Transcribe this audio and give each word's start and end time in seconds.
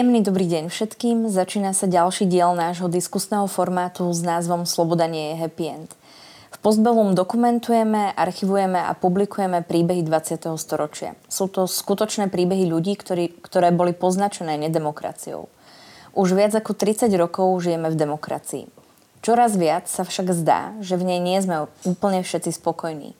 Príjemný 0.00 0.24
dobrý 0.24 0.48
deň 0.48 0.72
všetkým. 0.72 1.28
Začína 1.28 1.76
sa 1.76 1.84
ďalší 1.84 2.24
diel 2.24 2.56
nášho 2.56 2.88
diskusného 2.88 3.44
formátu 3.44 4.08
s 4.08 4.24
názvom 4.24 4.64
Sloboda 4.64 5.04
nie 5.04 5.36
je 5.36 5.44
happy 5.44 5.64
end. 5.68 5.92
V 6.48 6.56
Postbellum 6.64 7.12
dokumentujeme, 7.12 8.16
archivujeme 8.16 8.80
a 8.80 8.96
publikujeme 8.96 9.60
príbehy 9.60 10.00
20. 10.00 10.56
storočia. 10.56 11.20
Sú 11.28 11.52
to 11.52 11.68
skutočné 11.68 12.32
príbehy 12.32 12.64
ľudí, 12.64 12.96
ktorí, 12.96 13.44
ktoré 13.44 13.76
boli 13.76 13.92
poznačené 13.92 14.56
nedemokraciou. 14.56 15.52
Už 16.16 16.32
viac 16.32 16.56
ako 16.56 16.72
30 16.72 17.12
rokov 17.20 17.60
žijeme 17.60 17.92
v 17.92 18.00
demokracii. 18.00 18.72
Čoraz 19.20 19.52
viac 19.60 19.84
sa 19.84 20.08
však 20.08 20.32
zdá, 20.32 20.80
že 20.80 20.96
v 20.96 21.12
nej 21.12 21.20
nie 21.20 21.36
sme 21.44 21.68
úplne 21.84 22.24
všetci 22.24 22.56
spokojní. 22.56 23.12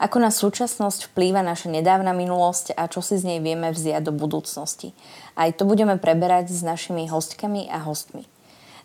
Ako 0.00 0.16
na 0.16 0.32
súčasnosť 0.32 1.12
vplýva 1.12 1.44
naša 1.44 1.68
nedávna 1.68 2.16
minulosť 2.16 2.72
a 2.72 2.88
čo 2.88 3.04
si 3.04 3.20
z 3.20 3.34
nej 3.34 3.38
vieme 3.44 3.68
vziať 3.68 4.08
do 4.08 4.16
budúcnosti. 4.16 4.96
Aj 5.38 5.50
to 5.54 5.66
budeme 5.68 5.98
preberať 6.00 6.50
s 6.50 6.62
našimi 6.64 7.06
hostkami 7.06 7.70
a 7.70 7.82
hostmi. 7.82 8.26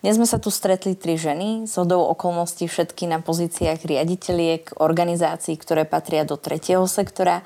Dnes 0.06 0.22
sme 0.22 0.30
sa 0.30 0.38
tu 0.38 0.54
stretli 0.54 0.94
tri 0.94 1.18
ženy, 1.18 1.66
z 1.66 1.74
hodou 1.82 2.06
okolností 2.14 2.70
všetky 2.70 3.10
na 3.10 3.26
pozíciách 3.26 3.82
riaditeľiek 3.82 4.78
organizácií, 4.78 5.58
ktoré 5.58 5.82
patria 5.82 6.22
do 6.22 6.38
tretieho 6.38 6.86
sektora 6.86 7.42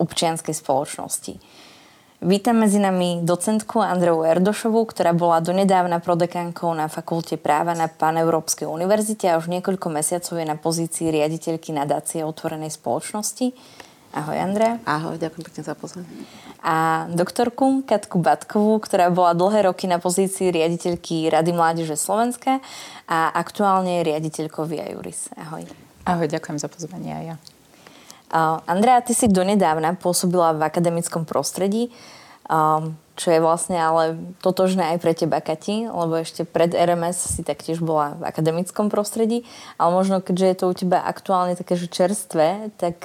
občianskej 0.00 0.56
spoločnosti. 0.56 1.36
Vítam 2.22 2.62
medzi 2.62 2.78
nami 2.78 3.26
docentku 3.26 3.82
Andreu 3.82 4.22
Erdošovú, 4.22 4.86
ktorá 4.86 5.10
bola 5.10 5.42
donedávna 5.42 5.98
prodekánkou 5.98 6.70
na 6.70 6.86
Fakulte 6.86 7.34
práva 7.34 7.74
na 7.74 7.90
Paneurópskej 7.90 8.70
univerzite 8.70 9.26
a 9.26 9.42
už 9.42 9.50
niekoľko 9.50 9.90
mesiacov 9.90 10.38
je 10.38 10.46
na 10.46 10.54
pozícii 10.54 11.10
riaditeľky 11.10 11.74
nadácie 11.74 12.22
otvorenej 12.22 12.70
spoločnosti. 12.70 13.50
Ahoj, 14.14 14.38
Andrea. 14.38 14.78
Ahoj, 14.86 15.18
ďakujem 15.18 15.44
pekne 15.50 15.62
za 15.66 15.74
pozvanie. 15.74 16.08
A 16.62 17.10
doktorku 17.10 17.82
Katku 17.82 18.22
Batkovú, 18.22 18.78
ktorá 18.78 19.10
bola 19.10 19.34
dlhé 19.34 19.66
roky 19.66 19.90
na 19.90 19.98
pozícii 19.98 20.54
riaditeľky 20.54 21.26
Rady 21.26 21.50
Mládeže 21.50 21.98
Slovenska 21.98 22.62
a 23.10 23.34
aktuálne 23.34 23.98
je 23.98 24.14
riaditeľkou 24.14 24.62
Via 24.70 24.86
Juris. 24.94 25.26
Ahoj. 25.34 25.66
Ahoj, 26.06 26.30
ďakujem 26.30 26.62
za 26.62 26.70
pozvanie 26.70 27.10
aj 27.10 27.24
ja. 27.26 27.36
Andrea, 28.64 29.02
ty 29.02 29.10
si 29.12 29.26
donedávna 29.26 29.98
pôsobila 29.98 30.54
v 30.54 30.64
akademickom 30.64 31.26
prostredí, 31.26 31.90
čo 33.12 33.28
je 33.28 33.44
vlastne 33.44 33.76
ale 33.76 34.16
totožné 34.40 34.96
aj 34.96 34.98
pre 35.02 35.12
teba, 35.12 35.42
Kati, 35.42 35.90
lebo 35.90 36.16
ešte 36.16 36.48
pred 36.48 36.72
RMS 36.72 37.38
si 37.38 37.42
taktiež 37.44 37.82
bola 37.84 38.16
v 38.16 38.30
akademickom 38.30 38.88
prostredí, 38.88 39.44
ale 39.76 39.90
možno 39.92 40.24
keďže 40.24 40.46
je 40.46 40.56
to 40.56 40.64
u 40.70 40.74
teba 40.78 40.98
aktuálne 41.04 41.58
také, 41.58 41.76
že 41.76 41.92
čerstvé, 41.92 42.72
tak 42.80 43.04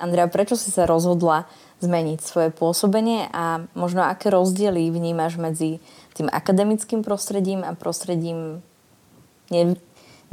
Andrea, 0.00 0.24
prečo 0.30 0.56
si 0.56 0.72
sa 0.72 0.88
rozhodla 0.88 1.44
zmeniť 1.80 2.20
svoje 2.24 2.48
pôsobenie 2.48 3.28
a 3.28 3.68
možno 3.76 4.00
aké 4.00 4.32
rozdiely 4.32 4.88
vnímaš 4.88 5.36
medzi 5.36 5.84
tým 6.16 6.32
akademickým 6.32 7.04
prostredím 7.04 7.60
a 7.60 7.76
prostredím 7.76 8.64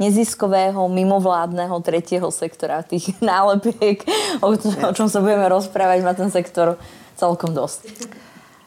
neziskového, 0.00 0.88
mimovládneho 0.88 1.76
tretieho 1.84 2.28
sektora. 2.32 2.80
Tých 2.80 3.18
nálepiek, 3.20 4.02
o, 4.40 4.56
o 4.56 4.92
čom 4.96 5.06
sa 5.12 5.20
budeme 5.20 5.44
rozprávať, 5.52 5.98
má 6.00 6.16
ten 6.16 6.32
sektor 6.32 6.80
celkom 7.14 7.52
dosť. 7.52 7.92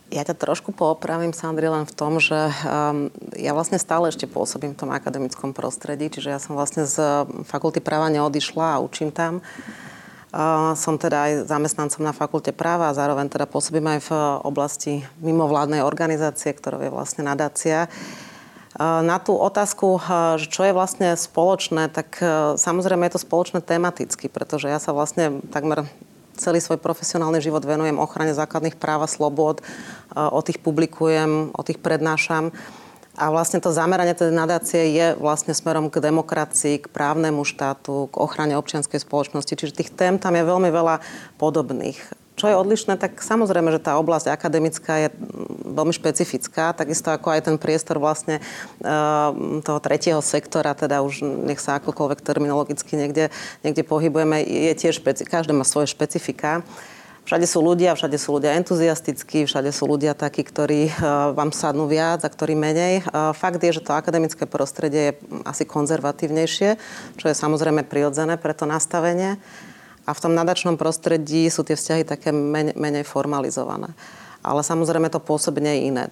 Ja 0.08 0.24
ťa 0.24 0.40
trošku 0.40 0.72
poopravím, 0.72 1.36
Sandri, 1.36 1.68
len 1.68 1.84
v 1.84 1.92
tom, 1.92 2.24
že 2.24 2.48
um, 2.64 3.12
ja 3.36 3.52
vlastne 3.52 3.76
stále 3.76 4.08
ešte 4.08 4.24
pôsobím 4.24 4.72
v 4.72 4.88
tom 4.88 4.90
akademickom 4.96 5.52
prostredí, 5.52 6.08
čiže 6.08 6.32
ja 6.32 6.40
som 6.40 6.56
vlastne 6.56 6.88
z 6.88 7.28
fakulty 7.44 7.84
práva 7.84 8.08
neodišla 8.08 8.80
a 8.80 8.84
učím 8.84 9.12
tam. 9.12 9.44
Uh, 9.44 9.87
som 10.76 11.00
teda 11.00 11.18
aj 11.24 11.32
zamestnancom 11.48 12.04
na 12.04 12.12
fakulte 12.12 12.52
práva 12.52 12.92
a 12.92 12.98
zároveň 12.98 13.32
teda 13.32 13.48
pôsobím 13.48 13.96
aj 13.96 14.00
v 14.08 14.12
oblasti 14.44 14.94
mimovládnej 15.24 15.80
organizácie, 15.80 16.52
ktorou 16.52 16.84
je 16.84 16.92
vlastne 16.92 17.24
nadácia. 17.24 17.88
Na 18.78 19.18
tú 19.18 19.34
otázku, 19.34 19.98
čo 20.38 20.62
je 20.62 20.76
vlastne 20.76 21.18
spoločné, 21.18 21.90
tak 21.90 22.22
e, 22.22 22.54
samozrejme 22.62 23.10
je 23.10 23.18
to 23.18 23.26
spoločné 23.26 23.66
tematicky, 23.66 24.30
pretože 24.30 24.70
ja 24.70 24.78
sa 24.78 24.94
vlastne 24.94 25.42
takmer 25.50 25.90
celý 26.38 26.62
svoj 26.62 26.78
profesionálny 26.78 27.42
život 27.42 27.66
venujem 27.66 27.98
ochrane 27.98 28.38
základných 28.38 28.78
práv 28.78 29.02
a 29.02 29.10
slobod, 29.10 29.66
e, 29.66 29.74
o 30.14 30.38
tých 30.46 30.62
publikujem, 30.62 31.58
o 31.58 31.62
tých 31.66 31.82
prednášam. 31.82 32.54
A 33.18 33.34
vlastne 33.34 33.58
to 33.58 33.74
zameranie 33.74 34.14
tej 34.14 34.30
nadácie 34.30 34.94
je 34.94 35.08
vlastne 35.18 35.58
smerom 35.58 35.90
k 35.90 35.98
demokracii, 35.98 36.86
k 36.86 36.92
právnemu 36.94 37.42
štátu, 37.42 38.14
k 38.14 38.16
ochrane 38.22 38.54
občianskej 38.54 39.02
spoločnosti. 39.02 39.58
Čiže 39.58 39.74
tých 39.74 39.90
tém 39.90 40.22
tam 40.22 40.38
je 40.38 40.46
veľmi 40.46 40.70
veľa 40.70 41.02
podobných. 41.42 41.98
Čo 42.38 42.54
je 42.54 42.62
odlišné, 42.62 43.02
tak 43.02 43.18
samozrejme, 43.18 43.74
že 43.74 43.82
tá 43.82 43.98
oblasť 43.98 44.30
akademická 44.30 45.02
je 45.02 45.10
veľmi 45.66 45.90
špecifická, 45.90 46.70
takisto 46.78 47.10
ako 47.10 47.34
aj 47.34 47.50
ten 47.50 47.58
priestor 47.58 47.98
vlastne 47.98 48.38
eh, 48.38 49.30
toho 49.66 49.80
tretieho 49.82 50.22
sektora, 50.22 50.78
teda 50.78 51.02
už 51.02 51.26
nech 51.26 51.58
sa 51.58 51.82
akokoľvek 51.82 52.22
terminologicky 52.22 52.94
niekde, 52.94 53.34
niekde 53.66 53.82
pohybujeme, 53.82 54.46
je 54.46 54.74
tiež, 54.78 55.02
špeci- 55.02 55.26
každé 55.26 55.58
má 55.58 55.66
svoje 55.66 55.90
špecifika. 55.90 56.62
Všade 57.28 57.44
sú 57.44 57.60
ľudia, 57.60 57.92
všade 57.92 58.16
sú 58.16 58.40
ľudia 58.40 58.56
entuziastickí, 58.56 59.44
všade 59.44 59.68
sú 59.76 59.84
ľudia 59.84 60.16
takí, 60.16 60.48
ktorí 60.48 60.88
uh, 60.88 61.36
vám 61.36 61.52
sadnú 61.52 61.84
viac 61.84 62.24
a 62.24 62.32
ktorí 62.32 62.56
menej. 62.56 63.04
Uh, 63.04 63.36
fakt 63.36 63.60
je, 63.60 63.76
že 63.76 63.84
to 63.84 63.92
akademické 63.92 64.48
prostredie 64.48 65.12
je 65.12 65.18
asi 65.44 65.68
konzervatívnejšie, 65.68 66.80
čo 67.20 67.26
je 67.28 67.36
samozrejme 67.36 67.84
prirodzené 67.84 68.40
pre 68.40 68.56
to 68.56 68.64
nastavenie. 68.64 69.36
A 70.08 70.16
v 70.16 70.22
tom 70.24 70.40
nadačnom 70.40 70.80
prostredí 70.80 71.52
sú 71.52 71.68
tie 71.68 71.76
vzťahy 71.76 72.08
také 72.08 72.32
menej, 72.32 73.04
formalizované. 73.04 73.92
Ale 74.40 74.64
samozrejme 74.64 75.12
to 75.12 75.20
pôsobenie 75.20 75.84
je 75.84 75.86
iné. 75.92 76.04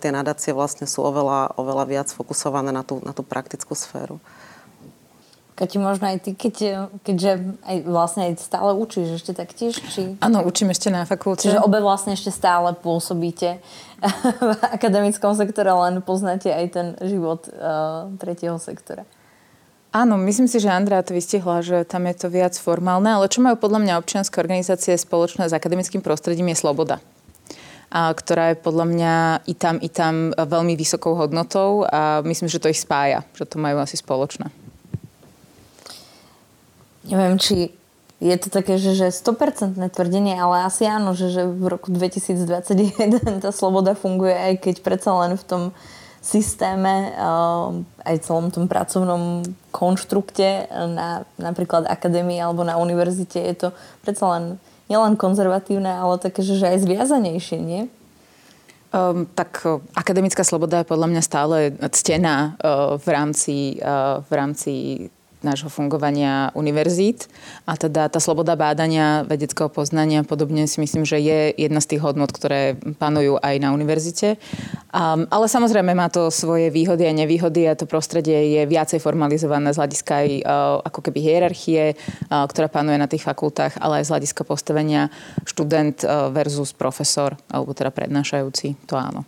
Tie 0.00 0.08
nadácie 0.08 0.56
vlastne 0.56 0.88
sú 0.88 1.04
oveľa, 1.04 1.52
oveľa 1.60 1.84
viac 1.84 2.08
fokusované 2.08 2.72
na 2.72 2.80
tú, 2.80 2.96
na 3.04 3.12
tú 3.12 3.20
praktickú 3.20 3.76
sféru. 3.76 4.16
Kati, 5.62 5.78
možno 5.78 6.10
aj 6.10 6.26
ty, 6.26 6.34
keď, 6.34 6.90
keďže 7.06 7.54
aj 7.62 7.76
vlastne 7.86 8.26
aj 8.26 8.42
stále 8.42 8.74
učíš 8.74 9.22
ešte 9.22 9.30
taktiež? 9.30 9.78
Či... 9.94 10.18
Áno, 10.18 10.42
učím 10.42 10.74
ešte 10.74 10.90
na 10.90 11.06
fakulte. 11.06 11.46
Čiže 11.46 11.62
obe 11.62 11.78
vlastne 11.78 12.18
ešte 12.18 12.34
stále 12.34 12.74
pôsobíte 12.74 13.62
v 14.42 14.50
akademickom 14.74 15.38
sektore, 15.38 15.70
len 15.70 16.02
poznáte 16.02 16.50
aj 16.50 16.66
ten 16.74 16.86
život 17.06 17.46
uh, 17.46 18.10
tretieho 18.18 18.58
sektora. 18.58 19.06
Áno, 19.94 20.18
myslím 20.18 20.50
si, 20.50 20.58
že 20.58 20.66
Andrea 20.66 21.06
to 21.06 21.14
vystihla, 21.14 21.62
že 21.62 21.86
tam 21.86 22.10
je 22.10 22.18
to 22.18 22.26
viac 22.26 22.58
formálne, 22.58 23.06
ale 23.06 23.30
čo 23.30 23.38
majú 23.38 23.54
podľa 23.54 23.86
mňa 23.86 24.00
občianske 24.02 24.42
organizácie 24.42 24.98
spoločné 24.98 25.46
s 25.46 25.54
akademickým 25.54 26.02
prostredím 26.02 26.50
je 26.50 26.58
sloboda 26.58 26.98
ktorá 27.92 28.56
je 28.56 28.56
podľa 28.56 28.86
mňa 28.88 29.14
i 29.44 29.54
tam, 29.54 29.76
i 29.76 29.88
tam 29.92 30.32
veľmi 30.32 30.80
vysokou 30.80 31.12
hodnotou 31.12 31.84
a 31.84 32.24
myslím, 32.24 32.48
že 32.48 32.56
to 32.56 32.72
ich 32.72 32.80
spája, 32.80 33.20
že 33.36 33.44
to 33.44 33.60
majú 33.60 33.84
asi 33.84 34.00
spoločné. 34.00 34.48
Neviem, 37.06 37.36
či 37.38 37.74
je 38.22 38.36
to 38.38 38.48
také, 38.54 38.78
že, 38.78 38.94
že 38.94 39.10
100% 39.10 39.74
tvrdenie, 39.74 40.38
ale 40.38 40.62
asi 40.62 40.86
áno, 40.86 41.10
že, 41.18 41.34
že 41.34 41.42
v 41.42 41.74
roku 41.74 41.90
2021 41.90 43.42
tá 43.42 43.50
sloboda 43.50 43.98
funguje, 43.98 44.30
aj 44.30 44.54
keď 44.62 44.74
predsa 44.86 45.10
len 45.26 45.34
v 45.34 45.42
tom 45.42 45.62
systéme, 46.22 47.10
eh, 47.10 47.68
aj 48.06 48.16
celom 48.22 48.54
tom 48.54 48.70
pracovnom 48.70 49.42
konštrukte 49.74 50.70
na 50.70 51.26
napríklad 51.34 51.90
akadémii 51.90 52.38
alebo 52.38 52.62
na 52.62 52.78
univerzite 52.78 53.42
je 53.42 53.54
to 53.58 53.68
predsa 54.06 54.38
len 54.38 54.44
nielen 54.86 55.18
konzervatívne, 55.18 55.90
ale 55.90 56.22
také, 56.22 56.46
že, 56.46 56.62
že 56.62 56.70
aj 56.70 56.78
zviazanejšie, 56.86 57.58
nie? 57.58 57.90
Um, 58.92 59.24
tak 59.24 59.64
uh, 59.64 59.80
akademická 59.96 60.44
sloboda 60.44 60.84
je 60.84 60.90
podľa 60.92 61.08
mňa 61.08 61.22
stále 61.24 61.72
ctená 61.80 62.60
uh, 62.60 63.00
v 63.00 63.06
rámci, 63.08 63.56
uh, 63.80 64.20
v 64.20 64.32
rámci 64.36 64.72
nášho 65.42 65.68
fungovania 65.68 66.50
univerzít. 66.54 67.28
A 67.66 67.76
teda 67.76 68.08
tá 68.08 68.18
sloboda 68.18 68.56
bádania, 68.56 69.26
vedeckého 69.26 69.68
poznania 69.68 70.22
podobne 70.22 70.66
si 70.66 70.80
myslím, 70.80 71.02
že 71.04 71.18
je 71.18 71.54
jedna 71.58 71.82
z 71.82 71.94
tých 71.94 72.02
hodnot, 72.02 72.30
ktoré 72.32 72.78
panujú 72.98 73.38
aj 73.42 73.54
na 73.60 73.74
univerzite. 73.74 74.40
Um, 74.92 75.26
ale 75.28 75.48
samozrejme 75.48 75.92
má 75.92 76.08
to 76.08 76.28
svoje 76.28 76.70
výhody 76.70 77.08
a 77.08 77.16
nevýhody 77.16 77.66
a 77.66 77.76
to 77.76 77.88
prostredie 77.88 78.60
je 78.60 78.62
viacej 78.68 79.00
formalizované 79.00 79.72
z 79.72 79.80
hľadiska 79.80 80.12
aj 80.12 80.28
uh, 80.42 80.42
ako 80.84 81.00
keby 81.10 81.18
hierarchie, 81.20 81.82
uh, 81.94 82.44
ktorá 82.46 82.68
panuje 82.68 83.00
na 83.00 83.08
tých 83.08 83.24
fakultách, 83.24 83.80
ale 83.80 84.00
aj 84.00 84.06
z 84.08 84.12
hľadiska 84.12 84.42
postavenia 84.44 85.08
študent 85.48 86.04
uh, 86.04 86.28
versus 86.28 86.76
profesor, 86.76 87.34
alebo 87.48 87.72
teda 87.74 87.90
prednášajúci, 87.90 88.76
to 88.86 88.94
áno. 89.00 89.24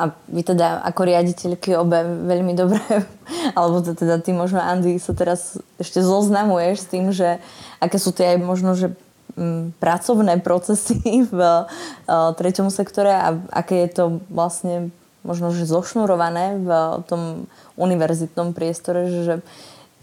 A 0.00 0.16
vy 0.32 0.40
teda 0.40 0.80
ako 0.80 1.04
riaditeľky 1.04 1.76
obe 1.76 2.00
veľmi 2.24 2.56
dobre, 2.56 2.80
alebo 3.56 3.84
to 3.84 3.92
teda 3.92 4.16
ty 4.24 4.32
možno 4.32 4.56
Andy 4.56 4.96
sa 4.96 5.12
teraz 5.12 5.60
ešte 5.76 6.00
zoznamuješ 6.00 6.76
s 6.80 6.88
tým, 6.88 7.12
že 7.12 7.36
aké 7.84 8.00
sú 8.00 8.16
tie 8.16 8.36
aj 8.36 8.38
možno, 8.40 8.72
že 8.72 8.96
m, 9.36 9.44
mm, 9.44 9.64
pracovné 9.76 10.40
procesy 10.40 10.96
v 11.32 11.36
uh, 11.36 12.32
treťom 12.32 12.72
sektore 12.72 13.12
a 13.12 13.36
aké 13.52 13.84
je 13.84 13.90
to 13.92 14.04
vlastne 14.32 14.88
možno, 15.20 15.52
že 15.52 15.68
zošnurované 15.68 16.64
v 16.64 16.70
tom 17.04 17.44
univerzitnom 17.76 18.56
priestore, 18.56 19.04
že 19.12 19.34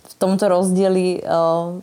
v 0.06 0.14
tomto 0.22 0.46
rozdieli 0.46 1.26
uh, 1.26 1.82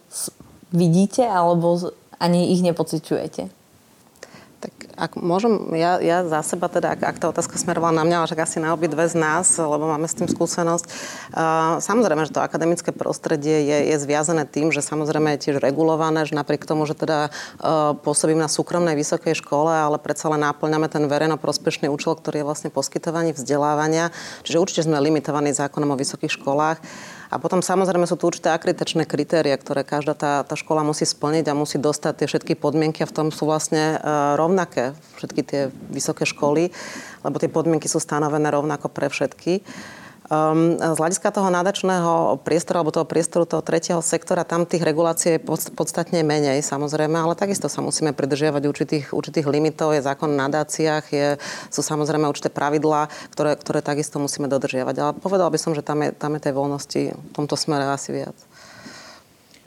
vidíte 0.71 1.27
alebo 1.27 1.91
ani 2.23 2.55
ich 2.55 2.63
nepociťujete? 2.63 3.64
Ak 4.95 5.19
môžem, 5.19 5.75
ja, 5.75 5.99
ja 5.99 6.23
za 6.23 6.41
seba 6.47 6.71
teda, 6.71 6.95
ak, 6.95 7.03
ak 7.03 7.17
tá 7.19 7.27
otázka 7.31 7.59
smerovala 7.59 7.99
na 7.99 8.05
mňa, 8.07 8.31
však 8.31 8.47
asi 8.47 8.59
na 8.63 8.71
obidve 8.71 9.03
z 9.11 9.19
nás, 9.19 9.59
lebo 9.59 9.91
máme 9.91 10.07
s 10.07 10.15
tým 10.15 10.31
skúsenosť. 10.31 10.87
Uh, 11.35 11.83
samozrejme, 11.83 12.23
že 12.27 12.35
to 12.35 12.39
akademické 12.39 12.95
prostredie 12.95 13.67
je, 13.67 13.79
je 13.91 13.97
zviazané 13.99 14.47
tým, 14.47 14.71
že 14.71 14.87
samozrejme 14.87 15.35
je 15.35 15.51
tiež 15.51 15.57
regulované, 15.59 16.23
že 16.23 16.39
napriek 16.39 16.63
tomu, 16.63 16.87
že 16.87 16.95
teda 16.95 17.29
uh, 17.29 17.99
pôsobím 17.99 18.39
na 18.39 18.47
súkromnej 18.47 18.95
vysokej 18.95 19.35
škole, 19.43 19.75
ale 19.75 19.99
predsa 19.99 20.31
len 20.31 20.47
náplňame 20.47 20.87
ten 20.87 21.03
verejnoprospešný 21.11 21.91
účel, 21.91 22.15
ktorý 22.15 22.43
je 22.43 22.49
vlastne 22.49 22.71
poskytovanie 22.71 23.35
vzdelávania. 23.35 24.15
Čiže 24.47 24.63
určite 24.63 24.87
sme 24.87 25.03
limitovaní 25.03 25.51
zákonom 25.51 25.95
o 25.95 26.01
vysokých 26.01 26.39
školách. 26.39 26.79
A 27.33 27.41
potom 27.41 27.65
samozrejme 27.65 28.05
sú 28.05 28.21
tu 28.21 28.29
určité 28.29 28.53
akreditačné 28.53 29.09
kritéria, 29.09 29.57
ktoré 29.57 29.85
každá 29.87 30.13
tá, 30.13 30.33
tá 30.45 30.55
škola 30.57 30.85
musí 30.85 31.09
splniť 31.09 31.45
a 31.49 31.59
musí 31.59 31.81
dostať 31.81 32.13
tie 32.21 32.27
všetky 32.29 32.55
podmienky 32.61 33.05
a 33.05 33.11
v 33.11 33.17
tom 33.17 33.29
sú 33.33 33.49
vlastne 33.49 33.97
uh, 33.97 34.37
rovnaké 34.37 34.93
všetky 35.17 35.41
tie 35.45 35.63
vysoké 35.89 36.29
školy, 36.29 36.69
lebo 37.25 37.37
tie 37.41 37.49
podmienky 37.49 37.89
sú 37.89 38.03
stanovené 38.03 38.53
rovnako 38.53 38.93
pre 38.93 39.09
všetky. 39.09 39.65
Um, 40.25 40.81
z 40.81 40.97
hľadiska 40.97 41.29
toho 41.37 41.53
nádačného 41.53 42.41
priestoru 42.41 42.81
alebo 42.81 42.97
toho 42.97 43.05
priestoru 43.05 43.45
toho 43.45 43.61
tretieho 43.61 44.01
sektora, 44.01 44.41
tam 44.41 44.65
tých 44.65 44.81
regulácií 44.81 45.37
je 45.37 45.45
podstatne 45.77 46.25
menej 46.25 46.65
samozrejme, 46.65 47.13
ale 47.13 47.37
takisto 47.37 47.69
sa 47.69 47.85
musíme 47.85 48.17
pridržiavať 48.17 48.63
určitých, 48.65 49.07
určitých 49.13 49.45
limitov. 49.45 49.93
Je 49.93 50.01
zákon 50.01 50.33
o 50.33 50.41
nadáciách, 50.41 51.05
je, 51.13 51.29
sú 51.69 51.85
samozrejme 51.85 52.25
určité 52.25 52.49
pravidlá, 52.49 53.13
ktoré, 53.37 53.53
ktoré 53.61 53.85
takisto 53.85 54.17
musíme 54.17 54.49
dodržiavať. 54.49 54.97
Ale 54.97 55.13
povedal 55.21 55.53
by 55.53 55.61
som, 55.61 55.77
že 55.77 55.85
tam 55.85 56.01
je, 56.01 56.17
tam 56.17 56.33
je 56.33 56.41
tej 56.41 56.57
voľnosti 56.57 57.01
v 57.13 57.31
tomto 57.37 57.61
smere 57.61 57.85
asi 57.85 58.17
viac. 58.17 58.37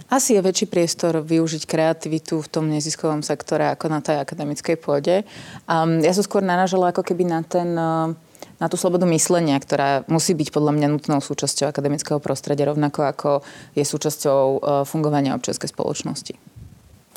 Asi 0.09 0.33
je 0.33 0.42
väčší 0.42 0.71
priestor 0.71 1.21
využiť 1.21 1.69
kreativitu 1.69 2.42
v 2.42 2.48
tom 2.50 2.65
neziskovom 2.71 3.21
sektore 3.21 3.69
ako 3.77 3.94
na 3.94 4.01
tej 4.01 4.24
akademickej 4.24 4.80
pôde. 4.81 5.21
Um, 5.69 6.01
ja 6.01 6.15
som 6.18 6.25
skôr 6.25 6.42
naražala 6.42 6.89
ako 6.95 7.06
keby 7.06 7.27
na 7.27 7.44
ten 7.44 7.75
uh, 7.75 8.15
na 8.57 8.65
tú 8.65 8.75
slobodu 8.75 9.06
myslenia, 9.13 9.57
ktorá 9.62 10.01
musí 10.09 10.33
byť 10.33 10.50
podľa 10.50 10.74
mňa 10.74 10.88
nutnou 10.89 11.19
súčasťou 11.21 11.69
akademického 11.69 12.18
prostredia, 12.18 12.69
rovnako 12.69 13.06
ako 13.06 13.30
je 13.77 13.86
súčasťou 13.86 14.42
e, 14.42 14.59
fungovania 14.89 15.38
občianskej 15.38 15.69
spoločnosti. 15.69 16.33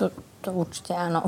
To, 0.01 0.13
to 0.45 0.51
určite 0.53 0.93
áno. 0.93 1.25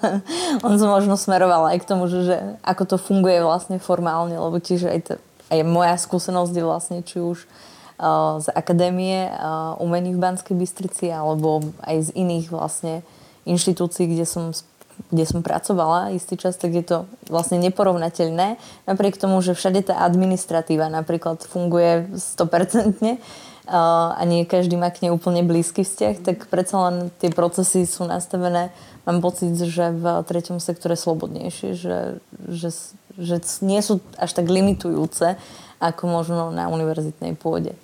On 0.66 0.74
som 0.80 0.88
možno 0.88 1.20
smeroval 1.20 1.68
aj 1.68 1.84
k 1.84 1.88
tomu, 1.88 2.08
že, 2.08 2.20
že 2.24 2.36
ako 2.64 2.82
to 2.84 2.96
funguje 2.96 3.44
vlastne 3.44 3.76
formálne, 3.76 4.36
lebo 4.36 4.56
tiež 4.56 4.88
aj, 4.88 5.00
to, 5.04 5.12
aj 5.52 5.60
moja 5.68 5.96
skúsenosť 6.00 6.52
je 6.56 6.64
vlastne 6.64 6.98
či 7.04 7.20
už 7.20 7.44
uh, 7.44 8.40
z 8.40 8.48
akadémie 8.56 9.28
uh, 9.28 9.76
umení 9.80 10.16
v 10.16 10.20
Banskej 10.20 10.56
Bystrici 10.56 11.08
alebo 11.08 11.64
aj 11.84 12.08
z 12.08 12.20
iných 12.20 12.52
vlastne 12.52 13.00
inštitúcií, 13.48 14.06
kde 14.06 14.28
som 14.28 14.52
kde 15.10 15.24
som 15.26 15.40
pracovala 15.40 16.14
istý 16.14 16.38
čas, 16.38 16.54
tak 16.56 16.72
je 16.76 16.84
to 16.84 16.98
vlastne 17.26 17.58
neporovnateľné. 17.58 18.60
Napriek 18.86 19.18
tomu, 19.18 19.42
že 19.42 19.56
všade 19.56 19.92
tá 19.92 20.04
administratíva 20.04 20.92
napríklad 20.92 21.42
funguje 21.44 22.08
100% 22.14 23.18
a 23.72 24.20
nie 24.26 24.42
každý 24.42 24.74
má 24.74 24.90
k 24.90 25.06
nej 25.06 25.12
úplne 25.14 25.46
blízky 25.46 25.86
vzťah, 25.86 26.14
tak 26.20 26.36
predsa 26.50 26.90
len 26.90 26.96
tie 27.22 27.30
procesy 27.30 27.86
sú 27.86 28.04
nastavené, 28.04 28.74
mám 29.06 29.22
pocit, 29.22 29.54
že 29.54 29.94
v 29.94 30.26
treťom 30.26 30.58
sektore 30.58 30.98
slobodnejšie, 30.98 31.78
že, 31.78 32.18
že, 32.50 32.70
že 33.16 33.36
nie 33.62 33.78
sú 33.78 34.02
až 34.18 34.34
tak 34.34 34.50
limitujúce, 34.50 35.38
ako 35.78 36.02
možno 36.10 36.50
na 36.50 36.66
univerzitnej 36.70 37.38
pôde. 37.38 37.74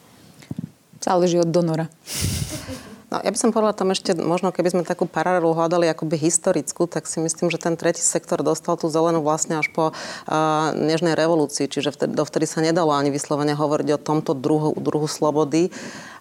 Záleží 0.98 1.38
od 1.38 1.50
donora. 1.50 1.86
No, 3.08 3.24
ja 3.24 3.32
by 3.32 3.38
som 3.40 3.56
povedala 3.56 3.72
tam 3.72 3.88
ešte, 3.88 4.12
možno 4.12 4.52
keby 4.52 4.68
sme 4.68 4.82
takú 4.84 5.08
paralelu 5.08 5.48
hľadali 5.56 5.88
akoby 5.88 6.20
historickú, 6.20 6.84
tak 6.84 7.08
si 7.08 7.24
myslím, 7.24 7.48
že 7.48 7.56
ten 7.56 7.72
tretí 7.72 8.04
sektor 8.04 8.44
dostal 8.44 8.76
tú 8.76 8.92
zelenú 8.92 9.24
vlastne 9.24 9.56
až 9.56 9.72
po 9.72 9.96
uh, 9.96 10.76
nežnej 10.76 11.16
revolúcii, 11.16 11.72
čiže 11.72 11.88
vtedy, 11.88 12.12
dovtedy 12.12 12.44
sa 12.44 12.60
nedalo 12.60 12.92
ani 12.92 13.08
vyslovene 13.08 13.56
hovoriť 13.56 13.88
o 13.96 14.02
tomto 14.02 14.36
druhu, 14.36 14.76
druhu 14.76 15.08
slobody 15.08 15.72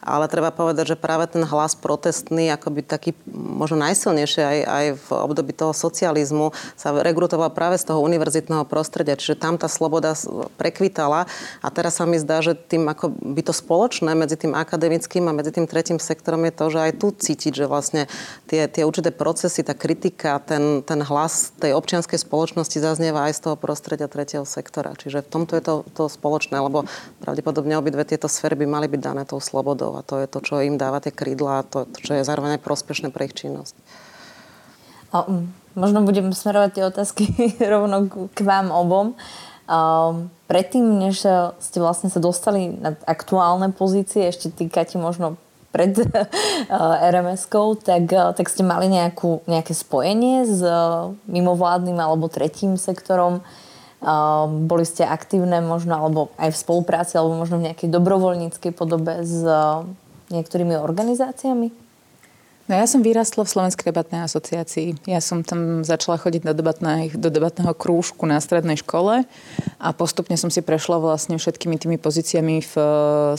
ale 0.08 0.32
treba 0.32 0.56
povedať, 0.56 0.96
že 0.96 0.98
práve 0.98 1.28
ten 1.28 1.44
hlas 1.44 1.76
protestný, 1.76 2.48
akoby 2.56 2.88
taký 2.88 3.12
možno 3.28 3.76
najsilnejšie 3.84 4.40
aj, 4.40 4.60
aj 4.64 4.86
v 4.96 5.08
období 5.12 5.52
toho 5.52 5.76
socializmu, 5.76 6.56
sa 6.80 6.96
rekrutoval 6.96 7.52
práve 7.52 7.76
z 7.76 7.92
toho 7.92 8.00
univerzitného 8.00 8.64
prostredia. 8.64 9.20
Čiže 9.20 9.36
tam 9.36 9.60
tá 9.60 9.68
sloboda 9.68 10.16
prekvitala 10.56 11.28
a 11.60 11.68
teraz 11.68 12.00
sa 12.00 12.08
mi 12.08 12.16
zdá, 12.16 12.40
že 12.40 12.56
tým 12.56 12.88
ako 12.88 13.12
to 13.44 13.52
spoločné 13.52 14.16
medzi 14.16 14.40
tým 14.40 14.56
akademickým 14.56 15.28
a 15.28 15.36
medzi 15.36 15.52
tým 15.52 15.68
tretím 15.68 16.00
sektorom 16.00 16.48
je 16.48 16.54
to, 16.56 16.66
že 16.72 16.80
aj 16.80 16.92
tu 16.96 17.08
cítiť, 17.12 17.64
že 17.64 17.66
vlastne 17.68 18.08
tie, 18.48 18.68
tie 18.72 18.88
určité 18.88 19.12
procesy, 19.12 19.64
tá 19.64 19.76
kritika, 19.76 20.40
ten, 20.40 20.84
ten 20.88 21.04
hlas 21.04 21.52
tej 21.60 21.76
občianskej 21.76 22.24
spoločnosti 22.24 22.80
zaznieva 22.80 23.28
aj 23.28 23.34
z 23.36 23.42
toho 23.44 23.56
prostredia 23.60 24.08
tretieho 24.08 24.48
sektora. 24.48 24.96
Čiže 24.96 25.28
v 25.28 25.32
tomto 25.32 25.60
je 25.60 25.64
to, 25.64 25.76
to 25.92 26.04
spoločné, 26.08 26.56
lebo 26.60 26.88
pravdepodobne 27.24 27.76
obidve 27.76 28.08
tieto 28.08 28.32
sféry 28.32 28.56
by 28.60 28.68
mali 28.68 28.88
byť 28.88 29.02
dané 29.04 29.24
tou 29.28 29.40
slobodou 29.40 29.97
a 29.98 30.06
to 30.06 30.22
je 30.22 30.28
to, 30.30 30.40
čo 30.40 30.62
im 30.62 30.78
dáva 30.78 31.02
tie 31.02 31.12
krídla 31.12 31.62
a 31.62 31.68
to, 31.68 31.90
čo 31.98 32.16
je 32.16 32.28
zároveň 32.28 32.58
aj 32.58 32.66
prospešné 32.66 33.10
pre 33.10 33.28
ich 33.28 33.36
činnosť. 33.36 33.76
A, 35.12 35.26
možno 35.78 36.06
budem 36.06 36.34
smerovať 36.34 36.70
tie 36.74 36.84
otázky 36.86 37.24
rovno 37.74 38.30
k 38.34 38.40
vám 38.42 38.74
obom. 38.74 39.18
Um, 39.68 40.32
predtým, 40.48 40.84
než 40.96 41.28
ste 41.60 41.78
vlastne 41.84 42.08
sa 42.08 42.24
dostali 42.24 42.72
na 42.72 42.96
aktuálne 43.04 43.76
pozície, 43.76 44.32
ešte 44.32 44.48
týkate 44.48 44.96
možno 44.96 45.36
pred 45.76 45.94
uh, 46.02 47.12
RMS-kou, 47.12 47.76
tak, 47.78 48.08
tak 48.10 48.48
ste 48.48 48.64
mali 48.64 48.88
nejakú, 48.88 49.44
nejaké 49.46 49.76
spojenie 49.76 50.48
s 50.48 50.64
uh, 50.64 51.12
mimovládnym 51.28 52.00
alebo 52.00 52.32
tretím 52.32 52.80
sektorom. 52.80 53.44
Boli 54.48 54.86
ste 54.86 55.08
aktívne 55.08 55.58
možno, 55.64 55.98
alebo 55.98 56.30
aj 56.38 56.54
v 56.54 56.62
spolupráci, 56.62 57.18
alebo 57.18 57.34
možno 57.34 57.58
v 57.58 57.72
nejakej 57.72 57.90
dobrovoľníckej 57.90 58.72
podobe 58.76 59.26
s 59.26 59.42
niektorými 60.30 60.78
organizáciami? 60.78 61.87
No 62.68 62.76
ja 62.76 62.84
som 62.84 63.00
vyrastla 63.00 63.48
v 63.48 63.54
Slovenskej 63.56 63.96
debatnej 63.96 64.28
asociácii. 64.28 65.08
Ja 65.08 65.24
som 65.24 65.40
tam 65.40 65.88
začala 65.88 66.20
chodiť 66.20 66.44
do, 66.44 66.52
debatnej, 66.52 67.16
do 67.16 67.32
debatného 67.32 67.72
krúžku 67.72 68.28
na 68.28 68.44
strednej 68.44 68.76
škole 68.76 69.24
a 69.80 69.88
postupne 69.96 70.36
som 70.36 70.52
si 70.52 70.60
prešla 70.60 71.00
vlastne 71.00 71.40
všetkými 71.40 71.80
tými 71.80 71.96
pozíciami 71.96 72.60
v 72.60 72.74
eh, 72.76 72.88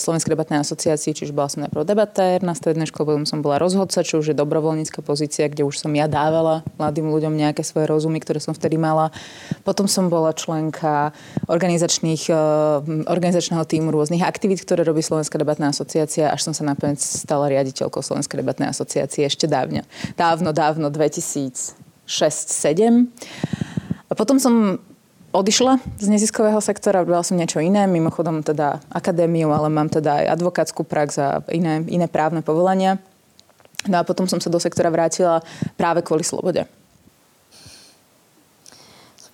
Slovenskej 0.00 0.32
debatnej 0.32 0.64
asociácii, 0.64 1.12
čiže 1.12 1.36
bola 1.36 1.52
som 1.52 1.60
najprv 1.60 1.84
debatér 1.84 2.40
na 2.40 2.56
strednej 2.56 2.88
škole, 2.88 3.04
potom 3.04 3.28
som 3.28 3.44
bola 3.44 3.60
rozhodca, 3.60 4.00
čo 4.00 4.24
už 4.24 4.32
je 4.32 4.36
dobrovoľnícka 4.40 5.04
pozícia, 5.04 5.44
kde 5.52 5.68
už 5.68 5.76
som 5.76 5.92
ja 5.92 6.08
dávala 6.08 6.64
mladým 6.80 7.12
ľuďom 7.12 7.36
nejaké 7.36 7.60
svoje 7.60 7.84
rozumy, 7.84 8.24
ktoré 8.24 8.40
som 8.40 8.56
vtedy 8.56 8.80
mala. 8.80 9.12
Potom 9.60 9.84
som 9.84 10.08
bola 10.08 10.32
členka 10.32 11.12
organizačných, 11.52 12.32
eh, 12.32 12.36
organizačného 13.04 13.60
týmu 13.68 13.92
rôznych 13.92 14.24
aktivít, 14.24 14.64
ktoré 14.64 14.88
robí 14.88 15.04
Slovenská 15.04 15.36
debatná 15.36 15.68
asociácia, 15.68 16.32
až 16.32 16.48
som 16.48 16.56
sa 16.56 16.64
nakoniec 16.64 17.04
stala 17.04 17.52
riaditeľkou 17.52 18.00
Slovenskej 18.00 18.40
debatnej 18.40 18.72
asociácie 18.72 19.17
asi 19.18 19.26
ešte 19.26 19.50
dávno. 19.50 19.82
Dávno, 20.14 20.54
dávno, 20.54 20.94
2006-2007. 20.94 22.06
A 24.06 24.14
potom 24.14 24.38
som 24.38 24.78
odišla 25.34 25.82
z 25.98 26.06
neziskového 26.06 26.62
sektora, 26.62 27.02
robila 27.02 27.26
som 27.26 27.34
niečo 27.34 27.58
iné, 27.58 27.90
mimochodom 27.90 28.46
teda 28.46 28.78
akadémiu, 28.94 29.50
ale 29.50 29.66
mám 29.74 29.90
teda 29.90 30.22
aj 30.22 30.38
advokátsku 30.38 30.86
prax 30.86 31.18
a 31.18 31.42
iné, 31.50 31.82
iné 31.90 32.06
právne 32.06 32.46
povolania. 32.46 33.02
No 33.90 33.98
a 33.98 34.06
potom 34.06 34.30
som 34.30 34.38
sa 34.38 34.46
do 34.46 34.62
sektora 34.62 34.86
vrátila 34.86 35.42
práve 35.74 36.06
kvôli 36.06 36.22
slobode. 36.22 36.70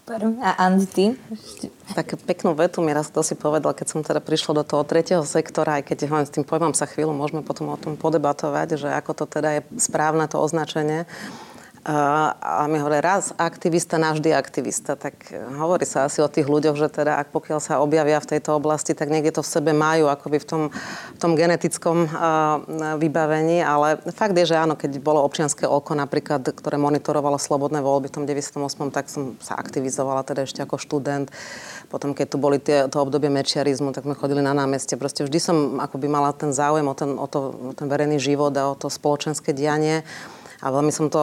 Super. 0.04 0.36
A 0.44 0.68
Andy, 0.68 0.84
ty? 0.84 1.04
Tak 1.96 2.20
peknú 2.28 2.52
vetu 2.52 2.84
mi 2.84 2.92
raz 2.92 3.08
to 3.08 3.24
si 3.24 3.32
povedal, 3.32 3.72
keď 3.72 3.86
som 3.88 4.04
teda 4.04 4.20
prišla 4.20 4.60
do 4.60 4.64
toho 4.68 4.84
tretieho 4.84 5.24
sektora, 5.24 5.80
aj 5.80 5.88
keď 5.88 6.12
hovorím, 6.12 6.28
s 6.28 6.36
tým 6.36 6.44
pojmom 6.44 6.76
sa 6.76 6.84
chvíľu 6.84 7.16
môžeme 7.16 7.40
potom 7.40 7.72
o 7.72 7.80
tom 7.80 7.96
podebatovať, 7.96 8.84
že 8.84 8.92
ako 8.92 9.16
to 9.16 9.24
teda 9.24 9.48
je 9.56 9.60
správne 9.80 10.28
to 10.28 10.36
označenie. 10.36 11.08
A 11.84 12.64
mi 12.64 12.80
hovorí, 12.80 12.96
raz 13.04 13.36
aktivista, 13.36 14.00
navždy 14.00 14.32
aktivista. 14.32 14.96
Tak 14.96 15.28
e, 15.28 15.36
hovorí 15.60 15.84
sa 15.84 16.08
asi 16.08 16.24
o 16.24 16.32
tých 16.32 16.48
ľuďoch, 16.48 16.80
že 16.80 16.88
teda 16.88 17.20
ak 17.20 17.28
pokiaľ 17.28 17.60
sa 17.60 17.84
objavia 17.84 18.16
v 18.24 18.36
tejto 18.36 18.56
oblasti, 18.56 18.96
tak 18.96 19.12
niekde 19.12 19.36
to 19.36 19.44
v 19.44 19.52
sebe 19.52 19.76
majú, 19.76 20.08
akoby 20.08 20.40
v 20.40 20.46
tom, 20.48 20.62
v 21.12 21.18
tom 21.20 21.36
genetickom 21.36 22.08
vybavení. 22.96 23.60
Ale 23.60 24.00
fakt 24.16 24.32
je, 24.32 24.48
že 24.48 24.56
áno, 24.56 24.80
keď 24.80 24.96
bolo 25.04 25.20
občianské 25.28 25.68
oko 25.68 25.92
napríklad, 25.92 26.56
ktoré 26.56 26.80
monitorovalo 26.80 27.36
slobodné 27.36 27.84
voľby 27.84 28.08
v 28.08 28.14
tom 28.16 28.24
98., 28.24 28.88
tak 28.88 29.12
som 29.12 29.36
sa 29.44 29.60
aktivizovala 29.60 30.24
teda 30.24 30.48
ešte 30.48 30.64
ako 30.64 30.80
študent. 30.80 31.28
Potom, 31.92 32.16
keď 32.16 32.26
tu 32.32 32.40
boli 32.40 32.64
tie, 32.64 32.88
to 32.88 32.96
obdobie 32.96 33.28
mečiarizmu, 33.28 33.92
tak 33.92 34.08
sme 34.08 34.16
chodili 34.16 34.40
na 34.40 34.56
námestie. 34.56 34.96
Proste 34.96 35.28
vždy 35.28 35.36
som 35.36 35.56
akoby 35.84 36.08
mala 36.08 36.32
ten 36.32 36.48
záujem 36.48 36.88
o 36.88 36.96
ten, 36.96 37.12
o, 37.20 37.28
to, 37.28 37.40
o 37.52 37.72
ten 37.76 37.92
verejný 37.92 38.16
život 38.16 38.56
a 38.56 38.72
o 38.72 38.74
to 38.74 38.88
spoločenské 38.88 39.52
dianie 39.52 40.00
a 40.64 40.72
veľmi 40.72 40.88
som 40.88 41.12
to 41.12 41.20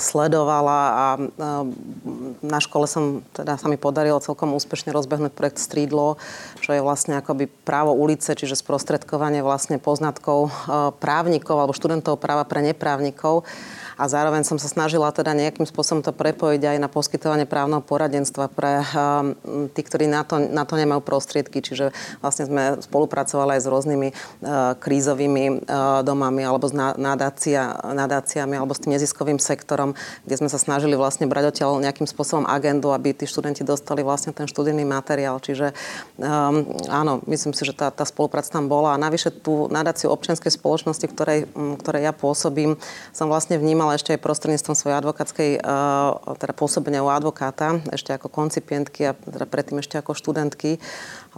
sledovala 0.00 0.80
a 0.88 1.06
na 2.40 2.58
škole 2.64 2.88
som, 2.88 3.20
teda 3.36 3.60
sa 3.60 3.68
mi 3.68 3.76
podarilo 3.76 4.24
celkom 4.24 4.56
úspešne 4.56 4.88
rozbehnúť 4.88 5.36
projekt 5.36 5.60
Strídlo, 5.60 6.16
čo 6.64 6.72
je 6.72 6.80
vlastne 6.80 7.20
akoby 7.20 7.44
právo 7.44 7.92
ulice, 7.92 8.32
čiže 8.32 8.56
sprostredkovanie 8.56 9.44
vlastne 9.44 9.76
poznatkov 9.76 10.48
právnikov 10.96 11.60
alebo 11.60 11.76
študentov 11.76 12.16
práva 12.16 12.48
pre 12.48 12.64
neprávnikov. 12.64 13.44
A 13.98 14.06
zároveň 14.06 14.46
som 14.46 14.62
sa 14.62 14.70
snažila 14.70 15.10
teda 15.10 15.34
nejakým 15.34 15.66
spôsobom 15.66 16.06
to 16.06 16.14
prepojiť 16.14 16.62
aj 16.62 16.76
na 16.78 16.86
poskytovanie 16.86 17.50
právneho 17.50 17.82
poradenstva 17.82 18.46
pre 18.46 18.86
tých, 19.74 19.86
ktorí 19.90 20.06
na 20.06 20.22
to, 20.22 20.38
na 20.38 20.62
to 20.62 20.78
nemajú 20.78 21.02
prostriedky. 21.02 21.58
Čiže 21.58 21.90
vlastne 22.22 22.46
sme 22.46 22.62
spolupracovali 22.78 23.58
aj 23.58 23.62
s 23.66 23.66
rôznymi 23.66 24.08
krízovými 24.78 25.66
domami 26.06 26.42
alebo 26.46 26.70
s 26.70 26.74
nadácia, 26.78 27.74
nadáciami 27.82 28.54
alebo 28.54 28.70
s 28.70 28.86
tým 28.86 28.94
neziskovým 28.94 29.42
sektorom, 29.42 29.98
kde 30.22 30.34
sme 30.38 30.46
sa 30.46 30.62
snažili 30.62 30.94
vlastne 30.94 31.26
brať 31.26 31.50
odtiaľ 31.50 31.82
nejakým 31.82 32.06
spôsobom 32.06 32.46
agendu, 32.46 32.94
aby 32.94 33.10
tí 33.18 33.26
študenti 33.26 33.66
dostali 33.66 34.06
vlastne 34.06 34.30
ten 34.30 34.46
študijný 34.46 34.86
materiál. 34.86 35.42
Čiže 35.42 35.74
um, 36.22 36.70
áno, 36.86 37.18
myslím 37.26 37.50
si, 37.50 37.66
že 37.66 37.74
tá, 37.74 37.90
tá 37.90 38.06
spolupráca 38.06 38.46
tam 38.46 38.70
bola. 38.70 38.94
A 38.94 39.02
navyše 39.02 39.34
tú 39.34 39.66
nadáciu 39.74 40.14
občianskej 40.14 40.54
spoločnosti, 40.54 41.06
ktorej, 41.10 41.50
ktorej 41.82 42.06
ja 42.06 42.12
pôsobím, 42.14 42.78
som 43.10 43.26
vlastne 43.26 43.58
vnímala 43.58 43.87
ešte 43.96 44.16
aj 44.16 44.24
prostredníctvom 44.24 44.74
svojej 44.76 44.98
advokátskej, 45.00 45.50
uh, 45.62 46.36
teda 46.36 46.52
pôsobenia 46.52 47.00
u 47.00 47.08
advokáta, 47.08 47.80
ešte 47.94 48.12
ako 48.12 48.28
koncipientky 48.28 49.08
a 49.08 49.16
teda 49.16 49.46
predtým 49.48 49.80
ešte 49.80 49.96
ako 49.96 50.12
študentky, 50.12 50.82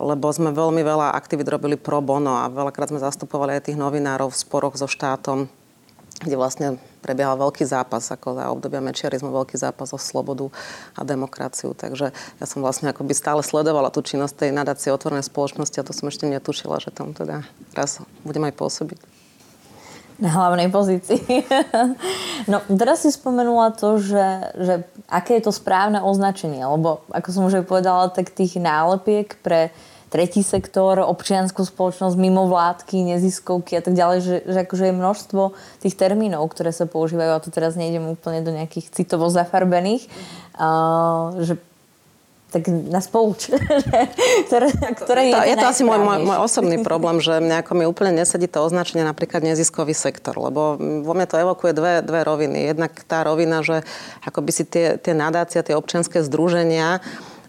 lebo 0.00 0.26
sme 0.32 0.50
veľmi 0.50 0.82
veľa 0.82 1.14
aktivít 1.14 1.52
robili 1.52 1.76
pro 1.78 2.00
bono 2.00 2.40
a 2.40 2.50
veľakrát 2.50 2.90
sme 2.90 2.98
zastupovali 2.98 3.58
aj 3.58 3.70
tých 3.70 3.78
novinárov 3.78 4.32
v 4.32 4.40
sporoch 4.40 4.74
so 4.74 4.90
štátom 4.90 5.46
kde 6.20 6.36
vlastne 6.36 6.76
prebiehal 7.00 7.40
veľký 7.40 7.64
zápas, 7.64 8.04
ako 8.12 8.36
za 8.36 8.52
obdobia 8.52 8.84
mečiarizmu, 8.84 9.32
veľký 9.32 9.56
zápas 9.56 9.96
o 9.96 9.98
slobodu 9.98 10.52
a 10.92 11.00
demokraciu. 11.00 11.72
Takže 11.72 12.12
ja 12.12 12.44
som 12.44 12.60
vlastne 12.60 12.92
akoby 12.92 13.16
stále 13.16 13.40
sledovala 13.40 13.88
tú 13.88 14.04
činnosť 14.04 14.44
tej 14.44 14.50
nadácie 14.52 14.92
otvorenej 14.92 15.24
spoločnosti 15.24 15.80
a 15.80 15.86
to 15.86 15.96
som 15.96 16.12
ešte 16.12 16.28
netušila, 16.28 16.76
že 16.76 16.92
tam 16.92 17.16
teda 17.16 17.48
raz 17.72 18.04
budem 18.20 18.44
aj 18.52 18.54
pôsobiť. 18.54 19.19
Na 20.20 20.28
hlavnej 20.28 20.68
pozícii. 20.68 21.48
no, 22.52 22.60
teraz 22.76 23.08
si 23.08 23.10
spomenula 23.10 23.72
to, 23.72 23.96
že, 23.96 24.52
že 24.60 24.74
aké 25.08 25.40
je 25.40 25.48
to 25.48 25.52
správne 25.52 26.04
označenie, 26.04 26.60
lebo 26.60 27.00
ako 27.08 27.28
som 27.32 27.42
už 27.48 27.64
aj 27.64 27.66
povedala, 27.66 28.12
tak 28.12 28.28
tých 28.28 28.60
nálepiek 28.60 29.32
pre 29.40 29.72
tretí 30.10 30.42
sektor, 30.42 30.98
občianskú 31.00 31.62
spoločnosť, 31.62 32.18
mimovládky, 32.18 33.14
neziskovky 33.14 33.78
a 33.78 33.82
tak 33.82 33.94
ďalej, 33.94 34.18
že, 34.20 34.36
že 34.42 34.58
akože 34.66 34.84
je 34.90 34.98
množstvo 34.98 35.42
tých 35.80 35.94
termínov, 35.94 36.50
ktoré 36.50 36.74
sa 36.74 36.90
používajú, 36.90 37.30
a 37.30 37.42
to 37.42 37.54
teraz 37.54 37.78
nejdem 37.78 38.10
úplne 38.10 38.42
do 38.42 38.50
nejakých 38.50 38.90
citovo 38.90 39.30
zafarbených, 39.30 40.10
uh, 40.58 41.38
že 41.46 41.62
tak 42.50 42.66
nás 42.66 43.06
pouč. 43.06 43.48
ktoré, 44.50 44.68
ktoré 44.98 45.22
je, 45.30 45.34
to, 45.34 45.40
je 45.46 45.56
to 45.56 45.66
asi 45.70 45.82
môj, 45.86 46.02
môj, 46.02 46.18
môj 46.26 46.38
osobný 46.42 46.82
problém, 46.82 47.22
že 47.22 47.38
ako 47.38 47.72
mi 47.78 47.84
úplne 47.86 48.20
nesedí 48.20 48.50
to 48.50 48.66
označenie 48.66 49.06
napríklad 49.06 49.46
neziskový 49.46 49.94
sektor, 49.94 50.34
lebo 50.34 50.74
vo 50.78 51.12
mne 51.14 51.30
to 51.30 51.38
evokuje 51.38 51.72
dve, 51.72 51.94
dve 52.02 52.20
roviny. 52.26 52.74
Jednak 52.74 52.92
tá 53.06 53.22
rovina, 53.22 53.62
že 53.62 53.86
ako 54.26 54.42
by 54.42 54.50
si 54.50 54.64
tie, 54.66 54.98
tie 54.98 55.14
nadácia, 55.14 55.62
tie 55.62 55.78
občianské 55.78 56.20
združenia 56.26 56.98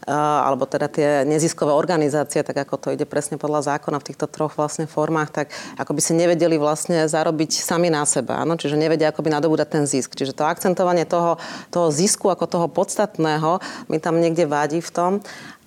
alebo 0.09 0.65
teda 0.65 0.89
tie 0.89 1.09
neziskové 1.27 1.69
organizácie, 1.69 2.41
tak 2.41 2.65
ako 2.65 2.75
to 2.77 2.87
ide 2.93 3.05
presne 3.05 3.37
podľa 3.37 3.75
zákona 3.75 4.01
v 4.01 4.07
týchto 4.13 4.25
troch 4.25 4.57
vlastne 4.57 4.89
formách, 4.89 5.29
tak 5.29 5.47
ako 5.77 5.93
by 5.93 6.01
si 6.01 6.13
nevedeli 6.17 6.57
vlastne 6.57 7.05
zarobiť 7.05 7.61
sami 7.61 7.93
na 7.93 8.01
seba. 8.09 8.41
Áno? 8.41 8.57
Čiže 8.57 8.81
nevedia 8.81 9.13
ako 9.13 9.21
by 9.21 9.29
nadobúdať 9.37 9.67
ten 9.69 9.83
zisk. 9.85 10.17
Čiže 10.17 10.33
to 10.33 10.47
akcentovanie 10.47 11.05
toho, 11.05 11.37
toho 11.69 11.93
zisku 11.93 12.33
ako 12.33 12.45
toho 12.49 12.67
podstatného 12.71 13.61
mi 13.93 14.01
tam 14.01 14.17
niekde 14.17 14.49
vadí 14.49 14.81
v 14.81 14.91
tom. 14.91 15.11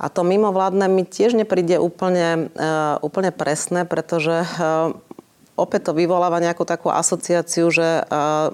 A 0.02 0.10
to 0.10 0.26
mimovládne 0.26 0.90
mi 0.90 1.06
tiež 1.06 1.38
nepríde 1.38 1.78
úplne, 1.78 2.50
uh, 2.58 2.98
úplne 2.98 3.30
presné, 3.30 3.86
pretože 3.86 4.42
uh, 4.42 4.90
opäť 5.54 5.90
to 5.90 5.92
vyvoláva 5.94 6.42
nejakú 6.42 6.66
takú 6.66 6.90
asociáciu, 6.90 7.70
že 7.70 8.02
uh, 8.02 8.50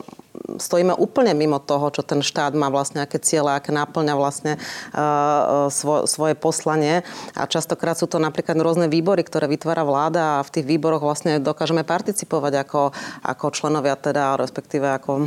stojíme 0.57 0.97
úplne 0.97 1.37
mimo 1.37 1.61
toho, 1.61 1.93
čo 1.93 2.03
ten 2.03 2.25
štát 2.25 2.57
má 2.57 2.73
vlastne, 2.73 3.05
aké 3.05 3.21
ciele, 3.21 3.53
aké 3.53 3.71
náplňa 3.71 4.15
vlastne 4.17 4.53
uh, 4.95 5.69
svo, 5.69 6.09
svoje 6.09 6.35
poslanie. 6.35 7.05
A 7.37 7.45
častokrát 7.45 7.97
sú 8.01 8.09
to 8.09 8.17
napríklad 8.17 8.57
rôzne 8.59 8.89
výbory, 8.89 9.21
ktoré 9.23 9.47
vytvára 9.47 9.85
vláda 9.85 10.41
a 10.41 10.45
v 10.47 10.53
tých 10.61 10.67
výboroch 10.67 11.05
vlastne 11.05 11.39
dokážeme 11.39 11.85
participovať 11.85 12.53
ako, 12.67 12.81
ako 13.25 13.45
členovia 13.53 13.95
teda, 14.01 14.41
respektíve 14.41 14.87
ako 14.89 15.11
uh, 15.21 15.27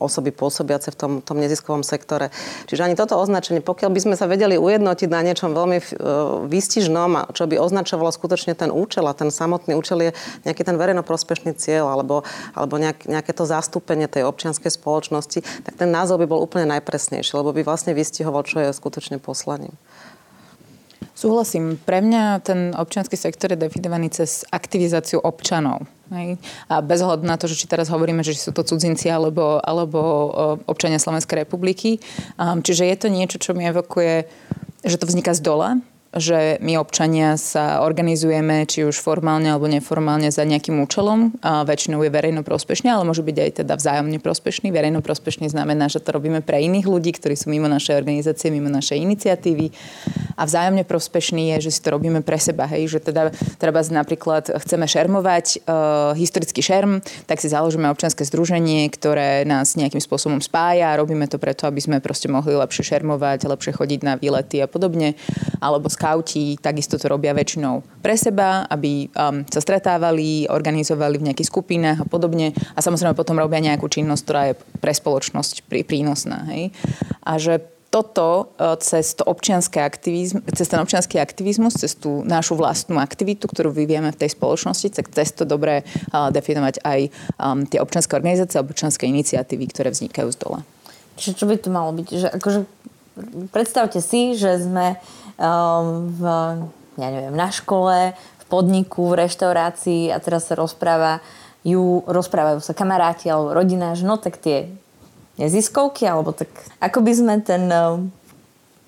osoby 0.00 0.32
pôsobiace 0.32 0.92
v 0.92 0.96
tom, 0.96 1.12
tom 1.20 1.36
neziskovom 1.36 1.84
sektore. 1.84 2.32
Čiže 2.66 2.88
ani 2.88 2.96
toto 2.96 3.20
označenie, 3.20 3.60
pokiaľ 3.60 3.90
by 3.92 4.00
sme 4.00 4.14
sa 4.16 4.24
vedeli 4.24 4.56
ujednotiť 4.56 5.08
na 5.10 5.20
niečom 5.20 5.52
veľmi 5.52 5.78
výstižnom, 6.46 7.34
čo 7.34 7.44
by 7.50 7.56
označovalo 7.58 8.10
skutočne 8.12 8.54
ten 8.54 8.70
účel 8.72 9.04
a 9.06 9.16
ten 9.16 9.28
samotný 9.28 9.74
účel 9.76 10.10
je 10.10 10.10
nejaký 10.46 10.62
ten 10.62 10.76
verejnoprospešný 10.78 11.56
cieľ 11.58 11.90
alebo, 11.90 12.22
alebo 12.54 12.78
nejak, 12.78 13.06
nejaké 13.06 13.32
to 13.34 13.44
zastúpenie 13.44 14.06
tej 14.06 14.29
občianskej 14.30 14.70
spoločnosti, 14.70 15.42
tak 15.66 15.74
ten 15.74 15.90
názov 15.90 16.22
by 16.22 16.26
bol 16.30 16.40
úplne 16.40 16.70
najpresnejší, 16.70 17.34
lebo 17.34 17.50
by 17.50 17.66
vlastne 17.66 17.92
vystihoval, 17.92 18.46
čo 18.46 18.62
je 18.62 18.70
skutočne 18.70 19.18
poslaním. 19.18 19.74
Súhlasím. 21.20 21.76
Pre 21.76 22.00
mňa 22.00 22.40
ten 22.40 22.72
občianský 22.72 23.12
sektor 23.12 23.52
je 23.52 23.60
definovaný 23.60 24.08
cez 24.08 24.40
aktivizáciu 24.48 25.20
občanov. 25.20 25.84
Hej. 26.08 26.40
A 26.72 26.80
bez 26.80 27.04
hľadu 27.04 27.28
na 27.28 27.36
to, 27.36 27.44
že 27.44 27.60
či 27.60 27.68
teraz 27.68 27.92
hovoríme, 27.92 28.24
že 28.24 28.32
sú 28.40 28.56
to 28.56 28.64
cudzinci 28.64 29.12
alebo, 29.12 29.60
alebo 29.60 30.00
občania 30.64 30.96
Slovenskej 30.96 31.44
republiky. 31.44 32.00
Um, 32.40 32.64
čiže 32.64 32.88
je 32.88 32.96
to 32.96 33.12
niečo, 33.12 33.36
čo 33.36 33.52
mi 33.52 33.68
evokuje, 33.68 34.24
že 34.80 34.96
to 34.96 35.04
vzniká 35.04 35.36
z 35.36 35.44
dola, 35.44 35.76
že 36.10 36.58
my 36.58 36.74
občania 36.74 37.38
sa 37.38 37.86
organizujeme, 37.86 38.66
či 38.66 38.82
už 38.82 38.98
formálne 38.98 39.46
alebo 39.46 39.70
neformálne 39.70 40.26
za 40.34 40.42
nejakým 40.42 40.82
účelom. 40.82 41.38
A 41.38 41.62
väčšinou 41.62 42.02
je 42.02 42.10
verejno 42.10 42.42
prospešný, 42.42 42.90
ale 42.90 43.06
môže 43.06 43.22
byť 43.22 43.36
aj 43.38 43.50
teda 43.62 43.74
vzájomne 43.78 44.18
prospešný. 44.18 44.74
Verejno 44.74 45.06
prospešný 45.06 45.46
znamená, 45.46 45.86
že 45.86 46.02
to 46.02 46.10
robíme 46.10 46.42
pre 46.42 46.66
iných 46.66 46.86
ľudí, 46.90 47.14
ktorí 47.14 47.38
sú 47.38 47.54
mimo 47.54 47.70
našej 47.70 47.94
organizácie, 47.94 48.50
mimo 48.50 48.66
našej 48.66 48.98
iniciatívy. 48.98 49.70
A 50.34 50.50
vzájomne 50.50 50.82
prospešný 50.82 51.54
je, 51.54 51.70
že 51.70 51.78
si 51.78 51.80
to 51.84 51.94
robíme 51.94 52.26
pre 52.26 52.42
seba. 52.42 52.66
Hej? 52.66 52.98
Že 52.98 53.14
teda 53.14 53.22
treba 53.62 53.78
napríklad 53.78 54.50
chceme 54.50 54.90
šermovať 54.90 55.62
uh, 55.62 56.16
historický 56.18 56.58
šerm, 56.58 57.04
tak 57.30 57.38
si 57.38 57.46
založíme 57.46 57.86
občianske 57.86 58.26
združenie, 58.26 58.90
ktoré 58.90 59.46
nás 59.46 59.78
nejakým 59.78 60.02
spôsobom 60.02 60.42
spája. 60.42 60.98
Robíme 60.98 61.30
to 61.30 61.38
preto, 61.38 61.70
aby 61.70 61.78
sme 61.78 62.02
proste 62.02 62.26
mohli 62.26 62.58
lepšie 62.58 62.96
šermovať, 62.96 63.46
lepšie 63.46 63.78
chodiť 63.78 64.00
na 64.02 64.18
výlety 64.18 64.58
a 64.58 64.66
podobne. 64.66 65.14
Alebo 65.60 65.92
skauti 66.00 66.56
takisto 66.56 66.96
to 66.96 67.12
robia 67.12 67.36
väčšinou 67.36 67.84
pre 68.00 68.16
seba, 68.16 68.64
aby 68.72 69.12
um, 69.12 69.44
sa 69.44 69.60
stretávali, 69.60 70.48
organizovali 70.48 71.20
v 71.20 71.28
nejakých 71.28 71.52
skupinách 71.52 71.98
a 72.00 72.06
podobne. 72.08 72.56
A 72.72 72.80
samozrejme 72.80 73.12
potom 73.12 73.36
robia 73.36 73.60
nejakú 73.60 73.84
činnosť, 73.84 74.22
ktorá 74.24 74.42
je 74.48 74.54
pre 74.80 74.96
spoločnosť 74.96 75.68
prí, 75.68 75.84
prínosná. 75.84 76.48
Hej? 76.48 76.72
A 77.20 77.36
že 77.36 77.60
toto 77.92 78.56
uh, 78.56 78.80
cez, 78.80 79.12
to 79.12 79.28
občianské 79.28 79.84
aktivizm, 79.84 80.40
cez 80.56 80.72
ten 80.72 80.80
občianský 80.80 81.20
aktivizmus, 81.20 81.76
cez 81.76 81.92
tú 81.92 82.24
našu 82.24 82.56
vlastnú 82.56 82.96
aktivitu, 82.96 83.44
ktorú 83.44 83.68
vyvieme 83.68 84.08
v 84.08 84.20
tej 84.24 84.32
spoločnosti, 84.32 85.04
cez 85.04 85.28
to 85.36 85.44
dobre 85.44 85.84
uh, 85.84 86.32
definovať 86.32 86.80
aj 86.80 87.00
um, 87.36 87.68
tie 87.68 87.76
občianske 87.76 88.16
organizácie 88.16 88.56
alebo 88.56 88.72
občianske 88.72 89.04
iniciatívy, 89.04 89.68
ktoré 89.68 89.92
vznikajú 89.92 90.32
z 90.32 90.38
dola. 90.40 90.64
Čiže 91.20 91.36
čo 91.36 91.44
by 91.44 91.54
to 91.60 91.68
malo 91.68 91.92
byť? 91.92 92.06
Že 92.08 92.28
akože, 92.40 92.60
predstavte 93.52 94.00
si, 94.00 94.38
že 94.38 94.56
sme 94.64 94.96
Ehm, 94.96 95.19
v, 95.40 96.22
ja 97.00 97.08
neviem, 97.08 97.32
na 97.32 97.48
škole, 97.48 98.12
v 98.12 98.44
podniku, 98.52 99.08
v 99.08 99.24
reštaurácii 99.24 100.12
a 100.12 100.20
teraz 100.20 100.52
sa 100.52 100.54
rozpráva 100.58 101.24
ju, 101.64 102.04
rozprávajú 102.08 102.60
sa 102.60 102.76
kamaráti 102.76 103.28
alebo 103.28 103.52
rodina, 103.52 103.96
že 103.96 104.08
no 104.08 104.16
tak 104.16 104.40
tie 104.40 104.68
neziskovky, 105.40 106.04
alebo 106.04 106.32
tak 106.36 106.48
ako 106.80 107.00
by 107.00 107.12
sme 107.16 107.34
ten 107.40 107.68
uh, 107.68 108.00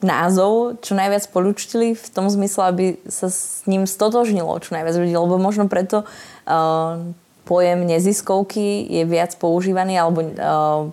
názov 0.05 0.83
čo 0.85 0.93
najviac 0.93 1.29
polúčtili 1.33 1.97
v 1.97 2.07
tom 2.13 2.29
zmysle, 2.29 2.63
aby 2.69 2.85
sa 3.09 3.33
s 3.33 3.65
ním 3.65 3.89
stotožnilo 3.89 4.61
čo 4.61 4.77
najviac 4.77 4.97
ľudí, 4.99 5.15
lebo 5.15 5.37
možno 5.41 5.69
preto 5.69 6.05
uh, 6.05 7.01
pojem 7.49 7.85
neziskovky 7.89 8.89
je 8.89 9.03
viac 9.05 9.37
používaný 9.37 9.97
alebo 10.01 10.21
uh, 10.21 10.89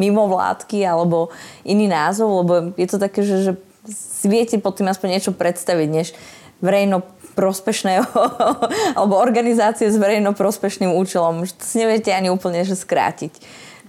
mimo 0.00 0.26
vládky 0.26 0.82
alebo 0.82 1.30
iný 1.62 1.86
názov, 1.86 2.44
lebo 2.44 2.52
je 2.74 2.86
to 2.88 2.98
také, 2.98 3.22
že, 3.22 3.36
že 3.50 3.52
si 3.88 4.56
pod 4.62 4.78
tým 4.78 4.86
aspoň 4.86 5.08
niečo 5.18 5.32
predstaviť, 5.34 5.88
než 5.90 6.14
verejno 6.62 7.02
prospešného 7.34 8.06
alebo 8.98 9.18
organizácie 9.18 9.88
s 9.88 9.98
verejno 9.98 10.36
prospešným 10.36 10.92
účelom. 10.94 11.42
Že 11.48 11.52
to 11.58 11.64
si 11.64 11.76
neviete 11.80 12.10
ani 12.12 12.28
úplne 12.28 12.62
že 12.62 12.78
skrátiť. 12.78 13.32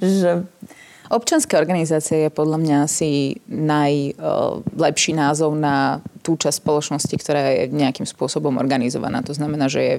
Že... 0.01 0.47
Občanské 1.13 1.59
organizácie 1.59 2.25
je 2.25 2.31
podľa 2.33 2.57
mňa 2.63 2.77
asi 2.89 3.37
najlepší 3.45 5.13
názov 5.13 5.53
na 5.53 6.01
tú 6.25 6.39
časť 6.39 6.63
spoločnosti, 6.63 7.15
ktorá 7.19 7.53
je 7.53 7.69
nejakým 7.69 8.07
spôsobom 8.07 8.55
organizovaná. 8.57 9.21
To 9.27 9.35
znamená, 9.35 9.69
že 9.69 9.81
je 9.83 9.95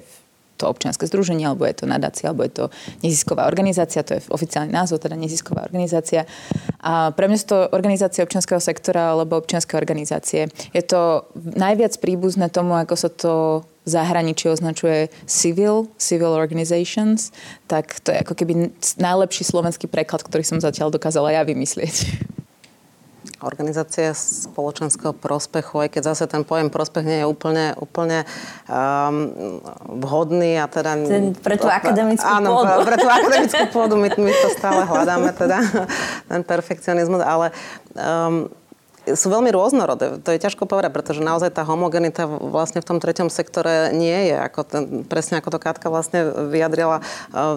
to 0.56 0.70
občianske 0.70 1.06
združenie, 1.06 1.46
alebo 1.46 1.66
je 1.66 1.82
to 1.82 1.86
nadácia, 1.86 2.30
alebo 2.30 2.46
je 2.46 2.52
to 2.52 2.64
nezisková 3.02 3.46
organizácia, 3.46 4.06
to 4.06 4.18
je 4.18 4.24
oficiálny 4.30 4.70
názov, 4.70 5.02
teda 5.02 5.18
nezisková 5.18 5.66
organizácia. 5.66 6.26
A 6.80 7.10
pre 7.10 7.26
mňa 7.26 7.38
sú 7.40 7.46
to 7.50 7.58
organizácie 7.74 8.22
občianského 8.22 8.60
sektora 8.62 9.14
alebo 9.14 9.40
občianske 9.40 9.74
organizácie. 9.74 10.46
Je 10.70 10.82
to 10.84 11.26
najviac 11.34 11.96
príbuzné 11.98 12.48
tomu, 12.50 12.78
ako 12.78 12.94
sa 12.94 13.10
to 13.10 13.32
v 13.84 13.88
zahraničí 13.92 14.48
označuje 14.48 15.12
civil, 15.28 15.92
civil 16.00 16.32
organizations, 16.32 17.36
tak 17.68 18.00
to 18.00 18.16
je 18.16 18.24
ako 18.24 18.32
keby 18.32 18.72
najlepší 18.96 19.44
slovenský 19.44 19.92
preklad, 19.92 20.24
ktorý 20.24 20.40
som 20.40 20.56
zatiaľ 20.56 20.88
dokázala 20.88 21.36
ja 21.36 21.44
vymyslieť 21.44 21.94
organizácie 23.44 24.10
spoločenského 24.16 25.12
prospechu, 25.12 25.84
aj 25.84 25.88
keď 25.92 26.02
zase 26.12 26.24
ten 26.26 26.42
pojem 26.42 26.72
prospech 26.72 27.04
nie 27.04 27.18
je 27.22 27.26
úplne, 27.28 27.76
úplne 27.76 28.24
um, 28.66 29.60
vhodný 30.00 30.58
a 30.58 30.66
teda... 30.66 30.96
Ten 31.04 31.36
pre 31.36 31.60
tú 31.60 31.68
akademickú 31.68 32.24
áno, 32.24 32.58
pôdu. 32.58 32.72
Áno, 32.72 32.84
pre 32.88 32.96
tú 32.96 33.08
akademickú 33.08 33.64
pôdu 33.70 33.94
my, 34.00 34.08
my 34.16 34.32
to 34.32 34.48
stále 34.56 34.82
hľadáme 34.88 35.30
teda, 35.36 35.58
ten 36.32 36.40
perfekcionizmus, 36.42 37.20
ale 37.20 37.52
um, 37.94 38.48
sú 39.12 39.28
veľmi 39.28 39.52
rôznorodé. 39.52 40.16
To 40.24 40.30
je 40.32 40.40
ťažko 40.40 40.64
povedať, 40.64 40.88
pretože 40.96 41.20
naozaj 41.20 41.52
tá 41.52 41.60
homogenita 41.68 42.24
vlastne 42.24 42.80
v 42.80 42.88
tom 42.88 42.98
treťom 42.98 43.28
sektore 43.28 43.92
nie 43.92 44.32
je. 44.32 44.36
Ako 44.40 44.60
ten, 44.64 44.82
presne 45.04 45.36
ako 45.44 45.52
to 45.52 45.58
Katka 45.60 45.92
vlastne 45.92 46.24
vyjadrila, 46.48 47.04
e, 47.04 47.04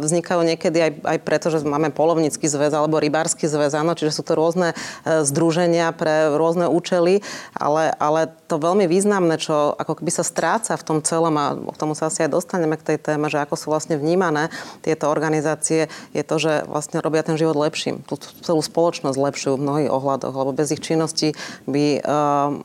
vznikajú 0.03 0.43
niekedy 0.43 0.77
aj, 0.83 0.91
aj 1.07 1.17
preto, 1.23 1.47
že 1.47 1.63
máme 1.63 1.95
polovnícky 1.95 2.51
zväz 2.51 2.75
alebo 2.75 2.99
rybársky 2.99 3.47
zväz, 3.47 3.71
áno, 3.79 3.95
čiže 3.95 4.19
sú 4.19 4.23
to 4.27 4.35
rôzne 4.35 4.75
e, 4.75 5.23
združenia 5.23 5.95
pre 5.95 6.35
rôzne 6.35 6.67
účely, 6.67 7.23
ale, 7.55 7.95
ale 7.95 8.27
to 8.51 8.59
veľmi 8.59 8.83
významné, 8.91 9.39
čo 9.39 9.71
ako 9.71 10.03
keby 10.03 10.11
sa 10.11 10.27
stráca 10.27 10.75
v 10.75 10.83
tom 10.83 10.99
celom 10.99 11.35
a 11.39 11.55
k 11.55 11.79
tomu 11.79 11.95
sa 11.95 12.11
asi 12.11 12.27
aj 12.27 12.35
dostaneme 12.35 12.75
k 12.75 12.93
tej 12.93 12.97
téme, 12.99 13.31
že 13.31 13.39
ako 13.39 13.55
sú 13.55 13.71
vlastne 13.71 13.95
vnímané 13.95 14.51
tieto 14.83 15.07
organizácie, 15.07 15.87
je 16.11 16.23
to, 16.27 16.35
že 16.35 16.67
vlastne 16.67 16.99
robia 16.99 17.23
ten 17.23 17.39
život 17.39 17.55
lepším. 17.55 18.03
Tú 18.03 18.19
celú 18.19 18.59
spoločnosť 18.59 19.15
lepšiu 19.15 19.55
v 19.55 19.63
mnohých 19.63 19.91
ohľadoch, 19.93 20.33
lebo 20.35 20.51
bez 20.51 20.75
ich 20.75 20.83
činnosti 20.83 21.36
by, 21.65 21.85
ehm, 22.01 22.61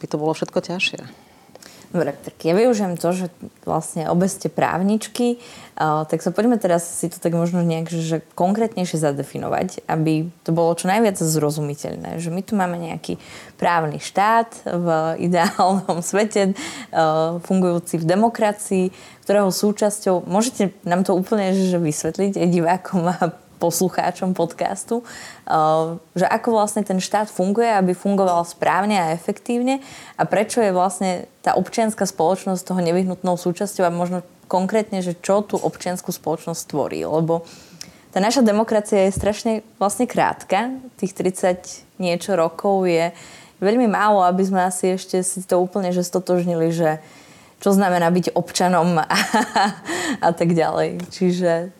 by 0.00 0.06
to 0.06 0.16
bolo 0.16 0.32
všetko 0.34 0.58
ťažšie. 0.60 1.24
Dobre, 1.94 2.10
tak 2.10 2.34
ja 2.42 2.58
využijem 2.58 2.98
to, 2.98 3.14
že 3.14 3.30
vlastne 3.62 4.10
obe 4.10 4.26
ste 4.26 4.50
právničky, 4.50 5.38
uh, 5.78 6.02
tak 6.02 6.26
sa 6.26 6.34
poďme 6.34 6.58
teraz 6.58 6.82
si 6.82 7.06
to 7.06 7.22
tak 7.22 7.30
možno 7.30 7.62
nejak 7.62 7.86
že 7.86 8.18
konkrétnejšie 8.34 8.98
zadefinovať, 8.98 9.86
aby 9.86 10.26
to 10.42 10.50
bolo 10.50 10.74
čo 10.74 10.90
najviac 10.90 11.22
zrozumiteľné. 11.22 12.18
Že 12.18 12.34
my 12.34 12.42
tu 12.42 12.58
máme 12.58 12.82
nejaký 12.82 13.22
právny 13.62 14.02
štát 14.02 14.66
v 14.66 14.86
ideálnom 15.30 16.02
svete, 16.02 16.58
uh, 16.58 17.38
fungujúci 17.46 18.02
v 18.02 18.10
demokracii, 18.10 18.90
ktorého 19.22 19.54
súčasťou, 19.54 20.26
môžete 20.26 20.74
nám 20.82 21.06
to 21.06 21.14
úplne 21.14 21.54
že 21.54 21.78
vysvetliť 21.78 22.42
aj 22.42 22.48
divákom 22.50 23.06
a 23.06 23.30
poslucháčom 23.64 24.36
podcastu, 24.36 25.00
uh, 25.00 25.96
že 26.12 26.28
ako 26.28 26.60
vlastne 26.60 26.84
ten 26.84 27.00
štát 27.00 27.32
funguje, 27.32 27.72
aby 27.72 27.96
fungoval 27.96 28.44
správne 28.44 29.00
a 29.00 29.16
efektívne 29.16 29.80
a 30.20 30.28
prečo 30.28 30.60
je 30.60 30.76
vlastne 30.76 31.24
tá 31.40 31.56
občianská 31.56 32.04
spoločnosť 32.04 32.60
toho 32.60 32.84
nevyhnutnou 32.84 33.40
súčasťou 33.40 33.88
a 33.88 33.92
možno 33.92 34.20
konkrétne, 34.52 35.00
že 35.00 35.16
čo 35.16 35.40
tú 35.40 35.56
občianskú 35.56 36.12
spoločnosť 36.12 36.62
tvorí. 36.68 37.00
Lebo 37.08 37.48
tá 38.12 38.20
naša 38.20 38.44
demokracia 38.44 39.08
je 39.08 39.16
strašne 39.16 39.52
vlastne 39.80 40.06
krátka. 40.06 40.76
Tých 41.00 41.16
30 41.16 41.98
niečo 41.98 42.36
rokov 42.36 42.86
je 42.86 43.10
veľmi 43.58 43.88
málo, 43.90 44.22
aby 44.22 44.44
sme 44.44 44.62
asi 44.62 44.94
ešte 44.94 45.24
si 45.24 45.42
to 45.42 45.58
úplne 45.58 45.90
že 45.90 46.06
stotožnili, 46.06 46.70
že 46.70 47.00
čo 47.58 47.72
znamená 47.72 48.12
byť 48.12 48.36
občanom 48.36 49.00
a, 49.00 49.08
a 50.26 50.30
tak 50.30 50.52
ďalej. 50.52 51.00
Čiže 51.08 51.72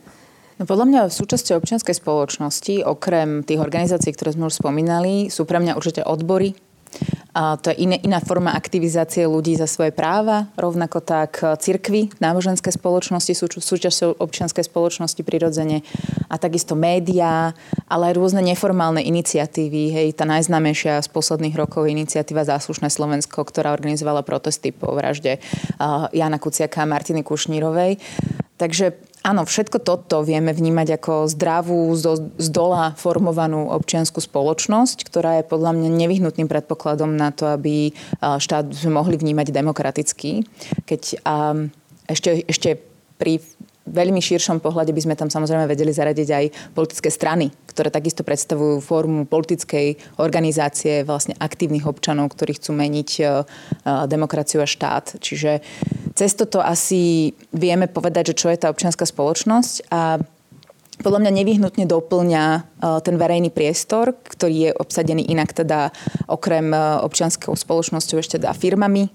No 0.55 0.71
podľa 0.71 0.87
mňa 0.87 1.01
v 1.11 1.17
súčasti 1.19 1.51
občianskej 1.55 1.99
spoločnosti, 1.99 2.87
okrem 2.87 3.43
tých 3.43 3.59
organizácií, 3.59 4.15
ktoré 4.15 4.35
sme 4.35 4.47
už 4.47 4.63
spomínali, 4.63 5.27
sú 5.27 5.43
pre 5.47 5.59
mňa 5.59 5.75
určite 5.75 6.07
odbory, 6.07 6.55
a 7.35 7.59
to 7.59 7.75
je 7.75 7.83
iné, 7.83 7.99
iná 8.07 8.23
forma 8.23 8.55
aktivizácie 8.55 9.27
ľudí 9.27 9.59
za 9.59 9.67
svoje 9.67 9.91
práva. 9.91 10.47
Rovnako 10.55 11.03
tak 11.03 11.43
cirkvy, 11.43 12.15
náboženské 12.23 12.71
spoločnosti 12.71 13.35
sú 13.35 13.51
súčasťou 13.51 14.23
občianskej 14.23 14.63
spoločnosti 14.63 15.19
prirodzene. 15.27 15.83
A 16.31 16.39
takisto 16.39 16.79
médiá, 16.79 17.51
ale 17.91 18.03
aj 18.07 18.15
rôzne 18.15 18.39
neformálne 18.47 19.03
iniciatívy. 19.03 19.91
Hej, 19.91 20.09
tá 20.15 20.23
najznámejšia 20.31 21.03
z 21.03 21.11
posledných 21.11 21.59
rokov 21.59 21.91
je 21.91 21.99
iniciatíva 21.99 22.47
Záslušné 22.47 22.87
Slovensko, 22.87 23.43
ktorá 23.43 23.75
organizovala 23.75 24.23
protesty 24.23 24.71
po 24.71 24.95
vražde 24.95 25.43
Jana 26.15 26.39
Kuciaka 26.39 26.87
a 26.87 26.91
Martiny 26.91 27.27
Kušnírovej. 27.27 27.99
Takže 28.55 28.95
Áno, 29.25 29.49
všetko 29.49 29.81
toto 29.81 30.21
vieme 30.21 30.53
vnímať 30.53 31.01
ako 31.01 31.33
zdravú, 31.33 31.97
z 31.97 32.49
dola 32.53 32.93
formovanú 32.93 33.73
občianskú 33.73 34.21
spoločnosť, 34.21 35.01
ktorá 35.01 35.41
je 35.41 35.49
podľa 35.49 35.73
mňa 35.81 35.89
nevyhnutným 35.97 36.45
predpokladom 36.45 37.17
na 37.17 37.33
to, 37.33 37.49
aby 37.49 37.97
štát 38.21 38.69
sme 38.77 39.01
mohli 39.01 39.17
vnímať 39.17 39.49
demokraticky. 39.49 40.45
Keď 40.85 41.25
um, 41.25 41.73
ešte, 42.05 42.45
ešte 42.45 42.77
pri 43.17 43.41
veľmi 43.85 44.21
širšom 44.21 44.65
pohľade 44.65 44.97
by 44.97 45.01
sme 45.05 45.15
tam 45.15 45.29
samozrejme 45.29 45.69
vedeli 45.69 45.93
zaradiť 45.93 46.29
aj 46.29 46.45
politické 46.73 47.13
strany, 47.13 47.53
ktoré 47.69 47.93
takisto 47.93 48.25
predstavujú 48.25 48.81
formu 48.81 49.29
politickej 49.29 50.19
organizácie 50.21 51.05
vlastne 51.05 51.37
aktívnych 51.37 51.85
občanov, 51.85 52.33
ktorí 52.33 52.57
chcú 52.57 52.73
meniť 52.73 53.11
uh, 53.21 53.45
demokraciu 54.09 54.65
a 54.65 54.69
štát. 54.69 55.21
Čiže 55.21 55.61
cez 56.17 56.33
toto 56.33 56.65
asi 56.65 57.35
vieme 57.53 57.91
povedať, 57.91 58.33
že 58.33 58.39
čo 58.39 58.49
je 58.49 58.59
tá 58.59 58.73
občianská 58.73 59.05
spoločnosť 59.05 59.91
a 59.93 60.23
podľa 61.03 61.27
mňa 61.27 61.33
nevyhnutne 61.43 61.85
doplňa 61.91 62.45
ten 63.03 63.17
verejný 63.19 63.51
priestor, 63.51 64.15
ktorý 64.15 64.71
je 64.71 64.71
obsadený 64.79 65.27
inak 65.27 65.51
teda 65.51 65.91
okrem 66.31 66.71
občianskou 67.03 67.51
spoločnosťou 67.59 68.23
ešte 68.23 68.39
teda 68.39 68.55
firmami, 68.55 69.11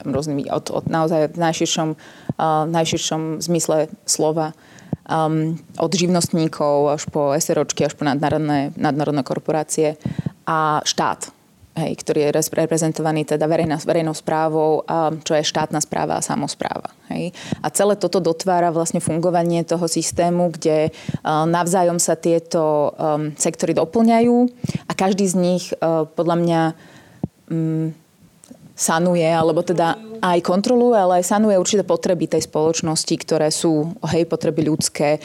rôznymi 0.00 0.48
od, 0.48 0.72
od 0.72 0.84
naozaj 0.88 1.36
v 1.36 1.38
najširšom 1.38 1.88
v 2.36 2.70
najširšom 2.70 3.40
zmysle 3.40 3.88
slova. 4.04 4.52
Um, 5.06 5.54
od 5.78 5.94
živnostníkov 5.94 6.98
až 6.98 7.02
po 7.14 7.30
SROčky, 7.38 7.86
až 7.86 7.94
po 7.94 8.02
nadnárodné, 8.02 8.74
nadnárodné 8.74 9.22
korporácie 9.22 9.94
a 10.42 10.82
štát, 10.82 11.30
hej, 11.78 11.94
ktorý 12.02 12.26
je 12.26 12.34
reprezentovaný 12.34 13.22
teda 13.22 13.46
verejná, 13.46 13.78
verejnou 13.78 14.18
správou, 14.18 14.82
a 14.82 15.14
čo 15.14 15.38
je 15.38 15.46
štátna 15.46 15.78
správa 15.78 16.18
a 16.18 16.26
samozpráva. 16.26 16.90
Hej. 17.12 17.30
A 17.62 17.70
celé 17.70 17.94
toto 17.94 18.18
dotvára 18.18 18.74
vlastne 18.74 18.98
fungovanie 18.98 19.62
toho 19.62 19.86
systému, 19.86 20.50
kde 20.50 20.90
uh, 20.90 21.46
navzájom 21.46 22.02
sa 22.02 22.18
tieto 22.18 22.90
um, 22.98 23.30
sektory 23.38 23.78
doplňajú 23.78 24.36
a 24.90 24.92
každý 24.96 25.30
z 25.30 25.34
nich 25.38 25.64
uh, 25.78 26.02
podľa 26.08 26.36
mňa 26.42 26.60
um, 27.46 27.94
sanuje, 28.76 29.24
alebo 29.24 29.64
teda 29.64 29.96
aj 30.20 30.44
kontroluje, 30.44 30.96
ale 30.96 31.12
aj 31.20 31.32
sanuje 31.32 31.56
určité 31.56 31.80
potreby 31.80 32.28
tej 32.28 32.44
spoločnosti, 32.44 33.14
ktoré 33.24 33.48
sú, 33.48 33.96
hej, 34.12 34.28
potreby 34.28 34.68
ľudské, 34.68 35.20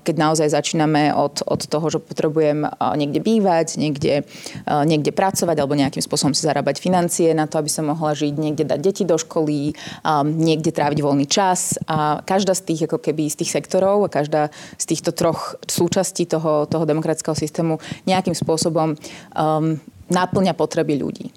keď 0.00 0.14
naozaj 0.16 0.52
začíname 0.52 1.12
od, 1.12 1.44
od 1.44 1.60
toho, 1.68 1.86
že 1.92 2.00
potrebujem 2.00 2.64
niekde 2.96 3.20
bývať, 3.20 3.76
niekde, 3.76 4.24
niekde 4.64 5.12
pracovať 5.12 5.56
alebo 5.60 5.76
nejakým 5.76 6.00
spôsobom 6.00 6.32
si 6.32 6.48
zarábať 6.48 6.80
financie 6.80 7.36
na 7.36 7.44
to, 7.44 7.60
aby 7.60 7.68
som 7.68 7.92
mohla 7.92 8.16
žiť, 8.16 8.32
niekde 8.36 8.64
dať 8.64 8.80
deti 8.80 9.04
do 9.04 9.20
školy, 9.20 9.76
niekde 10.24 10.72
tráviť 10.72 10.98
voľný 11.04 11.28
čas. 11.28 11.76
A 11.84 12.24
každá 12.24 12.56
z 12.56 12.72
tých, 12.72 12.80
ako 12.88 13.00
keby 13.00 13.28
z 13.28 13.44
tých 13.44 13.52
sektorov 13.52 14.08
a 14.08 14.12
každá 14.12 14.48
z 14.80 14.84
týchto 14.88 15.12
troch 15.12 15.60
súčastí 15.68 16.24
toho, 16.24 16.64
toho 16.64 16.84
demokratického 16.88 17.36
systému 17.36 17.76
nejakým 18.08 18.32
spôsobom 18.32 18.96
um, 18.96 19.76
náplňa 20.08 20.52
potreby 20.56 20.96
ľudí. 20.96 21.28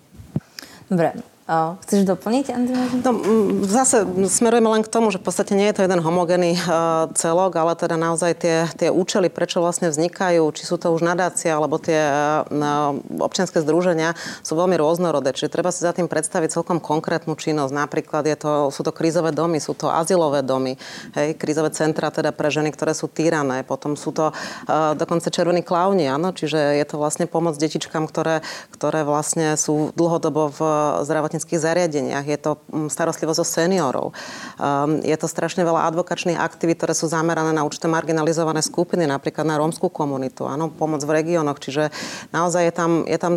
Dobre, 0.90 1.14
Chceš 1.50 2.06
doplniť, 2.06 2.46
Andrej? 2.54 3.02
No, 3.02 3.12
zase 3.66 4.06
smerujeme 4.30 4.70
len 4.70 4.86
k 4.86 4.94
tomu, 4.94 5.10
že 5.10 5.18
v 5.18 5.26
podstate 5.26 5.58
nie 5.58 5.66
je 5.74 5.82
to 5.82 5.86
jeden 5.90 5.98
homogénny 5.98 6.54
uh, 6.54 7.10
celok, 7.18 7.58
ale 7.58 7.74
teda 7.74 7.98
naozaj 7.98 8.38
tie, 8.38 8.70
tie 8.78 8.94
účely, 8.94 9.34
prečo 9.34 9.58
vlastne 9.58 9.90
vznikajú, 9.90 10.46
či 10.54 10.64
sú 10.70 10.78
to 10.78 10.94
už 10.94 11.02
nadácia, 11.02 11.58
alebo 11.58 11.82
tie 11.82 11.98
uh, 11.98 12.46
občianske 13.18 13.66
združenia, 13.66 14.14
sú 14.46 14.54
veľmi 14.54 14.78
rôznorodé. 14.78 15.34
Čiže 15.34 15.50
treba 15.50 15.74
si 15.74 15.82
za 15.82 15.90
tým 15.90 16.06
predstaviť 16.06 16.54
celkom 16.54 16.78
konkrétnu 16.78 17.34
činnosť. 17.34 17.74
Napríklad 17.74 18.30
je 18.30 18.38
to, 18.38 18.52
sú 18.70 18.86
to 18.86 18.94
krízové 18.94 19.34
domy, 19.34 19.58
sú 19.58 19.74
to 19.74 19.90
azylové 19.90 20.46
domy, 20.46 20.78
hej, 21.18 21.34
krízové 21.34 21.74
centra 21.74 22.14
teda 22.14 22.30
pre 22.30 22.54
ženy, 22.54 22.70
ktoré 22.70 22.94
sú 22.94 23.10
týrané. 23.10 23.66
Potom 23.66 23.98
sú 23.98 24.14
to 24.14 24.30
dokonca 24.70 25.34
červení 25.34 25.66
klauni, 25.66 26.06
áno, 26.06 26.30
čiže 26.30 26.78
je 26.78 26.86
to 26.86 27.02
vlastne 27.02 27.26
pomoc 27.26 27.58
detičkám, 27.58 28.06
ktoré, 28.06 28.46
ktoré 28.70 29.02
vlastne 29.02 29.58
sú 29.58 29.90
dlhodobo 29.98 30.54
v 30.54 30.60
zdravotníckých 31.10 31.39
zdravotníckých 31.40 31.64
zariadeniach, 31.64 32.26
je 32.28 32.38
to 32.38 32.52
mm, 32.68 32.92
starostlivosť 32.92 33.40
o 33.40 33.46
seniorov, 33.48 34.08
um, 34.12 35.00
je 35.00 35.16
to 35.16 35.28
strašne 35.32 35.64
veľa 35.64 35.88
advokačných 35.88 36.36
aktivít, 36.36 36.84
ktoré 36.84 36.92
sú 36.92 37.08
zamerané 37.08 37.56
na 37.56 37.64
určité 37.64 37.88
marginalizované 37.88 38.60
skupiny, 38.60 39.08
napríklad 39.08 39.48
na 39.48 39.56
rómskú 39.56 39.88
komunitu, 39.88 40.44
áno, 40.44 40.68
pomoc 40.68 41.00
v 41.08 41.16
regiónoch, 41.16 41.64
čiže 41.64 41.96
naozaj 42.36 42.64
je 42.68 42.74
tam, 42.76 42.92
je 43.08 43.18
tam 43.18 43.34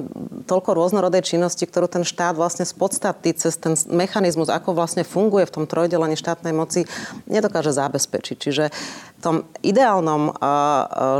toľko 0.50 0.74
rôznorodej 0.74 1.22
činnosti, 1.22 1.62
ktorú 1.62 1.86
ten 1.86 2.02
štát 2.02 2.34
vlastne 2.34 2.66
z 2.66 2.74
podstaty 2.74 3.30
cez 3.38 3.54
ten 3.54 3.78
mechanizmus, 3.86 4.50
ako 4.50 4.74
vlastne 4.74 5.06
funguje 5.06 5.46
v 5.46 5.54
tom 5.54 5.64
trojdelení 5.70 6.18
štátnej 6.18 6.50
moci, 6.50 6.90
nedokáže 7.30 7.70
zabezpečiť. 7.70 8.36
Čiže 8.42 8.64
tom 9.22 9.46
ideálnom 9.62 10.34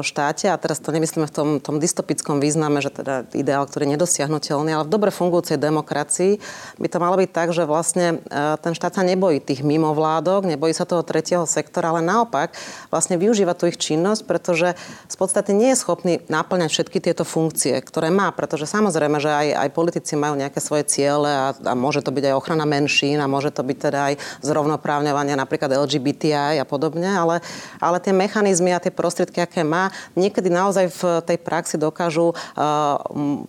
štáte, 0.03 0.51
a 0.51 0.59
teraz 0.59 0.83
to 0.83 0.91
nemyslíme 0.91 1.31
v 1.31 1.33
tom, 1.33 1.49
tom 1.63 1.79
dystopickom 1.79 2.43
význame, 2.43 2.83
že 2.83 2.91
teda 2.91 3.31
ideál, 3.31 3.63
ktorý 3.63 3.87
je 3.87 3.95
nedosiahnutelný, 3.95 4.75
ale 4.75 4.85
v 4.85 4.93
dobre 4.93 5.15
fungujúcej 5.15 5.57
demokracii 5.57 6.43
by 6.79 6.89
to 6.89 6.99
malo 7.03 7.17
byť 7.21 7.31
tak, 7.33 7.49
že 7.53 7.69
vlastne 7.69 8.23
e, 8.25 8.57
ten 8.61 8.73
štát 8.73 8.97
sa 8.97 9.03
nebojí 9.05 9.43
tých 9.43 9.61
mimovládok, 9.65 10.49
nebojí 10.49 10.73
sa 10.73 10.89
toho 10.89 11.05
tretieho 11.05 11.45
sektora, 11.45 11.93
ale 11.93 12.01
naopak 12.01 12.55
vlastne 12.89 13.17
využíva 13.21 13.53
tú 13.53 13.69
ich 13.69 13.77
činnosť, 13.77 14.23
pretože 14.25 14.79
v 15.09 15.17
podstate 15.17 15.53
nie 15.53 15.73
je 15.73 15.81
schopný 15.81 16.21
naplňať 16.29 16.71
všetky 16.73 16.99
tieto 17.01 17.25
funkcie, 17.27 17.77
ktoré 17.81 18.09
má, 18.09 18.33
pretože 18.33 18.69
samozrejme, 18.69 19.19
že 19.21 19.31
aj, 19.33 19.49
aj 19.57 19.69
politici 19.77 20.13
majú 20.17 20.39
nejaké 20.39 20.61
svoje 20.61 20.89
ciele 20.89 21.29
a, 21.29 21.53
a 21.53 21.73
môže 21.77 22.01
to 22.05 22.15
byť 22.15 22.33
aj 22.33 22.35
ochrana 22.37 22.65
menšín 22.69 23.21
a 23.21 23.31
môže 23.31 23.53
to 23.53 23.65
byť 23.65 23.79
teda 23.91 24.01
aj 24.13 24.15
zrovnoprávňovanie 24.45 25.35
napríklad 25.37 25.73
LGBTI 25.73 26.61
a 26.61 26.67
podobne, 26.69 27.09
ale, 27.09 27.41
ale 27.81 27.99
tie 27.99 28.13
mechanizmy 28.13 28.73
a 28.73 28.83
tie 28.83 28.93
prostriedky, 28.93 29.41
aké 29.41 29.65
má, 29.65 29.89
niekedy 30.15 30.53
naozaj 30.53 30.87
v 30.93 31.03
tej 31.25 31.39
praxi 31.41 31.77
dokážu, 31.81 32.33
e, 32.33 32.35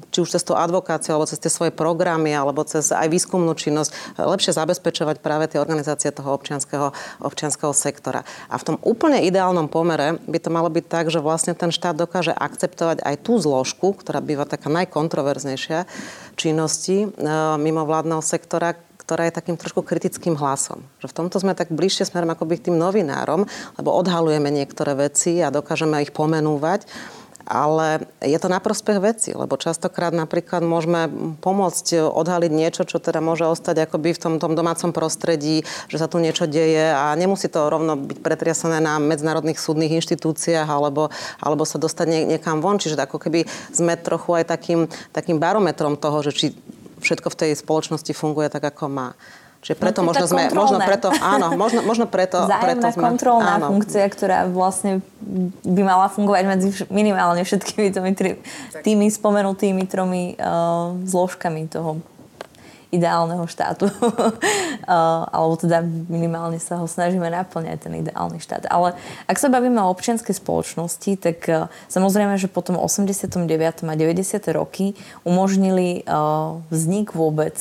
či 0.10 0.18
už 0.24 0.30
cez 0.34 0.44
tú 0.44 0.56
advokáciu, 0.56 1.16
alebo 1.16 1.30
cez 1.30 1.40
tie 1.40 1.52
svoje 1.52 1.72
programy, 1.74 2.32
alebo 2.34 2.64
cez 2.64 2.90
aj 3.04 3.10
výskumnú 3.12 3.52
činnosť 3.54 4.18
lepšie 4.18 4.56
zabezpečovať 4.56 5.20
práve 5.20 5.52
tie 5.52 5.60
organizácie 5.60 6.10
toho 6.16 6.34
občianského, 6.34 6.96
občianského 7.20 7.76
sektora. 7.76 8.24
A 8.48 8.56
v 8.56 8.66
tom 8.74 8.78
úplne 8.82 9.22
ideálnom 9.28 9.68
pomere 9.68 10.18
by 10.24 10.40
to 10.40 10.50
malo 10.50 10.72
byť 10.72 10.86
tak, 10.88 11.06
že 11.12 11.20
vlastne 11.20 11.54
ten 11.54 11.70
štát 11.70 12.00
dokáže 12.00 12.32
akceptovať 12.32 13.04
aj 13.04 13.16
tú 13.22 13.38
zložku, 13.38 13.94
ktorá 13.94 14.24
býva 14.24 14.48
taká 14.48 14.72
najkontroverznejšia 14.72 15.86
činnosti 16.40 17.06
e, 17.06 17.08
mimovládneho 17.60 18.24
sektora, 18.24 18.80
ktorá 19.04 19.28
je 19.28 19.36
takým 19.36 19.60
trošku 19.60 19.84
kritickým 19.84 20.40
hlasom. 20.40 20.80
Že 21.04 21.12
v 21.12 21.18
tomto 21.20 21.38
sme 21.44 21.54
tak 21.54 21.76
bližšie 21.76 22.08
smerom 22.08 22.32
akoby 22.32 22.56
k 22.58 22.66
tým 22.72 22.80
novinárom, 22.80 23.44
lebo 23.76 23.90
odhalujeme 23.92 24.48
niektoré 24.48 24.96
veci 24.96 25.44
a 25.44 25.52
dokážeme 25.52 26.00
ich 26.00 26.16
pomenúvať 26.16 26.88
ale 27.44 28.08
je 28.24 28.38
to 28.40 28.48
na 28.48 28.64
prospech 28.64 28.98
veci, 29.04 29.30
lebo 29.36 29.60
častokrát 29.60 30.16
napríklad 30.16 30.64
môžeme 30.64 31.12
pomôcť 31.44 32.08
odhaliť 32.08 32.52
niečo, 32.52 32.88
čo 32.88 33.04
teda 33.04 33.20
môže 33.20 33.44
ostať 33.44 33.88
akoby 33.88 34.16
v 34.16 34.22
tom, 34.22 34.34
tom 34.40 34.56
domácom 34.56 34.96
prostredí, 34.96 35.68
že 35.92 35.98
sa 36.00 36.08
tu 36.08 36.24
niečo 36.24 36.48
deje 36.48 36.96
a 36.96 37.12
nemusí 37.20 37.52
to 37.52 37.68
rovno 37.68 38.00
byť 38.00 38.18
pretriasané 38.24 38.80
na 38.80 38.96
medzinárodných 38.98 39.60
súdnych 39.60 39.92
inštitúciách 40.00 40.68
alebo, 40.68 41.12
alebo 41.44 41.68
sa 41.68 41.76
dostať 41.76 42.06
nie, 42.08 42.22
niekam 42.24 42.64
von. 42.64 42.80
Čiže 42.80 42.96
ako 42.96 43.20
keby 43.20 43.44
sme 43.76 44.00
trochu 44.00 44.40
aj 44.40 44.48
takým, 44.48 44.88
takým 45.12 45.38
barometrom 45.38 46.00
toho, 46.00 46.24
že 46.24 46.32
či 46.32 46.46
všetko 47.04 47.28
v 47.28 47.40
tej 47.40 47.52
spoločnosti 47.60 48.12
funguje 48.16 48.48
tak, 48.48 48.64
ako 48.64 48.88
má. 48.88 49.10
Čiže 49.64 49.80
preto 49.80 50.04
no, 50.04 50.12
možno 50.12 50.28
sme, 50.28 50.52
možno 50.52 50.78
preto, 50.84 51.08
áno, 51.24 51.56
možno, 51.56 51.88
možno 51.88 52.06
preto, 52.12 52.44
preto 52.68 52.84
sme, 52.92 53.00
kontrolná 53.00 53.56
áno. 53.56 53.72
funkcia, 53.72 54.04
ktorá 54.12 54.44
vlastne 54.52 55.00
by 55.64 55.82
mala 55.88 56.12
fungovať 56.12 56.44
medzi 56.44 56.68
minimálne 56.92 57.48
všetkými 57.48 57.88
tými, 57.96 58.12
tými 58.84 59.06
spomenutými 59.08 59.88
tromi 59.88 60.36
uh, 60.36 61.00
zložkami 61.08 61.72
toho 61.72 62.04
ideálneho 62.94 63.50
štátu. 63.50 63.90
Alebo 65.34 65.58
teda 65.58 65.82
minimálne 66.08 66.62
sa 66.62 66.78
ho 66.78 66.86
snažíme 66.86 67.26
naplňať, 67.34 67.90
ten 67.90 67.94
ideálny 68.06 68.38
štát. 68.38 68.70
Ale 68.70 68.94
ak 69.26 69.38
sa 69.42 69.50
bavíme 69.50 69.82
o 69.82 69.90
občianskej 69.90 70.38
spoločnosti, 70.38 71.12
tak 71.18 71.38
e, 71.50 71.66
samozrejme, 71.90 72.38
že 72.38 72.46
potom 72.46 72.78
89. 72.78 73.50
a 73.90 73.94
90. 73.98 74.14
roky 74.54 74.94
umožnili 75.26 76.02
e, 76.02 76.14
vznik 76.70 77.18
vôbec 77.18 77.58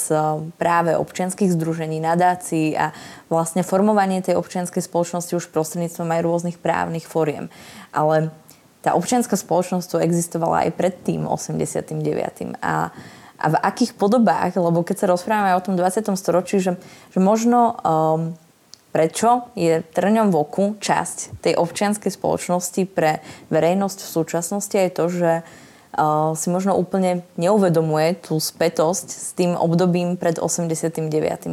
práve 0.61 0.93
občianských 0.93 1.51
združení, 1.57 1.99
nadácií 1.99 2.77
a 2.77 2.93
vlastne 3.33 3.65
formovanie 3.65 4.21
tej 4.21 4.37
občianskej 4.37 4.85
spoločnosti 4.85 5.33
už 5.33 5.49
prostredníctvom 5.49 6.09
aj 6.13 6.21
rôznych 6.21 6.57
právnych 6.61 7.09
foriem. 7.09 7.49
Ale 7.97 8.29
tá 8.83 8.99
občianská 8.99 9.39
spoločnosť 9.39 9.87
tu 9.87 9.97
existovala 10.03 10.67
aj 10.69 10.71
pred 10.75 10.95
tým 11.07 11.25
89. 11.25 12.59
A 12.61 12.91
a 13.43 13.47
v 13.51 13.57
akých 13.59 13.99
podobách, 13.99 14.55
lebo 14.55 14.87
keď 14.87 14.97
sa 15.03 15.11
rozprávame 15.11 15.59
o 15.59 15.65
tom 15.65 15.75
20. 15.75 16.15
storočí, 16.15 16.63
že, 16.63 16.79
že 17.11 17.19
možno 17.19 17.75
um, 17.83 18.39
prečo 18.95 19.51
je 19.59 19.83
trňom 19.83 20.31
v 20.31 20.37
oku 20.39 20.65
časť 20.79 21.43
tej 21.43 21.59
občianskej 21.59 22.13
spoločnosti 22.13 22.87
pre 22.87 23.25
verejnosť 23.51 23.99
v 24.05 24.13
súčasnosti 24.15 24.77
je 24.77 24.91
to, 24.93 25.05
že 25.11 25.33
uh, 25.43 26.37
si 26.39 26.49
možno 26.53 26.77
úplne 26.77 27.27
neuvedomuje 27.41 28.21
tú 28.21 28.39
spätosť 28.39 29.07
s 29.11 29.35
tým 29.35 29.57
obdobím 29.59 30.21
pred 30.21 30.39
89. 30.39 31.09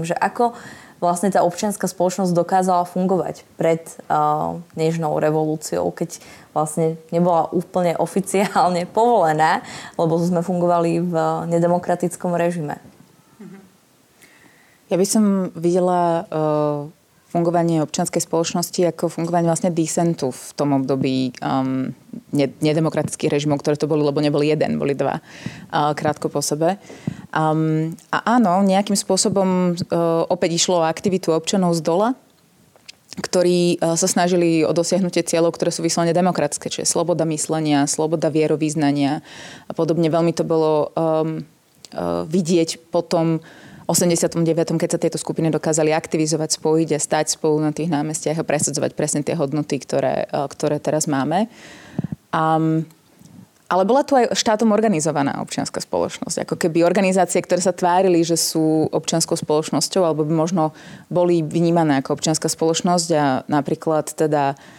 Že 0.06 0.14
ako 0.14 0.54
vlastne 1.00 1.32
tá 1.32 1.42
občianská 1.44 1.88
spoločnosť 1.88 2.36
dokázala 2.36 2.84
fungovať 2.84 3.48
pred 3.56 3.82
uh, 4.08 4.60
Nežnou 4.76 5.16
revolúciou, 5.18 5.90
keď 5.96 6.20
vlastne 6.52 7.00
nebola 7.10 7.48
úplne 7.56 7.96
oficiálne 7.96 8.84
povolená, 8.98 9.64
lebo 9.96 10.20
sme 10.20 10.44
fungovali 10.44 11.00
v 11.04 11.16
nedemokratickom 11.48 12.36
režime. 12.36 12.78
Ja 14.90 14.98
by 14.98 15.06
som 15.06 15.54
videla 15.54 16.26
uh, 16.26 16.90
fungovanie 17.30 17.86
občianskej 17.86 18.26
spoločnosti 18.26 18.90
ako 18.90 19.14
fungovanie 19.14 19.46
vlastne 19.46 19.70
disentu 19.70 20.34
v 20.34 20.50
tom 20.58 20.74
období 20.74 21.38
um, 21.46 21.94
nedemokratických 22.34 23.30
režimov, 23.30 23.62
ktoré 23.62 23.78
to 23.78 23.86
boli, 23.86 24.02
lebo 24.02 24.18
neboli 24.18 24.50
jeden, 24.50 24.82
boli 24.82 24.98
dva 24.98 25.22
uh, 25.22 25.94
krátko 25.94 26.34
po 26.34 26.42
sebe. 26.42 26.82
Um, 27.30 27.94
a 28.10 28.42
áno, 28.42 28.66
nejakým 28.66 28.98
spôsobom 28.98 29.78
uh, 29.78 30.26
opäť 30.26 30.58
išlo 30.58 30.82
o 30.82 30.90
aktivitu 30.90 31.30
občanov 31.30 31.78
z 31.78 31.86
dola, 31.86 32.10
ktorí 33.22 33.78
uh, 33.78 33.94
sa 33.94 34.10
snažili 34.10 34.66
o 34.66 34.74
dosiahnutie 34.74 35.22
cieľov, 35.22 35.54
ktoré 35.54 35.70
sú 35.70 35.86
vyslovene 35.86 36.18
demokratické, 36.18 36.74
čiže 36.74 36.90
sloboda 36.90 37.30
myslenia, 37.30 37.86
sloboda 37.86 38.34
vierovýznania 38.34 39.22
a 39.70 39.72
podobne. 39.78 40.10
Veľmi 40.10 40.34
to 40.34 40.42
bolo 40.42 40.90
um, 40.98 41.46
uh, 41.94 42.26
vidieť 42.26 42.90
potom 42.90 43.46
89., 43.90 44.46
keď 44.78 44.90
sa 44.94 45.02
tieto 45.02 45.18
skupiny 45.18 45.50
dokázali 45.50 45.90
aktivizovať, 45.90 46.62
spojiť 46.62 46.90
a 46.94 47.00
stať 47.02 47.26
spolu 47.42 47.58
na 47.58 47.74
tých 47.74 47.90
námestiach 47.90 48.38
a 48.38 48.46
presadzovať 48.46 48.94
presne 48.94 49.26
tie 49.26 49.34
hodnoty, 49.34 49.82
ktoré, 49.82 50.30
e, 50.30 50.46
ktoré 50.46 50.78
teraz 50.78 51.10
máme. 51.10 51.50
Um, 52.30 52.86
ale 53.66 53.86
bola 53.90 54.06
tu 54.06 54.14
aj 54.14 54.34
štátom 54.38 54.70
organizovaná 54.70 55.42
občianská 55.42 55.82
spoločnosť. 55.82 56.46
Ako 56.46 56.58
keby 56.58 56.86
organizácie, 56.86 57.42
ktoré 57.42 57.62
sa 57.62 57.74
tvárili, 57.74 58.22
že 58.22 58.38
sú 58.38 58.90
občianskou 58.94 59.38
spoločnosťou, 59.38 60.06
alebo 60.06 60.22
by 60.26 60.34
možno 60.34 60.74
boli 61.10 61.42
vnímané 61.42 62.02
ako 62.02 62.18
občianská 62.18 62.50
spoločnosť 62.50 63.10
a 63.14 63.26
napríklad 63.46 64.10
teda 64.14 64.54
uh, 64.54 64.79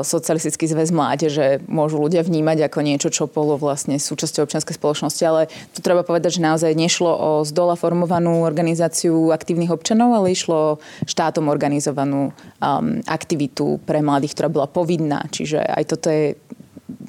socialistický 0.00 0.64
zväz 0.64 0.88
mládeže 0.94 1.60
môžu 1.68 2.00
ľudia 2.00 2.24
vnímať 2.24 2.70
ako 2.70 2.78
niečo, 2.80 3.08
čo 3.12 3.28
bolo 3.28 3.60
vlastne 3.60 4.00
súčasťou 4.00 4.48
občianskej 4.48 4.76
spoločnosti. 4.76 5.22
Ale 5.26 5.52
tu 5.76 5.84
treba 5.84 6.00
povedať, 6.00 6.40
že 6.40 6.46
naozaj 6.46 6.72
nešlo 6.72 7.12
o 7.12 7.30
zdola 7.44 7.76
formovanú 7.76 8.40
organizáciu 8.46 9.32
aktívnych 9.34 9.72
občanov, 9.72 10.16
ale 10.16 10.32
išlo 10.32 10.56
o 10.56 10.78
štátom 11.04 11.52
organizovanú 11.52 12.32
um, 12.32 13.00
aktivitu 13.04 13.80
pre 13.84 14.00
mladých, 14.00 14.36
ktorá 14.36 14.48
bola 14.48 14.68
povinná. 14.70 15.28
Čiže 15.28 15.60
aj 15.60 15.84
toto 15.88 16.08
je 16.08 16.36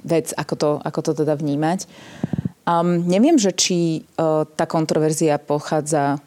vec, 0.04 0.34
ako 0.36 0.54
to, 0.58 0.70
ako 0.84 1.00
to 1.02 1.12
teda 1.24 1.40
vnímať. 1.40 1.88
Um, 2.68 3.08
neviem, 3.10 3.42
že 3.42 3.56
či 3.56 4.06
uh, 4.22 4.46
tá 4.46 4.70
kontroverzia 4.70 5.42
pochádza 5.42 6.22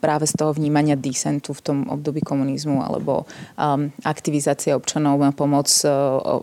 práve 0.00 0.24
z 0.26 0.34
toho 0.36 0.56
vnímania 0.56 0.96
disentu 0.96 1.52
v 1.52 1.60
tom 1.60 1.78
období 1.92 2.24
komunizmu 2.24 2.80
alebo 2.80 3.28
um, 3.60 3.92
aktivizácia 4.04 4.72
občanov 4.72 5.20
na 5.20 5.36
pomoc 5.36 5.68
uh, 5.84 6.40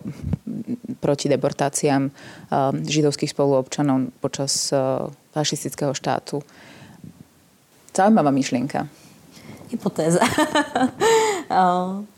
proti 1.02 1.26
deportáciám 1.26 2.02
um, 2.06 2.12
židovských 2.86 3.34
spoluobčanov 3.34 4.14
počas 4.22 4.70
uh, 4.70 5.10
fašistického 5.34 5.90
štátu. 5.94 6.42
Zaujímavá 7.90 8.30
myšlienka. 8.30 8.86
Hypotéza. 9.74 10.22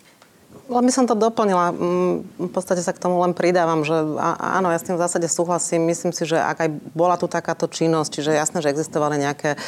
Len 0.70 0.86
by 0.86 0.92
som 0.94 1.02
to 1.10 1.18
doplnila. 1.18 1.74
Mm, 1.74 2.22
v 2.46 2.50
podstate 2.54 2.78
sa 2.78 2.94
k 2.94 3.02
tomu 3.02 3.18
len 3.18 3.34
pridávam, 3.34 3.82
že 3.82 3.98
áno, 4.38 4.70
ja 4.70 4.78
s 4.78 4.86
tým 4.86 4.94
v 4.94 5.02
zásade 5.02 5.26
súhlasím. 5.26 5.82
Myslím 5.82 6.14
si, 6.14 6.22
že 6.22 6.38
ak 6.38 6.62
aj 6.62 6.70
bola 6.94 7.18
tu 7.18 7.26
takáto 7.26 7.66
činnosť, 7.66 8.10
čiže 8.14 8.30
jasné, 8.38 8.62
že 8.62 8.70
existovali 8.70 9.18
nejaké 9.18 9.58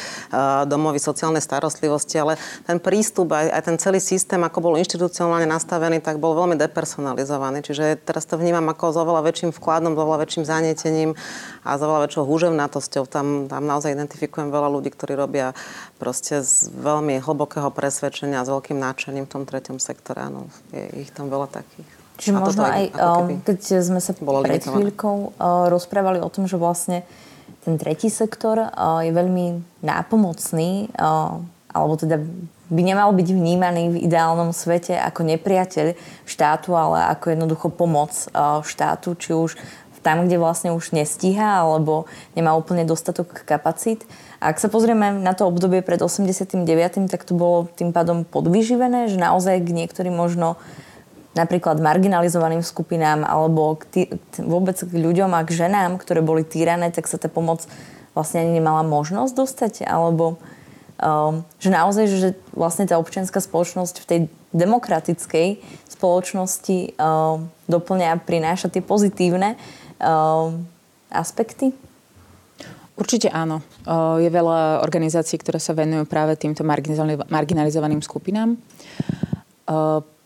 domovy 0.71 1.03
sociálnej 1.03 1.43
starostlivosti, 1.43 2.15
ale 2.15 2.39
ten 2.63 2.79
prístup, 2.79 3.35
aj, 3.35 3.51
aj 3.51 3.61
ten 3.67 3.75
celý 3.83 3.99
systém, 3.99 4.39
ako 4.39 4.63
bol 4.63 4.79
inštitucionálne 4.79 5.43
nastavený, 5.43 5.99
tak 5.99 6.23
bol 6.23 6.39
veľmi 6.39 6.55
depersonalizovaný. 6.55 7.67
Čiže 7.67 7.99
teraz 7.99 8.23
to 8.23 8.39
vnímam 8.39 8.63
ako 8.71 8.95
s 8.95 8.97
oveľa 9.03 9.27
väčším 9.27 9.51
vkladom, 9.51 9.93
s 9.93 9.99
oveľa 9.99 10.19
väčším 10.23 10.43
zanietením 10.47 11.11
a 11.67 11.75
s 11.75 11.81
oveľa 11.83 12.07
väčšou 12.07 12.23
húževnatosťou. 12.23 13.03
Tam, 13.11 13.51
tam 13.51 13.63
naozaj 13.67 13.91
identifikujem 13.91 14.55
veľa 14.55 14.71
ľudí, 14.71 14.87
ktorí 14.87 15.19
robia 15.19 15.51
proste 15.99 16.39
z 16.39 16.71
veľmi 16.71 17.19
hlbokého 17.19 17.67
presvedčenia 17.75 18.45
s 18.45 18.51
veľkým 18.51 18.79
náčením 18.79 19.27
v 19.27 19.31
tom 19.35 19.43
treťom 19.43 19.83
sektore. 19.83 20.23
Áno, 20.23 20.47
je, 20.71 20.92
ich 20.97 21.11
tam 21.11 21.29
veľa 21.29 21.49
takých. 21.49 21.89
Čiže 22.21 22.33
možno 22.37 22.63
aj, 22.63 22.83
um, 22.93 23.41
keď 23.41 23.59
sme 23.81 23.97
sa 23.97 24.13
pred 24.13 24.61
chvíľkou 24.61 25.33
uh, 25.33 25.67
rozprávali 25.73 26.21
o 26.21 26.29
tom, 26.29 26.45
že 26.45 26.61
vlastne 26.61 27.01
ten 27.65 27.75
tretí 27.81 28.13
sektor 28.13 28.61
uh, 28.61 29.01
je 29.01 29.09
veľmi 29.09 29.81
nápomocný, 29.81 30.93
uh, 30.93 31.41
alebo 31.73 31.93
teda 31.97 32.21
by 32.69 32.81
nemal 32.85 33.09
byť 33.17 33.29
vnímaný 33.33 33.97
v 33.97 33.97
ideálnom 34.05 34.53
svete 34.53 34.93
ako 34.93 35.25
nepriateľ 35.25 35.97
štátu, 36.25 36.77
ale 36.77 37.09
ako 37.09 37.25
jednoducho 37.33 37.67
pomoc 37.69 38.13
štátu, 38.65 39.13
či 39.17 39.33
už 39.33 39.57
tam, 40.03 40.27
kde 40.27 40.35
vlastne 40.35 40.75
už 40.75 40.91
nestíha 40.91 41.63
alebo 41.63 42.05
nemá 42.35 42.51
úplne 42.53 42.83
dostatok 42.83 43.47
kapacít. 43.47 44.03
Ak 44.43 44.59
sa 44.59 44.67
pozrieme 44.67 45.23
na 45.23 45.31
to 45.31 45.47
obdobie 45.47 45.79
pred 45.79 46.03
89., 46.03 46.67
tak 47.07 47.23
to 47.23 47.31
bolo 47.31 47.71
tým 47.71 47.95
pádom 47.95 48.27
podvyživené, 48.27 49.07
že 49.07 49.15
naozaj 49.15 49.63
k 49.63 49.71
niektorým 49.71 50.11
možno 50.11 50.59
napríklad 51.31 51.79
marginalizovaným 51.79 52.59
skupinám 52.59 53.23
alebo 53.23 53.79
k 53.79 53.83
tý, 53.87 54.01
vôbec 54.43 54.75
k 54.75 54.91
ľuďom 54.91 55.31
a 55.31 55.47
k 55.47 55.65
ženám, 55.65 55.95
ktoré 55.95 56.19
boli 56.19 56.43
týrané, 56.43 56.91
tak 56.91 57.07
sa 57.07 57.15
tá 57.15 57.31
pomoc 57.31 57.63
vlastne 58.11 58.45
ani 58.45 58.61
nemala 58.61 58.85
možnosť 58.85 59.33
dostať, 59.33 59.73
alebo 59.87 60.37
um, 61.01 61.41
že 61.57 61.69
naozaj, 61.73 62.05
že 62.05 62.29
vlastne 62.53 62.85
tá 62.85 63.01
občianská 63.01 63.41
spoločnosť 63.41 63.95
v 64.03 64.05
tej 64.05 64.19
demokratickej 64.53 65.47
spoločnosti 65.89 66.99
um, 66.99 67.49
doplňa 67.65 68.07
a 68.13 68.21
prináša 68.21 68.69
tie 68.69 68.85
pozitívne 68.85 69.57
um, 69.97 70.67
aspekty? 71.09 71.73
Určite 72.93 73.33
áno. 73.33 73.65
Je 74.21 74.29
veľa 74.29 74.85
organizácií, 74.85 75.41
ktoré 75.41 75.57
sa 75.57 75.73
venujú 75.73 76.05
práve 76.05 76.37
týmto 76.37 76.61
marginalizovaným 77.27 78.05
skupinám. 78.05 78.53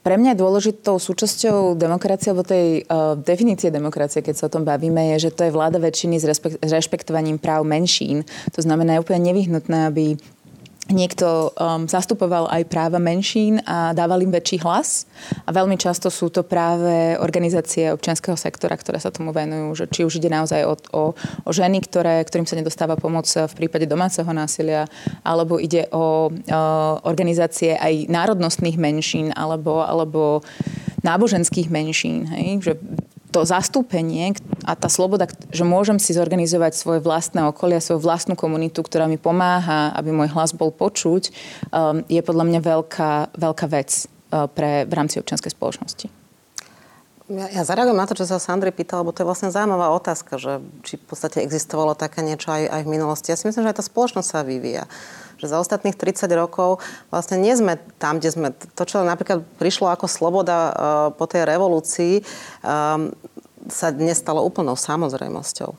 Pre 0.08 0.16
mňa 0.16 0.40
dôležitou 0.40 1.00
súčasťou 1.04 1.76
demokracie, 1.76 2.32
alebo 2.32 2.48
tej 2.48 2.88
definície 3.28 3.68
demokracie, 3.68 4.24
keď 4.24 4.36
sa 4.40 4.48
o 4.48 4.54
tom 4.56 4.64
bavíme, 4.64 5.16
je, 5.16 5.28
že 5.28 5.36
to 5.36 5.44
je 5.44 5.52
vláda 5.52 5.84
väčšiny 5.84 6.16
s 6.64 6.72
rešpektovaním 6.72 7.36
práv 7.36 7.68
menšín. 7.68 8.24
To 8.56 8.64
znamená, 8.64 8.96
je 8.96 9.04
úplne 9.04 9.32
nevyhnutné, 9.32 9.92
aby 9.92 10.16
niekto 10.92 11.52
um, 11.54 11.88
zastupoval 11.88 12.48
aj 12.52 12.68
práva 12.72 13.00
menšín 13.00 13.60
a 13.68 13.92
dával 13.92 14.24
im 14.24 14.32
väčší 14.32 14.64
hlas. 14.64 15.08
A 15.44 15.52
veľmi 15.52 15.76
často 15.76 16.08
sú 16.08 16.32
to 16.32 16.44
práve 16.44 17.20
organizácie 17.20 17.92
občianského 17.92 18.36
sektora, 18.40 18.76
ktoré 18.80 19.00
sa 19.00 19.12
tomu 19.12 19.36
venujú. 19.36 19.84
Že 19.84 19.86
či 19.92 20.02
už 20.08 20.14
ide 20.20 20.32
naozaj 20.32 20.62
o, 20.64 20.74
o, 20.96 21.04
o 21.44 21.52
ženy, 21.52 21.84
ktoré, 21.84 22.24
ktorým 22.24 22.48
sa 22.48 22.60
nedostáva 22.60 22.96
pomoc 22.96 23.28
v 23.28 23.54
prípade 23.58 23.88
domáceho 23.88 24.30
násilia, 24.32 24.88
alebo 25.24 25.60
ide 25.60 25.88
o, 25.92 26.32
o 26.32 26.62
organizácie 27.04 27.76
aj 27.76 28.08
národnostných 28.08 28.80
menšín, 28.80 29.36
alebo, 29.36 29.84
alebo 29.84 30.42
náboženských 31.04 31.68
menšín. 31.72 32.28
Hej? 32.32 32.48
Že 32.64 32.72
to 33.38 33.46
zastúpenie 33.46 34.34
a 34.66 34.74
tá 34.74 34.90
sloboda, 34.90 35.30
že 35.54 35.62
môžem 35.62 36.02
si 36.02 36.18
zorganizovať 36.18 36.74
svoje 36.74 37.00
vlastné 37.06 37.46
okolie, 37.46 37.78
svoju 37.78 38.02
vlastnú 38.02 38.34
komunitu, 38.34 38.82
ktorá 38.82 39.06
mi 39.06 39.22
pomáha, 39.22 39.94
aby 39.94 40.10
môj 40.10 40.34
hlas 40.34 40.58
bol 40.58 40.74
počuť, 40.74 41.30
um, 41.70 42.02
je 42.10 42.18
podľa 42.26 42.46
mňa 42.50 42.60
veľká, 42.66 43.12
veľká 43.38 43.66
vec 43.70 44.10
uh, 44.34 44.50
pre, 44.50 44.90
v 44.90 44.94
rámci 44.98 45.22
občianskej 45.22 45.54
spoločnosti. 45.54 46.10
Ja, 47.28 47.46
ja 47.52 47.62
zareagujem 47.68 48.00
na 48.00 48.08
to, 48.08 48.16
čo 48.16 48.26
sa 48.26 48.42
Sandry 48.42 48.72
pýtal, 48.72 49.04
lebo 49.04 49.14
to 49.14 49.22
je 49.22 49.28
vlastne 49.28 49.52
zaujímavá 49.52 49.92
otázka, 49.94 50.40
že 50.40 50.64
či 50.88 50.96
v 50.96 51.06
podstate 51.12 51.44
existovalo 51.44 51.92
také 51.94 52.24
niečo 52.24 52.50
aj, 52.50 52.72
aj 52.72 52.82
v 52.88 52.92
minulosti. 52.92 53.30
Ja 53.30 53.38
si 53.38 53.52
myslím, 53.52 53.68
že 53.68 53.72
aj 53.76 53.78
tá 53.78 53.86
spoločnosť 53.86 54.30
sa 54.32 54.48
vyvíja 54.48 54.88
že 55.38 55.50
za 55.50 55.62
ostatných 55.62 55.96
30 55.96 56.28
rokov 56.34 56.82
vlastne 57.14 57.38
nie 57.38 57.54
sme 57.54 57.78
tam, 58.02 58.18
kde 58.18 58.30
sme. 58.34 58.48
To, 58.54 58.84
čo 58.84 59.06
napríklad 59.06 59.46
prišlo 59.62 59.90
ako 59.94 60.06
sloboda 60.10 60.58
uh, 60.58 60.74
po 61.14 61.26
tej 61.30 61.46
revolúcii, 61.46 62.26
um, 62.66 63.14
sa 63.68 63.92
dnes 63.92 64.18
stalo 64.18 64.44
úplnou 64.44 64.80
samozrejmosťou. 64.80 65.76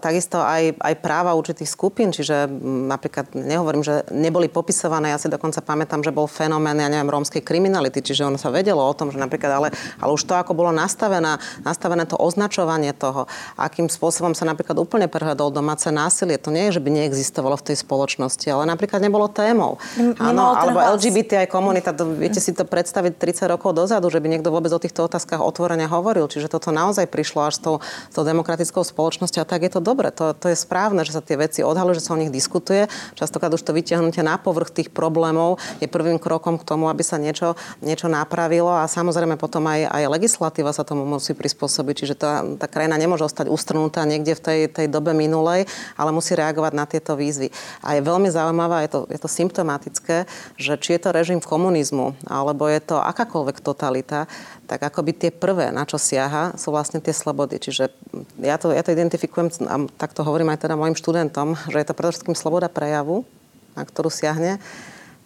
Takisto 0.00 0.40
aj, 0.40 0.80
aj 0.80 0.94
práva 1.04 1.36
určitých 1.36 1.68
skupín, 1.68 2.08
čiže 2.08 2.48
napríklad 2.88 3.36
nehovorím, 3.36 3.84
že 3.84 4.08
neboli 4.08 4.48
popisované, 4.48 5.12
ja 5.12 5.20
si 5.20 5.28
dokonca 5.28 5.60
pamätám, 5.60 6.00
že 6.00 6.08
bol 6.08 6.24
fenomén, 6.24 6.80
ja 6.80 6.88
neviem, 6.88 7.12
rómskej 7.12 7.44
kriminality, 7.44 8.00
čiže 8.00 8.24
ono 8.24 8.40
sa 8.40 8.48
vedelo 8.48 8.80
o 8.80 8.96
tom, 8.96 9.12
že 9.12 9.20
napríklad, 9.20 9.52
ale, 9.52 9.68
ale 10.00 10.10
už 10.16 10.24
to, 10.24 10.32
ako 10.32 10.56
bolo 10.56 10.72
nastavené, 10.72 11.36
nastavené 11.68 12.08
to 12.08 12.16
označovanie 12.16 12.96
toho, 12.96 13.28
akým 13.60 13.92
spôsobom 13.92 14.32
sa 14.32 14.48
napríklad 14.48 14.80
úplne 14.80 15.04
prehľadol 15.04 15.52
domáce 15.52 15.92
násilie, 15.92 16.40
to 16.40 16.48
nie 16.48 16.72
je, 16.72 16.80
že 16.80 16.84
by 16.88 16.88
neexistovalo 16.88 17.60
v 17.60 17.66
tej 17.68 17.76
spoločnosti, 17.84 18.48
ale 18.48 18.64
napríklad 18.64 19.04
nebolo 19.04 19.28
témou. 19.28 19.76
Áno, 20.16 20.56
alebo 20.56 20.80
LGBT 20.80 21.44
aj 21.44 21.52
komunita, 21.52 21.92
to, 21.92 22.08
viete 22.08 22.40
si 22.40 22.56
to 22.56 22.64
predstaviť 22.64 23.20
30 23.20 23.52
rokov 23.52 23.76
dozadu, 23.76 24.08
že 24.08 24.16
by 24.16 24.32
niekto 24.32 24.48
vôbec 24.48 24.72
o 24.72 24.80
týchto 24.80 25.04
otázkach 25.04 25.44
otvorene 25.44 25.84
hovoril, 25.92 26.24
čiže 26.24 26.48
toto 26.48 26.72
naozaj 26.72 27.04
prišlo 27.04 27.44
až 27.44 27.54
s 27.56 27.60
tou, 27.60 27.76
s 27.84 28.14
tou 28.16 28.24
demokratickou 28.24 28.80
spoločnosťou 28.80 29.41
a 29.42 29.48
tak 29.48 29.66
je 29.66 29.74
to 29.74 29.82
dobre. 29.82 30.14
To, 30.14 30.30
to 30.32 30.46
je 30.48 30.56
správne, 30.56 31.02
že 31.02 31.12
sa 31.12 31.20
tie 31.20 31.34
veci 31.34 31.66
odhalujú, 31.66 31.98
že 31.98 32.06
sa 32.06 32.14
o 32.14 32.20
nich 32.22 32.30
diskutuje. 32.30 32.86
Častokrát 33.18 33.50
už 33.50 33.66
to 33.66 33.74
vytiahnutie 33.74 34.22
na 34.22 34.38
povrch 34.38 34.70
tých 34.70 34.94
problémov 34.94 35.58
je 35.82 35.90
prvým 35.90 36.22
krokom 36.22 36.56
k 36.56 36.66
tomu, 36.66 36.86
aby 36.86 37.02
sa 37.02 37.18
niečo, 37.18 37.58
niečo 37.82 38.06
napravilo 38.06 38.70
a 38.70 38.86
samozrejme 38.86 39.34
potom 39.34 39.66
aj, 39.66 39.90
aj 39.90 40.02
legislatíva 40.06 40.70
sa 40.70 40.86
tomu 40.86 41.02
musí 41.02 41.34
prispôsobiť. 41.34 41.94
Čiže 41.98 42.14
tá, 42.14 42.46
tá 42.56 42.66
krajina 42.70 42.94
nemôže 42.94 43.26
ostať 43.26 43.50
ustrnutá 43.50 44.06
niekde 44.06 44.38
v 44.38 44.42
tej, 44.42 44.60
tej 44.70 44.86
dobe 44.86 45.10
minulej, 45.10 45.66
ale 45.98 46.14
musí 46.14 46.38
reagovať 46.38 46.72
na 46.72 46.84
tieto 46.86 47.18
výzvy. 47.18 47.50
A 47.82 47.98
je 47.98 48.06
veľmi 48.06 48.30
zaujímavé, 48.30 48.86
je 48.86 48.90
to, 48.94 49.00
je 49.10 49.18
to 49.18 49.28
symptomatické, 49.28 50.30
že 50.54 50.78
či 50.78 50.94
je 50.94 51.00
to 51.02 51.10
režim 51.10 51.42
komunizmu, 51.42 52.14
alebo 52.28 52.70
je 52.70 52.78
to 52.78 53.02
akákoľvek 53.02 53.58
totalita, 53.58 54.30
tak 54.72 54.88
akoby 54.88 55.12
tie 55.12 55.28
prvé, 55.28 55.68
na 55.68 55.84
čo 55.84 56.00
siaha, 56.00 56.56
sú 56.56 56.72
vlastne 56.72 56.96
tie 57.04 57.12
slobody. 57.12 57.60
Čiže 57.60 57.92
ja 58.40 58.56
to, 58.56 58.72
ja 58.72 58.80
to 58.80 58.96
identifikujem, 58.96 59.52
a 59.68 59.84
tak 60.00 60.16
to 60.16 60.24
hovorím 60.24 60.48
aj 60.48 60.64
teda 60.64 60.80
mojim 60.80 60.96
študentom, 60.96 61.60
že 61.68 61.76
je 61.76 61.84
to 61.84 61.92
predovšetkým 61.92 62.32
sloboda 62.32 62.72
prejavu, 62.72 63.28
na 63.76 63.84
ktorú 63.84 64.08
siahne, 64.08 64.56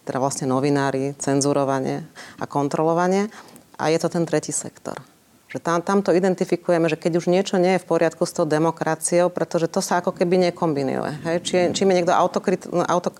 teda 0.03 0.19
vlastne 0.19 0.51
novinári, 0.51 1.15
cenzurovanie 1.15 2.03
a 2.35 2.43
kontrolovanie. 2.43 3.31
A 3.79 3.87
je 3.87 4.03
to 4.03 4.11
ten 4.11 4.27
tretí 4.27 4.51
sektor. 4.51 4.99
Že 5.47 5.63
tam, 5.63 5.79
tam 5.79 5.99
to 6.03 6.11
identifikujeme, 6.11 6.91
že 6.91 6.99
keď 6.99 7.23
už 7.23 7.31
niečo 7.31 7.55
nie 7.55 7.79
je 7.79 7.83
v 7.87 7.87
poriadku 7.87 8.27
s 8.27 8.35
tou 8.35 8.43
demokraciou, 8.43 9.31
pretože 9.31 9.71
to 9.71 9.79
sa 9.79 10.03
ako 10.03 10.11
keby 10.11 10.51
nekombinuje. 10.51 11.23
Hej? 11.23 11.37
Či, 11.39 11.55
čím 11.71 11.95
je 11.95 12.03
niekto 12.03 12.11
autokrit, 12.11 12.67
auto, 12.67 13.15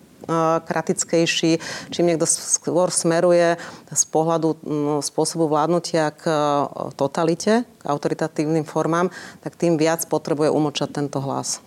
kratickejší, 0.65 1.61
čím 1.93 2.05
niekto 2.09 2.25
skôr 2.25 2.89
smeruje 2.89 3.55
z 3.93 4.03
pohľadu 4.09 4.57
spôsobu 5.05 5.47
vládnutia 5.47 6.11
k 6.11 6.23
e, 6.27 6.35
totalite, 6.97 7.63
k 7.63 7.83
autoritatívnym 7.85 8.65
formám, 8.65 9.13
tak 9.45 9.55
tým 9.55 9.77
viac 9.77 10.03
potrebuje 10.09 10.51
umlčať 10.51 10.89
tento 10.99 11.21
hlas. 11.23 11.61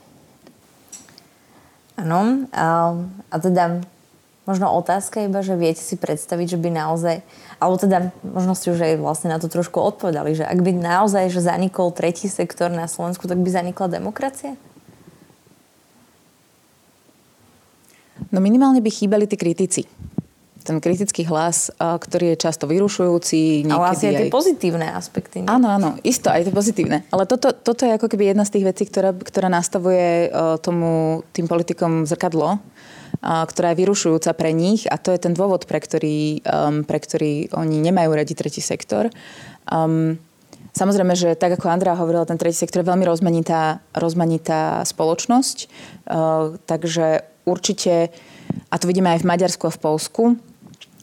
Áno. 2.01 2.49
A, 2.53 2.97
a 3.29 3.37
teda 3.37 3.85
možno 4.49 4.73
otázka 4.73 5.29
iba, 5.29 5.45
že 5.45 5.55
viete 5.55 5.85
si 5.85 5.95
predstaviť, 6.01 6.57
že 6.57 6.59
by 6.59 6.69
naozaj, 6.73 7.17
alebo 7.61 7.77
teda 7.77 8.11
možno 8.25 8.57
ste 8.57 8.73
už 8.73 8.81
aj 8.81 8.95
vlastne 8.99 9.29
na 9.31 9.39
to 9.39 9.53
trošku 9.53 9.79
odpovedali, 9.79 10.35
že 10.35 10.49
ak 10.49 10.59
by 10.65 10.73
naozaj 10.75 11.29
že 11.31 11.45
zanikol 11.45 11.93
tretí 11.93 12.27
sektor 12.27 12.73
na 12.73 12.89
Slovensku, 12.89 13.29
tak 13.29 13.39
by 13.39 13.49
zanikla 13.53 14.01
demokracia? 14.01 14.57
No 18.31 18.39
minimálne 18.39 18.79
by 18.79 18.91
chýbali 18.91 19.27
tí 19.27 19.35
kritici. 19.35 19.83
Ten 20.61 20.77
kritický 20.77 21.25
hlas, 21.25 21.73
ktorý 21.81 22.37
je 22.37 22.43
často 22.47 22.69
vyrušujúci. 22.69 23.65
Ale 23.67 23.97
asi 23.97 24.13
aj 24.13 24.15
tie 24.15 24.29
pozitívne 24.29 24.93
aspekty. 24.93 25.41
Nie? 25.43 25.49
Áno, 25.49 25.73
áno, 25.73 25.97
isto, 26.05 26.29
aj 26.29 26.47
tie 26.47 26.55
pozitívne. 26.55 27.09
Ale 27.09 27.25
toto, 27.25 27.51
toto 27.57 27.89
je 27.89 27.97
ako 27.97 28.13
keby 28.13 28.31
jedna 28.37 28.45
z 28.45 28.61
tých 28.61 28.69
vecí, 28.69 28.85
ktorá, 28.85 29.17
ktorá 29.17 29.49
nastavuje 29.49 30.29
tomu, 30.61 31.25
tým 31.33 31.49
politikom 31.49 32.05
zrkadlo, 32.05 32.61
ktorá 33.25 33.73
je 33.73 33.81
vyrušujúca 33.83 34.31
pre 34.37 34.53
nich 34.53 34.85
a 34.85 35.01
to 35.01 35.11
je 35.11 35.19
ten 35.19 35.33
dôvod, 35.33 35.65
pre 35.65 35.81
ktorý, 35.81 36.45
um, 36.45 36.85
pre 36.85 37.01
ktorý 37.01 37.51
oni 37.57 37.81
nemajú 37.81 38.13
radi 38.13 38.37
tretí 38.37 38.61
sektor. 38.61 39.09
Um, 39.67 40.21
Samozrejme, 40.71 41.19
že 41.19 41.35
tak 41.35 41.59
ako 41.59 41.67
Andrea 41.67 41.99
hovorila, 41.99 42.23
ten 42.23 42.39
tretí 42.39 42.55
sektor 42.55 42.87
je 42.87 42.91
veľmi 42.95 43.03
rozmanitá, 43.03 43.83
rozmanitá 43.91 44.87
spoločnosť, 44.87 45.67
uh, 46.07 46.55
takže 46.63 47.27
určite, 47.51 48.15
a 48.71 48.75
to 48.79 48.87
vidíme 48.87 49.11
aj 49.11 49.27
v 49.27 49.31
Maďarsku 49.31 49.67
a 49.67 49.75
v 49.75 49.83
Polsku, 49.83 50.23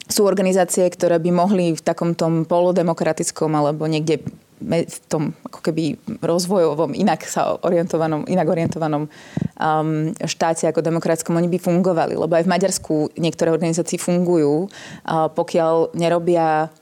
sú 0.08 0.24
organizácie, 0.24 0.88
ktoré 0.88 1.20
by 1.20 1.30
mohli 1.30 1.76
v 1.76 1.84
takom 1.84 2.16
tom 2.16 2.48
polodemokratickom 2.48 3.52
alebo 3.52 3.84
niekde 3.84 4.24
v 4.58 4.98
tom 5.06 5.30
ako 5.46 5.62
keby 5.62 5.94
rozvojovom, 6.18 6.90
inak 6.90 7.22
sa 7.30 7.54
orientovanom, 7.62 8.26
inak 8.26 8.48
orientovanom 8.50 9.06
um, 9.06 10.10
štáte 10.26 10.66
ako 10.66 10.82
demokratickom, 10.82 11.38
oni 11.38 11.46
by 11.46 11.62
fungovali. 11.62 12.18
Lebo 12.18 12.34
aj 12.34 12.42
v 12.42 12.52
Maďarsku 12.58 12.94
niektoré 13.22 13.54
organizácie 13.54 14.02
fungujú, 14.02 14.66
uh, 14.66 15.30
pokiaľ 15.30 15.94
nerobia 15.94 16.74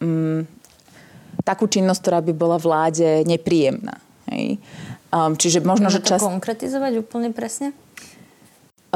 um, 0.00 0.48
takú 1.44 1.68
činnosť, 1.68 2.00
ktorá 2.00 2.18
by 2.24 2.32
bola 2.32 2.56
vláde 2.56 3.28
nepríjemná. 3.28 4.00
Hej? 4.32 4.56
Um, 5.12 5.36
čiže 5.36 5.60
možno, 5.60 5.92
Môže 5.92 6.00
že 6.00 6.08
čas... 6.08 6.20
konkretizovať 6.24 7.00
úplne 7.00 7.32
presne? 7.36 7.76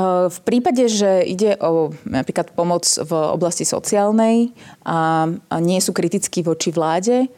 V 0.01 0.39
prípade, 0.49 0.89
že 0.89 1.21
ide 1.21 1.61
o 1.61 1.93
napríklad 2.09 2.57
pomoc 2.57 2.89
v 2.89 3.13
oblasti 3.13 3.69
sociálnej 3.69 4.57
a 4.89 5.29
nie 5.61 5.81
sú 5.85 5.93
kritickí 5.93 6.41
voči 6.41 6.73
vláde, 6.73 7.29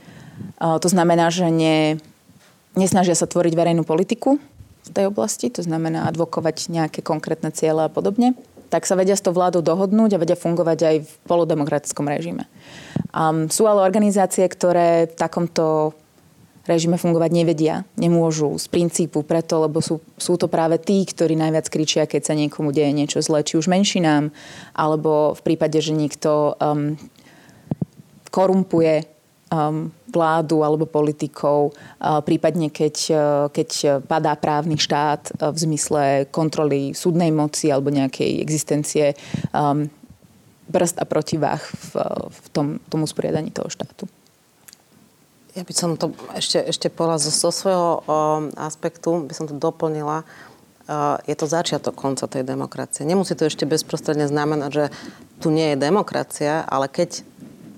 to 0.63 0.87
znamená, 0.87 1.35
že 1.35 1.51
ne, 1.51 1.99
nesnažia 2.79 3.19
sa 3.19 3.27
tvoriť 3.27 3.55
verejnú 3.59 3.83
politiku 3.83 4.39
v 4.87 4.91
tej 4.95 5.11
oblasti, 5.11 5.51
to 5.51 5.67
znamená 5.67 6.07
advokovať 6.07 6.71
nejaké 6.71 7.01
konkrétne 7.03 7.51
ciele 7.51 7.87
a 7.87 7.91
podobne, 7.91 8.39
tak 8.71 8.87
sa 8.87 8.95
vedia 8.95 9.19
s 9.19 9.23
tou 9.23 9.35
vládou 9.35 9.63
dohodnúť 9.63 10.15
a 10.15 10.23
vedia 10.23 10.39
fungovať 10.39 10.79
aj 10.83 10.97
v 11.03 11.11
polodemokratickom 11.27 12.07
režime. 12.07 12.47
Um, 13.15 13.51
sú 13.51 13.67
ale 13.67 13.83
organizácie, 13.83 14.47
ktoré 14.47 15.11
v 15.11 15.15
takomto 15.15 15.95
režime 16.65 16.97
fungovať 16.97 17.31
nevedia, 17.33 17.85
nemôžu 17.97 18.57
z 18.57 18.67
princípu 18.73 19.25
preto, 19.25 19.61
lebo 19.65 19.85
sú, 19.85 20.01
sú 20.17 20.41
to 20.41 20.49
práve 20.49 20.81
tí, 20.81 21.05
ktorí 21.05 21.37
najviac 21.37 21.69
kričia, 21.69 22.09
keď 22.09 22.23
sa 22.25 22.35
niekomu 22.35 22.73
deje 22.73 22.93
niečo 22.93 23.21
zlé, 23.21 23.45
či 23.45 23.61
už 23.61 23.69
menšinám, 23.69 24.33
alebo 24.73 25.37
v 25.37 25.41
prípade, 25.45 25.77
že 25.79 25.93
niekto 25.93 26.57
um, 26.57 26.97
korumpuje 28.33 29.05
um, 29.53 29.93
vládu 30.09 30.65
alebo 30.65 30.89
politikov, 30.89 31.77
uh, 31.77 32.25
prípadne 32.25 32.73
keď, 32.73 32.97
uh, 33.13 33.21
keď 33.53 34.01
padá 34.09 34.33
právny 34.35 34.81
štát 34.81 35.37
uh, 35.37 35.53
v 35.53 35.57
zmysle 35.69 36.03
kontroly 36.33 36.97
súdnej 36.97 37.29
moci 37.29 37.69
alebo 37.69 37.93
nejakej 37.93 38.41
existencie 38.41 39.13
um, 39.53 39.85
brzd 40.65 40.97
a 40.97 41.05
protivách 41.05 41.61
v, 41.61 41.89
v 42.33 42.47
tom, 42.57 42.67
tom 42.89 43.05
usporiadaní 43.05 43.53
toho 43.53 43.69
štátu. 43.69 44.09
Ja 45.55 45.63
by 45.63 45.75
som 45.75 45.95
to 45.95 46.11
ešte, 46.35 46.59
ešte 46.59 46.91
povedala 46.91 47.23
zo, 47.23 47.31
zo 47.31 47.55
svojho 47.55 48.03
um, 48.03 48.51
aspektu, 48.59 49.23
by 49.23 49.35
som 49.39 49.47
to 49.47 49.55
doplnila. 49.55 50.27
Uh, 50.85 51.17
je 51.31 51.39
to 51.39 51.47
začiatok 51.47 51.95
konca 51.95 52.27
tej 52.27 52.43
demokracie. 52.43 53.07
Nemusí 53.07 53.39
to 53.39 53.47
ešte 53.47 53.63
bezprostredne 53.63 54.27
znamenať, 54.27 54.71
že 54.75 54.85
tu 55.39 55.55
nie 55.55 55.73
je 55.73 55.81
demokracia, 55.81 56.67
ale 56.67 56.91
keď 56.91 57.23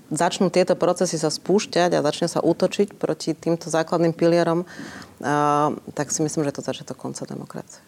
začnú 0.09 0.49
tieto 0.49 0.73
procesy 0.73 1.21
sa 1.21 1.29
spúšťať 1.29 1.93
a 1.93 2.03
začne 2.03 2.25
sa 2.25 2.41
útočiť 2.41 2.97
proti 2.97 3.37
týmto 3.37 3.69
základným 3.69 4.11
pilierom, 4.11 4.65
uh, 4.65 5.69
tak 5.93 6.09
si 6.09 6.25
myslím, 6.25 6.49
že 6.49 6.51
je 6.51 6.57
to 6.57 6.65
začiatok 6.65 6.97
konca 6.97 7.29
demokracie. 7.29 7.79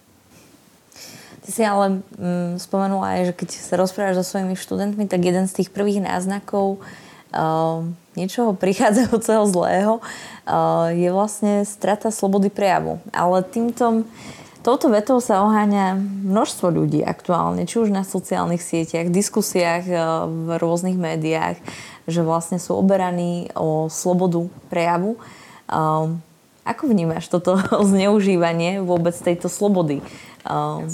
Ty 1.42 1.50
si 1.50 1.66
ale 1.66 2.06
mm, 2.14 2.62
spomenula 2.62 3.18
aj, 3.18 3.22
že 3.26 3.34
keď 3.34 3.50
sa 3.58 3.74
rozprávaš 3.82 4.22
so 4.22 4.38
svojimi 4.38 4.54
študentmi, 4.54 5.10
tak 5.10 5.26
jeden 5.26 5.50
z 5.50 5.64
tých 5.64 5.74
prvých 5.74 6.06
náznakov 6.06 6.78
niečoho 8.18 8.58
prichádzajúceho 8.58 9.44
zlého, 9.48 9.94
uh, 10.02 10.90
je 10.92 11.10
vlastne 11.14 11.64
strata 11.64 12.10
slobody 12.10 12.50
prejavu. 12.50 12.98
Ale 13.14 13.46
týmto, 13.46 14.04
touto 14.66 14.90
vetou 14.90 15.22
sa 15.22 15.46
oháňa 15.46 15.96
množstvo 16.26 16.68
ľudí 16.74 17.06
aktuálne, 17.06 17.70
či 17.70 17.80
už 17.80 17.94
na 17.94 18.02
sociálnych 18.02 18.60
sieťach, 18.60 19.14
diskusiách 19.14 19.86
uh, 19.88 20.26
v 20.26 20.48
rôznych 20.58 20.98
médiách, 20.98 21.62
že 22.10 22.26
vlastne 22.26 22.58
sú 22.58 22.74
oberaní 22.74 23.54
o 23.54 23.86
slobodu 23.88 24.50
prejavu. 24.74 25.22
Ako 26.66 26.84
vnímaš 26.90 27.30
toto 27.30 27.62
zneužívanie 27.94 28.82
vôbec 28.82 29.14
tejto 29.14 29.46
slobody? 29.46 30.02
Uh, 30.46 30.88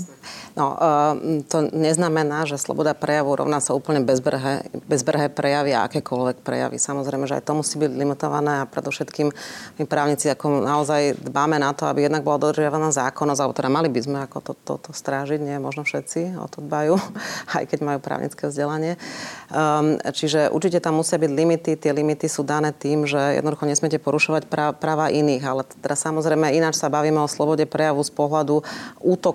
No, 0.55 0.71
ehm, 0.79 1.43
to 1.43 1.67
neznamená, 1.67 2.47
že 2.47 2.55
sloboda 2.55 2.95
prejavu 2.95 3.35
rovná 3.35 3.59
sa 3.59 3.75
úplne 3.75 3.99
bezbrhé, 3.99 4.63
bezbrhé 4.87 5.27
prejavy 5.27 5.75
a 5.75 5.83
akékoľvek 5.83 6.47
prejavy. 6.47 6.79
Samozrejme, 6.79 7.27
že 7.27 7.35
aj 7.35 7.43
to 7.43 7.59
musí 7.59 7.75
byť 7.75 7.91
limitované 7.91 8.63
a 8.63 8.69
predovšetkým 8.69 9.27
my 9.75 9.83
právnici 9.83 10.31
ako 10.31 10.63
naozaj 10.63 11.19
dbáme 11.19 11.59
na 11.59 11.75
to, 11.75 11.91
aby 11.91 12.07
jednak 12.07 12.23
bola 12.23 12.39
dodržiavaná 12.39 12.87
zákonnosť, 12.95 13.39
alebo 13.43 13.57
teda 13.59 13.67
mali 13.67 13.91
by 13.91 13.99
sme 13.99 14.19
ako 14.23 14.37
toto 14.39 14.79
to, 14.79 14.89
to 14.89 14.91
strážiť, 14.95 15.43
nie 15.43 15.59
možno 15.59 15.83
všetci 15.83 16.39
o 16.39 16.47
to 16.47 16.63
dbajú, 16.63 16.95
aj 17.59 17.63
keď 17.67 17.79
majú 17.83 17.99
právnické 17.99 18.47
vzdelanie. 18.47 18.95
Um, 19.51 19.99
čiže 19.99 20.47
určite 20.55 20.79
tam 20.79 21.03
musia 21.03 21.19
byť 21.19 21.31
limity. 21.35 21.75
Tie 21.75 21.91
limity 21.91 22.31
sú 22.31 22.47
dané 22.47 22.71
tým, 22.71 23.03
že 23.03 23.19
jednoducho 23.43 23.67
nesmiete 23.67 23.99
porušovať 23.99 24.47
práva 24.79 25.11
iných, 25.11 25.43
ale 25.43 25.67
teda 25.83 25.99
samozrejme 25.99 26.55
ináč 26.55 26.79
sa 26.79 26.87
bavíme 26.87 27.19
o 27.19 27.27
slobode 27.27 27.67
prejavu 27.67 27.99
z 28.07 28.11
pohľadu 28.15 28.63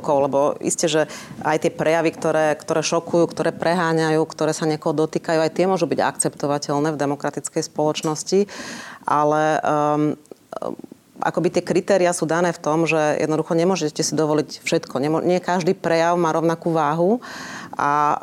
útokov, 0.01 0.17
lebo 0.25 0.41
isté, 0.65 0.89
že 0.89 1.05
aj 1.45 1.69
tie 1.69 1.71
prejavy, 1.71 2.17
ktoré, 2.17 2.57
ktoré 2.57 2.81
šokujú, 2.81 3.29
ktoré 3.29 3.53
preháňajú, 3.53 4.25
ktoré 4.25 4.57
sa 4.57 4.65
niekoho 4.65 4.97
dotýkajú, 4.97 5.45
aj 5.45 5.53
tie 5.53 5.69
môžu 5.69 5.85
byť 5.85 6.01
akceptovateľné 6.01 6.97
v 6.97 7.01
demokratickej 7.05 7.69
spoločnosti, 7.69 8.49
ale 9.05 9.61
um, 9.61 10.17
akoby 11.21 11.61
tie 11.61 11.63
kritéria 11.63 12.17
sú 12.17 12.25
dané 12.25 12.57
v 12.57 12.63
tom, 12.65 12.89
že 12.89 13.21
jednoducho 13.21 13.53
nemôžete 13.53 14.01
si 14.01 14.17
dovoliť 14.17 14.65
všetko. 14.65 14.97
Nemo, 14.97 15.21
nie 15.21 15.37
každý 15.37 15.77
prejav 15.77 16.17
má 16.17 16.33
rovnakú 16.33 16.73
váhu 16.73 17.21
a 17.77 17.91
uh, 18.17 18.19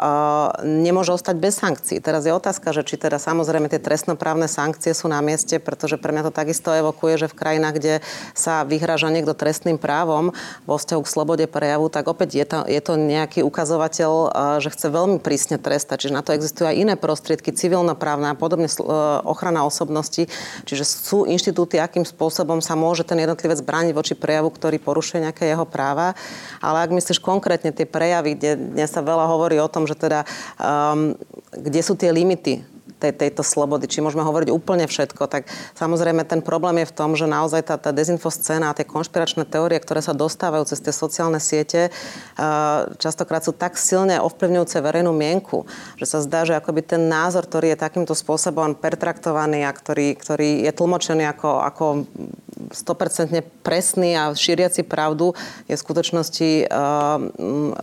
nemôže 0.65 1.15
ostať 1.15 1.35
bez 1.39 1.55
sankcií. 1.59 2.03
Teraz 2.03 2.27
je 2.27 2.35
otázka, 2.35 2.75
že 2.75 2.83
či 2.83 2.99
teda 2.99 3.15
samozrejme 3.15 3.71
tie 3.71 3.79
trestnoprávne 3.79 4.51
sankcie 4.51 4.91
sú 4.91 5.07
na 5.07 5.23
mieste, 5.23 5.57
pretože 5.61 5.95
pre 5.95 6.11
mňa 6.11 6.27
to 6.27 6.33
takisto 6.35 6.73
evokuje, 6.75 7.25
že 7.25 7.31
v 7.31 7.37
krajinách, 7.39 7.75
kde 7.79 7.93
sa 8.35 8.67
vyhraža 8.67 9.07
niekto 9.07 9.31
trestným 9.31 9.79
právom 9.79 10.35
vo 10.67 10.75
vzťahu 10.75 11.01
k 11.03 11.11
slobode 11.11 11.45
prejavu, 11.47 11.87
tak 11.87 12.11
opäť 12.11 12.29
je 12.35 12.45
to, 12.45 12.59
je 12.67 12.81
to 12.83 12.93
nejaký 12.99 13.39
ukazovateľ, 13.45 14.11
uh, 14.11 14.29
že 14.59 14.73
chce 14.73 14.87
veľmi 14.91 15.17
prísne 15.23 15.55
trestať. 15.55 16.07
Čiže 16.07 16.17
na 16.17 16.23
to 16.25 16.35
existujú 16.35 16.67
aj 16.67 16.75
iné 16.75 16.93
prostriedky, 16.99 17.55
civilnoprávne 17.55 18.31
a 18.31 18.35
podobne 18.35 18.67
uh, 18.67 19.23
ochrana 19.23 19.63
osobnosti. 19.63 20.27
Čiže 20.67 20.83
sú 20.83 21.23
inštitúty, 21.23 21.79
akým 21.79 22.03
spôsobom 22.03 22.59
sa 22.59 22.75
môže 22.75 23.07
ten 23.07 23.19
jednotlivec 23.21 23.63
brániť 23.63 23.93
voči 23.95 24.13
prejavu, 24.13 24.51
ktorý 24.51 24.77
porušuje 24.81 25.23
nejaké 25.23 25.47
jeho 25.47 25.63
práva. 25.63 26.13
Ale 26.59 26.83
ak 26.83 26.91
myslíš 26.91 27.23
konkrétne 27.23 27.71
tie 27.71 27.87
prejavy, 27.87 28.35
kde 28.35 28.51
dnes 28.57 28.89
sa 28.91 28.99
veľa 28.99 29.36
hovorí 29.37 29.61
o 29.61 29.69
tom, 29.69 29.85
že 29.85 29.93
teda 29.93 30.25
um, 30.57 31.13
kde 31.53 31.81
sú 31.85 31.93
tie 31.93 32.09
limity 32.09 32.65
tej, 32.97 33.13
tejto 33.13 33.45
slobody, 33.45 33.85
či 33.85 34.01
môžeme 34.01 34.25
hovoriť 34.25 34.49
úplne 34.49 34.89
všetko, 34.89 35.29
tak 35.29 35.45
samozrejme 35.77 36.25
ten 36.25 36.41
problém 36.41 36.81
je 36.81 36.89
v 36.89 36.95
tom, 36.97 37.13
že 37.13 37.29
naozaj 37.29 37.69
tá, 37.69 37.77
tá 37.77 37.93
dezinfoscéna 37.93 38.73
a 38.73 38.77
tie 38.77 38.89
konšpiračné 38.89 39.45
teórie, 39.45 39.77
ktoré 39.77 40.01
sa 40.01 40.17
dostávajú 40.17 40.65
cez 40.65 40.81
tie 40.81 40.93
sociálne 40.93 41.37
siete, 41.37 41.93
uh, 41.93 42.89
častokrát 42.97 43.45
sú 43.45 43.53
tak 43.53 43.77
silne 43.77 44.17
ovplyvňujúce 44.17 44.81
verejnú 44.81 45.13
mienku, 45.13 45.69
že 46.01 46.09
sa 46.09 46.19
zdá, 46.25 46.43
že 46.43 46.57
akoby 46.57 46.81
ten 46.81 47.05
názor, 47.05 47.45
ktorý 47.45 47.77
je 47.77 47.83
takýmto 47.85 48.17
spôsobom 48.17 48.73
pertraktovaný 48.73 49.63
a 49.69 49.71
ktorý, 49.71 50.17
ktorý 50.17 50.65
je 50.65 50.71
tlmočený 50.73 51.29
ako, 51.29 51.49
ako 51.61 51.85
100% 52.71 53.63
presný 53.63 54.15
a 54.19 54.35
šíriaci 54.35 54.83
pravdu 54.83 55.31
je 55.67 55.75
v 55.75 55.81
skutočnosti 55.81 56.49
uh, 56.67 57.19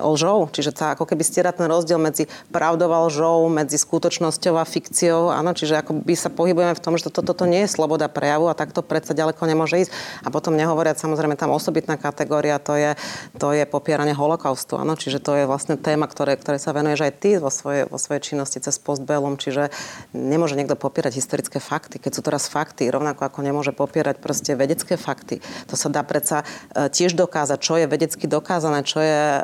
lžou. 0.01 0.49
Čiže 0.53 0.71
tá, 0.77 0.87
ako 0.93 1.09
keby 1.09 1.23
stiera 1.25 1.51
ten 1.53 1.69
rozdiel 1.69 1.97
medzi 2.01 2.29
pravdou 2.53 2.93
a 2.93 3.05
lžou, 3.09 3.49
medzi 3.53 3.77
skutočnosťou 3.81 4.55
a 4.57 4.65
fikciou. 4.65 5.33
Áno, 5.33 5.57
čiže 5.57 5.81
ako 5.81 6.05
by 6.05 6.15
sa 6.17 6.33
pohybujeme 6.33 6.75
v 6.77 6.83
tom, 6.83 6.97
že 6.97 7.09
toto 7.09 7.25
to, 7.25 7.33
to 7.33 7.45
nie 7.45 7.65
je 7.65 7.73
sloboda 7.73 8.09
prejavu 8.09 8.49
a 8.49 8.57
takto 8.57 8.85
predsa 8.85 9.17
ďaleko 9.17 9.41
nemôže 9.45 9.87
ísť. 9.87 9.93
A 10.25 10.29
potom 10.29 10.57
nehovoriať 10.57 11.01
samozrejme 11.01 11.37
tam 11.37 11.53
osobitná 11.57 11.97
kategória, 11.97 12.61
to 12.61 12.77
je, 12.77 12.93
to 13.41 13.57
je 13.57 13.65
popieranie 13.65 14.13
holokaustu. 14.13 14.77
Áno, 14.77 14.95
čiže 14.95 15.21
to 15.21 15.35
je 15.35 15.45
vlastne 15.49 15.81
téma, 15.81 16.09
ktoré, 16.09 16.37
ktoré 16.37 16.61
sa 16.61 16.77
venuješ 16.77 17.09
aj 17.09 17.13
ty 17.21 17.31
vo 17.41 17.49
svojej, 17.49 17.89
vo 17.89 17.97
svojej 17.97 18.35
činnosti 18.35 18.61
cez 18.61 18.77
postbellum. 18.77 19.41
Čiže 19.41 19.73
nemôže 20.13 20.55
niekto 20.55 20.77
popierať 20.77 21.17
historické 21.19 21.59
fakty. 21.59 21.97
Keď 21.99 22.13
sú 22.13 22.21
teraz 22.21 22.47
fakty, 22.47 22.87
rovnako 22.91 23.27
ako 23.27 23.41
nemôže 23.41 23.73
popierať 23.73 24.21
proste 24.21 24.53
vedecké 24.55 24.74
fakty. 24.83 25.39
To 25.71 25.79
sa 25.79 25.87
dá 25.87 26.03
predsa 26.03 26.43
e, 26.75 26.91
tiež 26.91 27.15
dokázať, 27.15 27.59
čo 27.63 27.79
je 27.79 27.87
vedecky 27.87 28.27
dokázané, 28.27 28.83
čo 28.83 28.99
je 28.99 29.21
e, 29.39 29.41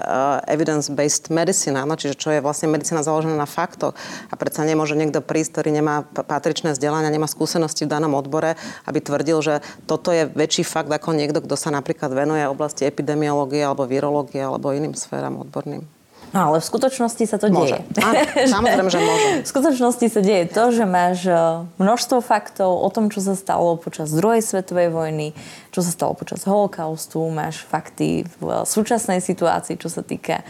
evidence-based 0.51 1.31
medicine, 1.31 1.79
áno, 1.79 1.95
čiže 1.95 2.19
čo 2.19 2.35
je 2.35 2.43
vlastne 2.43 2.67
medicína 2.67 3.07
založená 3.07 3.39
na 3.39 3.47
faktoch. 3.47 3.95
A 4.31 4.35
predsa 4.35 4.67
nemôže 4.67 4.99
niekto 4.99 5.23
prísť, 5.23 5.61
ktorý 5.63 5.71
nemá 5.71 6.03
patričné 6.11 6.75
vzdelanie, 6.75 7.15
nemá 7.15 7.31
skúsenosti 7.31 7.87
v 7.87 7.93
danom 7.95 8.19
odbore, 8.19 8.59
aby 8.91 8.99
tvrdil, 8.99 9.39
že 9.39 9.55
toto 9.87 10.11
je 10.11 10.27
väčší 10.27 10.67
fakt 10.67 10.91
ako 10.91 11.15
niekto, 11.15 11.39
kto 11.45 11.55
sa 11.55 11.71
napríklad 11.71 12.11
venuje 12.11 12.49
oblasti 12.49 12.89
epidemiológie 12.89 13.63
alebo 13.63 13.85
virológie 13.87 14.43
alebo 14.43 14.73
iným 14.75 14.97
sféram 14.97 15.39
odborným. 15.39 16.00
No 16.31 16.51
ale 16.51 16.63
v 16.63 16.67
skutočnosti 16.67 17.25
sa 17.27 17.37
to 17.43 17.51
môže. 17.51 17.83
deje. 17.83 18.07
Áno, 18.07 18.23
samozrejme, 18.47 18.91
že 18.91 19.01
môže. 19.03 19.29
V 19.47 19.49
skutočnosti 19.51 20.07
sa 20.07 20.21
deje 20.23 20.45
to, 20.47 20.65
že 20.71 20.85
máš 20.87 21.27
e, 21.27 21.35
množstvo 21.83 22.23
faktov 22.23 22.71
o 22.71 22.89
tom, 22.93 23.11
čo 23.11 23.19
sa 23.19 23.35
stalo 23.35 23.75
počas 23.75 24.15
druhej 24.15 24.39
svetovej 24.39 24.95
vojny, 24.95 25.35
čo 25.75 25.83
sa 25.83 25.91
stalo 25.91 26.15
počas 26.15 26.47
holokaustu, 26.47 27.19
máš 27.35 27.67
fakty 27.67 28.31
v 28.39 28.63
súčasnej 28.63 29.19
situácii, 29.19 29.75
čo 29.75 29.91
sa 29.91 30.07
týka 30.07 30.43
e, 30.43 30.45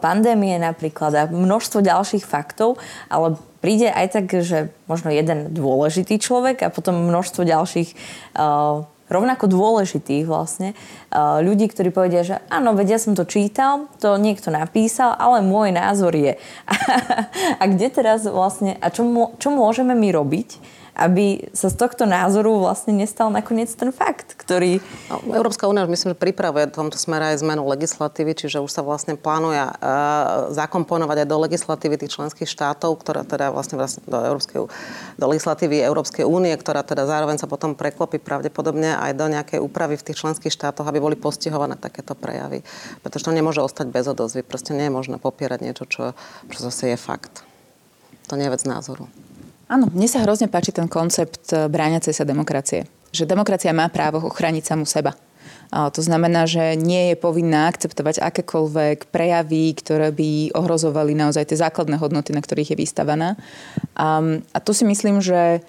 pandémie 0.00 0.56
napríklad 0.56 1.12
a 1.12 1.22
množstvo 1.28 1.84
ďalších 1.84 2.24
faktov, 2.24 2.80
ale 3.12 3.36
príde 3.60 3.92
aj 3.92 4.06
tak, 4.16 4.26
že 4.40 4.72
možno 4.88 5.12
jeden 5.12 5.52
dôležitý 5.52 6.16
človek 6.16 6.64
a 6.64 6.72
potom 6.72 6.96
množstvo 6.96 7.44
ďalších 7.44 7.88
uh, 8.34 8.88
rovnako 9.10 9.50
dôležitých 9.50 10.24
vlastne 10.24 10.72
uh, 11.10 11.42
ľudí, 11.42 11.66
ktorí 11.66 11.90
povedia, 11.90 12.22
že 12.22 12.36
áno, 12.48 12.72
ja 12.78 12.96
som 13.02 13.18
to 13.18 13.26
čítal, 13.26 13.90
to 13.98 14.14
niekto 14.16 14.54
napísal, 14.54 15.18
ale 15.18 15.42
môj 15.42 15.74
názor 15.74 16.14
je. 16.14 16.38
a 17.60 17.62
kde 17.66 17.90
teraz 17.90 18.24
vlastne, 18.24 18.78
a 18.78 18.88
čo, 18.88 19.02
čo 19.36 19.48
môžeme 19.50 19.92
my 19.98 20.08
robiť, 20.14 20.79
aby 21.00 21.48
sa 21.56 21.72
z 21.72 21.80
tohto 21.80 22.04
názoru 22.04 22.60
vlastne 22.60 22.92
nestal 22.92 23.32
nakoniec 23.32 23.72
ten 23.72 23.88
fakt, 23.88 24.36
ktorý... 24.36 24.84
No, 25.08 25.32
Európska 25.32 25.64
únia 25.64 25.88
myslím, 25.88 26.12
že 26.12 26.18
pripravuje 26.20 26.68
v 26.68 26.76
tomto 26.76 27.00
smere 27.00 27.32
aj 27.32 27.40
zmenu 27.40 27.64
legislatívy, 27.64 28.36
čiže 28.36 28.60
už 28.60 28.68
sa 28.68 28.84
vlastne 28.84 29.16
plánuje 29.16 29.64
uh, 29.64 30.52
zakomponovať 30.52 31.24
aj 31.24 31.28
do 31.32 31.36
legislatívy 31.40 31.96
tých 31.96 32.20
členských 32.20 32.44
štátov, 32.44 33.00
ktorá 33.00 33.24
teda 33.24 33.48
vlastne, 33.48 33.80
vlastne 33.80 34.04
do, 34.04 34.20
Európskej, 34.20 34.68
do 35.16 35.26
legislatívy 35.32 35.80
Európskej 35.80 36.28
únie, 36.28 36.52
ktorá 36.52 36.84
teda 36.84 37.08
zároveň 37.08 37.40
sa 37.40 37.48
potom 37.48 37.72
preklopí 37.72 38.20
pravdepodobne 38.20 39.00
aj 39.00 39.16
do 39.16 39.24
nejakej 39.32 39.64
úpravy 39.64 39.96
v 39.96 40.04
tých 40.04 40.20
členských 40.20 40.52
štátoch, 40.52 40.84
aby 40.84 41.00
boli 41.00 41.16
postihované 41.16 41.80
takéto 41.80 42.12
prejavy. 42.12 42.60
Pretože 43.00 43.24
to 43.24 43.32
nemôže 43.32 43.64
ostať 43.64 43.88
bez 43.88 44.04
odozvy. 44.04 44.44
Proste 44.44 44.76
nie 44.76 44.92
je 44.92 44.92
možné 44.92 45.16
popierať 45.16 45.64
niečo, 45.64 45.88
čo, 45.88 46.12
čo 46.52 46.58
zase 46.60 46.92
je 46.92 46.98
fakt. 47.00 47.40
To 48.28 48.36
nie 48.36 48.44
je 48.44 48.52
vec 48.52 48.62
názoru. 48.68 49.08
Áno, 49.70 49.86
mne 49.86 50.10
sa 50.10 50.26
hrozne 50.26 50.50
páči 50.50 50.74
ten 50.74 50.90
koncept 50.90 51.54
e, 51.54 51.70
bráňacej 51.70 52.10
sa 52.10 52.26
demokracie. 52.26 52.90
že 53.14 53.26
demokracia 53.26 53.74
má 53.74 53.86
právo 53.90 54.22
ochraniť 54.26 54.66
samu 54.66 54.86
seba. 54.86 55.14
To 55.70 56.02
znamená, 56.02 56.50
že 56.50 56.74
nie 56.74 57.14
je 57.14 57.16
povinná 57.16 57.70
akceptovať 57.70 58.18
akékoľvek 58.18 59.06
prejavy, 59.14 59.70
ktoré 59.78 60.10
by 60.10 60.50
ohrozovali 60.58 61.14
naozaj 61.14 61.46
tie 61.46 61.62
základné 61.62 61.94
hodnoty, 61.94 62.34
na 62.34 62.42
ktorých 62.42 62.74
je 62.74 62.80
vystavaná. 62.82 63.38
A, 63.94 64.18
a 64.50 64.58
tu 64.58 64.74
si 64.74 64.82
myslím, 64.82 65.22
že 65.22 65.62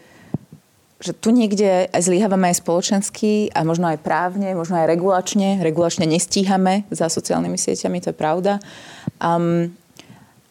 že 1.02 1.18
tu 1.18 1.34
niekde 1.34 1.89
aj 1.89 2.14
zlyhávame 2.14 2.54
aj 2.54 2.62
spoločensky 2.62 3.49
a 3.58 3.66
možno 3.66 3.89
aj 3.89 4.06
právne, 4.06 4.54
možno 4.54 4.78
aj 4.78 4.86
regulačne. 4.86 5.58
Regulačne 5.58 6.06
nestíhame 6.06 6.86
za 6.93 7.10
sociálnymi 7.10 7.58
sieťami, 7.58 7.97
to 8.06 8.14
je 8.14 8.18
pravda. 8.22 8.62
Um, 9.18 9.74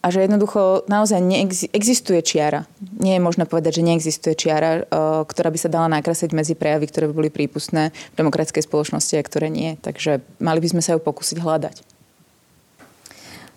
a 0.01 0.07
že 0.09 0.25
jednoducho 0.25 0.89
naozaj 0.89 1.21
neexistuje 1.21 2.25
čiara. 2.25 2.65
Nie 2.97 3.21
je 3.21 3.23
možné 3.25 3.45
povedať, 3.45 3.81
že 3.81 3.87
neexistuje 3.87 4.33
čiara, 4.33 4.89
ktorá 5.29 5.53
by 5.53 5.59
sa 5.61 5.69
dala 5.69 5.93
nakresliť 5.93 6.33
medzi 6.33 6.57
prejavy, 6.57 6.89
ktoré 6.89 7.05
by 7.13 7.15
boli 7.15 7.29
prípustné 7.29 7.93
v 7.93 8.15
demokratickej 8.17 8.65
spoločnosti 8.65 9.21
a 9.21 9.27
ktoré 9.27 9.53
nie. 9.53 9.77
Takže 9.77 10.25
mali 10.41 10.65
by 10.65 10.69
sme 10.73 10.83
sa 10.83 10.97
ju 10.97 11.01
pokúsiť 11.05 11.45
hľadať. 11.45 11.77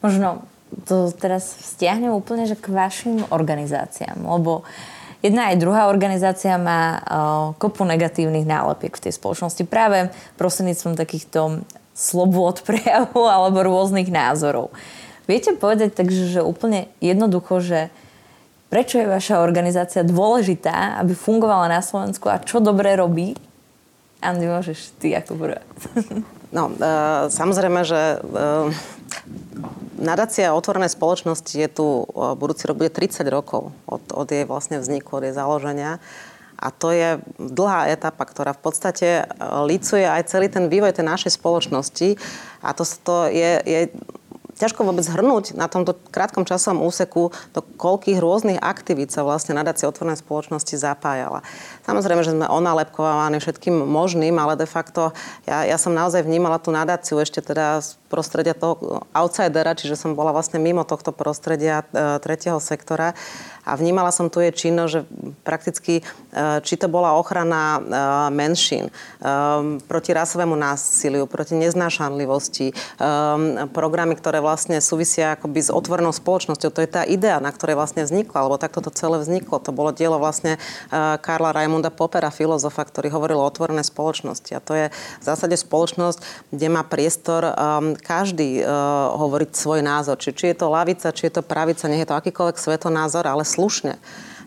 Možno 0.03 0.43
to 0.83 1.15
teraz 1.15 1.47
stiahnem 1.47 2.11
úplne 2.11 2.43
že 2.43 2.59
k 2.59 2.75
vašim 2.75 3.23
organizáciám, 3.31 4.19
lebo 4.19 4.67
jedna 5.23 5.53
aj 5.53 5.63
druhá 5.63 5.87
organizácia 5.87 6.59
má 6.59 6.99
kopu 7.55 7.87
negatívnych 7.87 8.43
nálepiek 8.43 8.91
v 8.91 9.03
tej 9.07 9.13
spoločnosti 9.15 9.63
práve 9.63 10.11
prostredníctvom 10.35 10.99
takýchto 10.99 11.63
slobôd 11.95 12.59
prejavu 12.67 13.31
alebo 13.31 13.63
rôznych 13.63 14.11
názorov. 14.11 14.75
Viete 15.23 15.55
povedať 15.55 15.95
takže, 15.95 16.27
že 16.27 16.41
úplne 16.43 16.91
jednoducho, 16.99 17.63
že 17.63 17.79
prečo 18.67 18.99
je 18.99 19.07
vaša 19.07 19.39
organizácia 19.39 20.01
dôležitá, 20.03 20.99
aby 20.99 21.15
fungovala 21.15 21.69
na 21.69 21.81
Slovensku 21.85 22.27
a 22.27 22.41
čo 22.41 22.59
dobre 22.59 22.97
robí? 22.97 23.37
Andy, 24.23 24.47
môžeš 24.47 24.95
ty 24.99 25.11
ako 25.13 25.35
prvá. 25.35 25.61
No, 26.53 26.69
e, 26.69 26.77
samozrejme, 27.33 27.81
že 27.81 27.97
e, 27.97 28.17
nadácia 29.97 30.53
otvorenej 30.53 30.93
spoločnosti 30.93 31.49
je 31.49 31.65
tu, 31.65 32.05
e, 32.05 32.37
budúci 32.37 32.69
rok 32.69 32.77
bude 32.77 32.93
30 32.93 33.25
rokov 33.25 33.73
od, 33.89 34.03
od 34.13 34.27
jej 34.29 34.45
vlastne 34.45 34.77
vzniku, 34.77 35.17
od 35.17 35.25
jej 35.25 35.33
založenia. 35.33 35.97
A 36.63 36.71
to 36.71 36.95
je 36.95 37.19
dlhá 37.35 37.91
etapa, 37.91 38.23
ktorá 38.23 38.55
v 38.55 38.61
podstate 38.63 39.09
e, 39.21 39.23
licuje 39.67 40.05
aj 40.05 40.29
celý 40.29 40.47
ten 40.47 40.69
vývoj 40.69 40.93
tej 40.93 41.09
našej 41.09 41.35
spoločnosti. 41.35 42.15
A 42.61 42.69
to, 42.71 42.85
to 42.85 43.27
je, 43.33 43.51
je 43.65 43.79
ťažko 44.63 44.87
vôbec 44.87 45.03
zhrnúť 45.03 45.59
na 45.59 45.67
tomto 45.67 45.99
krátkom 46.07 46.47
časovom 46.47 46.87
úseku, 46.87 47.35
do 47.51 47.59
koľkých 47.59 48.23
rôznych 48.23 48.63
aktivít 48.63 49.11
sa 49.11 49.27
vlastne 49.27 49.59
nadácia 49.59 49.91
otvorenej 49.91 50.23
spoločnosti 50.23 50.79
zapájala. 50.79 51.43
Samozrejme, 51.83 52.23
že 52.23 52.31
sme 52.31 52.47
onalepkovaní 52.47 53.43
všetkým 53.43 53.75
možným, 53.75 54.39
ale 54.39 54.55
de 54.55 54.63
facto 54.63 55.11
ja, 55.43 55.67
ja 55.67 55.75
som 55.75 55.91
naozaj 55.91 56.23
vnímala 56.23 56.63
tú 56.63 56.71
nadáciu 56.71 57.19
ešte 57.19 57.43
teda 57.43 57.83
z 57.83 57.99
prostredia 58.07 58.55
toho 58.55 59.03
outsidera, 59.11 59.75
čiže 59.75 59.99
som 59.99 60.15
bola 60.15 60.31
vlastne 60.31 60.63
mimo 60.63 60.87
tohto 60.87 61.11
prostredia 61.11 61.83
e, 61.91 62.21
tretieho 62.23 62.61
sektora. 62.61 63.17
A 63.63 63.79
vnímala 63.79 64.11
som 64.11 64.27
tu 64.27 64.43
je 64.43 64.51
činnosť, 64.51 64.91
že 64.91 65.01
prakticky, 65.47 65.93
e, 65.99 66.03
či 66.67 66.75
to 66.75 66.91
bola 66.91 67.15
ochrana 67.15 67.79
e, 67.79 67.81
menšín, 68.35 68.87
e, 68.87 68.91
proti 69.87 70.11
rasovému 70.11 70.55
násiliu, 70.55 71.23
proti 71.25 71.55
neznášanlivosti, 71.55 72.75
programy, 73.71 74.15
ktoré 74.17 74.43
vlastne 74.43 74.79
súvisia 74.83 75.35
akoby 75.35 75.59
s 75.63 75.69
otvorenou 75.71 76.11
spoločnosťou. 76.11 76.69
To 76.73 76.83
je 76.83 76.89
tá 76.89 77.03
idea, 77.07 77.39
na 77.39 77.51
ktorej 77.51 77.79
vlastne 77.79 78.03
vznikla, 78.03 78.43
alebo 78.43 78.59
takto 78.59 78.83
to 78.83 78.91
celé 78.91 79.19
vzniklo. 79.19 79.59
To 79.63 79.71
bolo 79.75 79.95
dielo 79.95 80.19
vlastne 80.19 80.59
Karla 80.91 81.55
Raimunda 81.55 81.93
Popera, 81.93 82.33
filozofa, 82.33 82.83
ktorý 82.83 83.11
hovoril 83.13 83.39
o 83.39 83.47
otvorenej 83.47 83.87
spoločnosti. 83.87 84.51
A 84.55 84.63
to 84.63 84.73
je 84.75 84.85
v 84.91 85.23
zásade 85.23 85.55
spoločnosť, 85.55 86.49
kde 86.51 86.67
má 86.71 86.83
priestor 86.83 87.43
každý 88.01 88.63
hovoriť 89.17 89.49
svoj 89.53 89.79
názor. 89.83 90.19
Či, 90.19 90.35
či 90.35 90.45
je 90.51 90.57
to 90.57 90.67
lavica, 90.71 91.15
či 91.15 91.29
je 91.29 91.33
to 91.39 91.43
pravica, 91.45 91.87
nech 91.87 92.03
je 92.03 92.09
to 92.09 92.17
akýkoľvek 92.17 92.57
svetonázor, 92.57 93.25
ale 93.27 93.43
slušne 93.53 93.93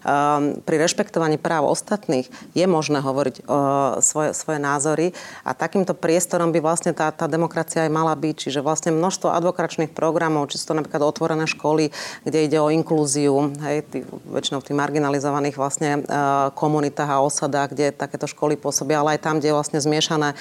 ehm, 0.02 0.58
pri 0.66 0.76
rešpektovaní 0.82 1.38
práv 1.38 1.70
ostatných 1.70 2.26
je 2.58 2.66
možné 2.66 2.98
hovoriť 2.98 3.46
uh, 3.46 4.02
svoje, 4.02 4.34
svoje 4.34 4.58
názory 4.58 5.14
a 5.46 5.54
takýmto 5.54 5.94
priestorom 5.94 6.50
by 6.50 6.58
vlastne 6.58 6.90
tá, 6.90 7.10
tá 7.14 7.30
demokracia 7.30 7.86
aj 7.86 7.90
mala 7.94 8.14
byť. 8.18 8.34
Čiže 8.48 8.60
vlastne 8.66 8.90
množstvo 8.94 9.30
advokačných 9.30 9.94
programov, 9.94 10.50
či 10.50 10.58
sú 10.58 10.74
to 10.74 10.78
napríklad 10.78 11.02
otvorené 11.06 11.46
školy, 11.46 11.94
kde 12.26 12.38
ide 12.46 12.58
o 12.58 12.70
inklúziu, 12.70 13.54
hej, 13.62 13.86
tý, 13.86 13.98
väčšinou 14.30 14.62
v 14.62 14.66
tých 14.70 14.78
marginalizovaných 14.78 15.56
vlastne 15.58 15.90
uh, 16.02 16.50
komunitách 16.54 17.10
a 17.10 17.22
osadách, 17.22 17.74
kde 17.74 17.94
takéto 17.94 18.26
školy 18.26 18.58
pôsobia, 18.58 19.02
ale 19.02 19.18
aj 19.18 19.22
tam, 19.22 19.38
kde 19.38 19.50
je 19.50 19.56
vlastne 19.56 19.78
zmiešané, 19.82 20.34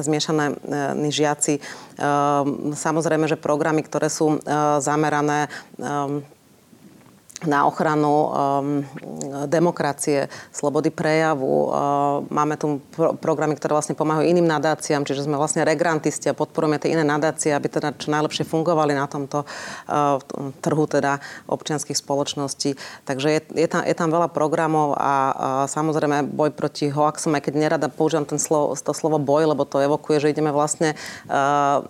zmiešané 0.00 0.44
žiaci. 1.10 1.60
Samozrejme, 2.76 3.26
že 3.26 3.40
programy, 3.40 3.82
ktoré 3.84 4.12
sú 4.12 4.40
zamerané 4.80 5.48
na 7.44 7.68
ochranu 7.68 8.12
um, 8.12 8.30
demokracie, 9.44 10.32
slobody 10.48 10.88
prejavu. 10.88 11.68
Uh, 11.68 12.24
máme 12.32 12.56
tu 12.56 12.80
pro- 12.96 13.12
programy, 13.12 13.58
ktoré 13.60 13.76
vlastne 13.76 13.92
pomáhajú 13.92 14.24
iným 14.24 14.48
nadáciám, 14.48 15.04
čiže 15.04 15.28
sme 15.28 15.36
vlastne 15.36 15.60
regrantisti 15.66 16.32
a 16.32 16.38
podporujeme 16.38 16.80
tie 16.80 16.96
iné 16.96 17.04
nadácie, 17.04 17.52
aby 17.52 17.68
teda 17.68 17.92
čo 17.98 18.08
najlepšie 18.08 18.48
fungovali 18.48 18.96
na 18.96 19.04
tomto 19.04 19.44
uh, 19.44 20.16
trhu 20.64 20.84
teda 20.88 21.20
občianských 21.50 21.98
spoločností. 21.98 22.78
Takže 23.04 23.28
je, 23.28 23.40
je, 23.52 23.68
tam, 23.68 23.82
je 23.84 23.92
tam 23.92 24.08
veľa 24.08 24.32
programov 24.32 24.96
a, 24.96 25.02
a 25.02 25.14
samozrejme 25.68 26.32
boj 26.32 26.54
proti 26.54 26.88
hoaxom, 26.88 27.36
aj 27.36 27.50
keď 27.50 27.54
nerada 27.58 27.88
používam 27.90 28.24
ten 28.24 28.38
slovo, 28.38 28.72
to 28.72 28.92
slovo 28.94 29.18
boj, 29.18 29.50
lebo 29.50 29.66
to 29.66 29.82
evokuje, 29.82 30.22
že 30.22 30.32
ideme 30.32 30.54
vlastne 30.54 30.94
uh, 31.28 31.82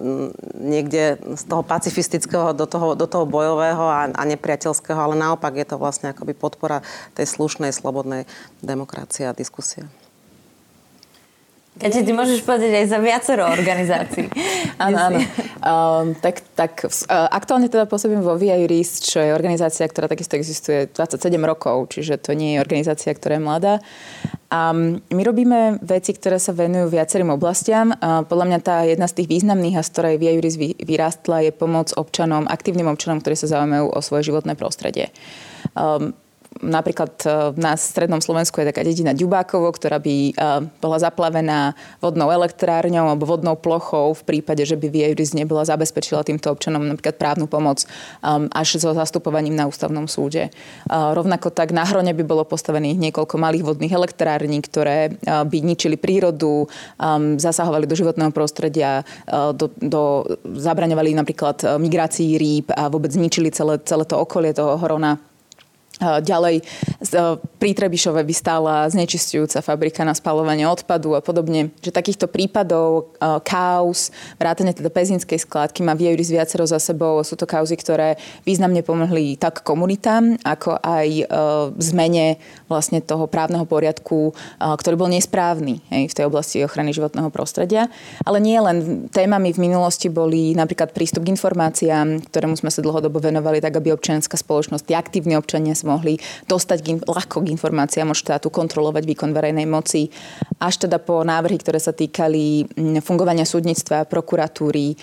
niekde 0.57 1.21
z 1.37 1.43
toho 1.45 1.61
pacifistického 1.61 2.57
do 2.57 2.65
toho, 2.65 2.97
do 2.97 3.05
toho 3.05 3.29
bojového 3.29 3.85
a, 3.85 4.09
a 4.09 4.23
nepriateľského, 4.25 4.97
ale 4.97 5.15
naopak 5.15 5.36
naopak 5.37 5.61
je 5.61 5.69
to 5.69 5.77
vlastne 5.77 6.17
akoby 6.17 6.33
podpora 6.33 6.81
tej 7.13 7.29
slušnej, 7.29 7.77
slobodnej 7.77 8.25
demokracie 8.65 9.29
a 9.29 9.37
diskusie. 9.37 9.85
Keď 11.77 12.09
ty 12.09 12.13
môžeš 12.17 12.41
povedať 12.41 12.73
aj 12.73 12.87
za 12.89 12.99
viacero 13.05 13.45
organizácií. 13.53 14.33
áno, 14.85 14.97
áno. 14.97 15.21
Um, 15.61 16.17
tak, 16.17 16.41
tak 16.57 16.89
uh, 16.89 17.29
aktuálne 17.29 17.69
teda 17.69 17.85
pôsobím 17.85 18.25
vo 18.25 18.41
VIA 18.41 18.57
Jurist, 18.65 19.05
čo 19.05 19.21
je 19.21 19.37
organizácia, 19.37 19.85
ktorá 19.85 20.09
takisto 20.09 20.41
existuje 20.41 20.89
27 20.89 21.29
rokov, 21.45 21.93
čiže 21.93 22.17
to 22.17 22.33
nie 22.33 22.57
je 22.57 22.63
organizácia, 22.65 23.13
ktorá 23.13 23.37
je 23.37 23.43
mladá. 23.45 23.75
A 24.49 24.73
my 24.73 25.23
robíme 25.27 25.77
veci, 25.85 26.17
ktoré 26.17 26.41
sa 26.41 26.57
venujú 26.57 26.89
viacerým 26.89 27.29
oblastiam. 27.35 27.93
A 27.99 28.25
podľa 28.25 28.47
mňa 28.47 28.59
tá 28.65 28.77
jedna 28.89 29.05
z 29.11 29.21
tých 29.21 29.37
významných 29.37 29.77
a 29.77 29.85
z 29.85 29.91
ktorej 29.93 30.15
VIA 30.17 30.33
Juris 30.39 30.57
vyrástla 30.81 31.45
je 31.45 31.53
pomoc 31.53 31.93
občanom, 31.93 32.49
aktívnym 32.49 32.89
občanom, 32.89 33.21
ktorí 33.21 33.37
sa 33.37 33.53
zaujímajú 33.53 33.93
o 33.93 33.99
svoje 34.01 34.33
životné 34.33 34.57
prostredie. 34.57 35.13
Um, 35.77 36.17
napríklad 36.63 37.13
e, 37.25 37.29
na 37.61 37.77
strednom 37.77 38.21
Slovensku 38.21 38.61
je 38.61 38.71
taká 38.71 38.85
dedina 38.85 39.13
Ďubákovo, 39.13 39.69
ktorá 39.73 40.01
by 40.01 40.15
e, 40.15 40.33
bola 40.81 40.99
zaplavená 41.01 41.77
vodnou 42.01 42.33
elektrárňou 42.33 43.13
alebo 43.13 43.29
vodnou 43.29 43.57
plochou 43.57 44.17
v 44.17 44.23
prípade, 44.25 44.65
že 44.65 44.77
by 44.77 44.89
Viejuris 44.89 45.37
nebola 45.37 45.65
zabezpečila 45.69 46.25
týmto 46.25 46.53
občanom 46.53 46.85
napríklad 46.85 47.17
právnu 47.21 47.47
pomoc 47.49 47.85
um, 48.23 48.49
až 48.53 48.81
so 48.81 48.93
zastupovaním 48.93 49.57
na 49.57 49.69
ústavnom 49.69 50.07
súde. 50.07 50.53
Rovnako 50.89 51.51
tak 51.51 51.75
na 51.75 51.83
Hrone 51.83 52.13
by 52.13 52.25
bolo 52.25 52.47
postavených 52.47 52.99
niekoľko 53.11 53.35
malých 53.41 53.67
vodných 53.67 53.95
elektrární, 53.95 54.59
ktoré 54.63 55.17
by 55.25 55.59
ničili 55.63 55.99
prírodu, 55.99 56.67
um, 56.67 57.37
zasahovali 57.41 57.89
do 57.89 57.99
životného 57.99 58.31
prostredia, 58.31 59.03
do, 59.29 59.73
do, 59.81 60.25
zabraňovali 60.45 61.17
napríklad 61.17 61.79
migrácii 61.81 62.39
rýb 62.39 62.67
a 62.75 62.89
vôbec 62.93 63.11
zničili 63.11 63.51
celé, 63.51 63.81
celé 63.83 64.05
to 64.07 64.17
okolie 64.19 64.53
toho 64.53 64.79
Hrona 64.79 65.19
Ďalej 66.03 66.61
pri 67.57 67.71
Trebišove 67.73 68.21
by 68.21 68.35
stála 68.37 68.85
znečistujúca 68.93 69.65
fabrika 69.65 70.05
na 70.05 70.13
spalovanie 70.13 70.69
odpadu 70.69 71.17
a 71.17 71.25
podobne. 71.25 71.73
Že 71.81 71.89
takýchto 71.97 72.27
prípadov, 72.29 73.17
kauz, 73.49 74.13
vrátane 74.37 74.77
teda 74.77 74.93
pezinskej 74.93 75.41
skládky 75.41 75.81
má 75.81 75.97
Viejuris 75.97 76.29
viacero 76.29 76.69
za 76.69 76.77
sebou. 76.77 77.25
Sú 77.25 77.41
to 77.41 77.49
kauzy, 77.49 77.81
ktoré 77.81 78.21
významne 78.45 78.85
pomohli 78.85 79.41
tak 79.41 79.65
komunitám, 79.65 80.37
ako 80.45 80.77
aj 80.85 81.09
zmene 81.81 82.37
vlastne 82.69 83.01
toho 83.01 83.25
právneho 83.25 83.65
poriadku, 83.65 84.37
ktorý 84.61 84.95
bol 85.01 85.09
nesprávny 85.09 85.81
hej, 85.89 86.13
v 86.13 86.17
tej 86.17 86.25
oblasti 86.29 86.61
ochrany 86.61 86.93
životného 86.93 87.33
prostredia. 87.33 87.89
Ale 88.29 88.37
nie 88.37 88.61
len 88.61 89.09
témami 89.09 89.57
v 89.57 89.65
minulosti 89.65 90.13
boli 90.13 90.53
napríklad 90.53 90.93
prístup 90.93 91.25
k 91.25 91.33
informáciám, 91.33 92.21
ktorému 92.29 92.61
sme 92.61 92.69
sa 92.69 92.85
dlhodobo 92.85 93.17
venovali, 93.17 93.65
tak 93.65 93.81
aby 93.81 93.97
občianská 93.97 94.37
spoločnosť, 94.37 94.93
aktívni 94.93 95.37
občania 95.41 95.73
mohli 95.87 96.19
dostať 96.51 96.79
k, 96.83 96.89
ľahko 97.07 97.47
k 97.47 97.51
informáciám 97.55 98.11
od 98.11 98.19
štátu, 98.19 98.51
kontrolovať 98.51 99.07
výkon 99.07 99.31
verejnej 99.31 99.65
moci, 99.71 100.11
až 100.59 100.91
teda 100.91 100.99
po 100.99 101.23
návrhy, 101.23 101.63
ktoré 101.63 101.79
sa 101.79 101.95
týkali 101.95 102.67
mm, 102.67 103.01
fungovania 103.07 103.47
súdnictva, 103.47 104.11
prokuratúry, 104.11 104.99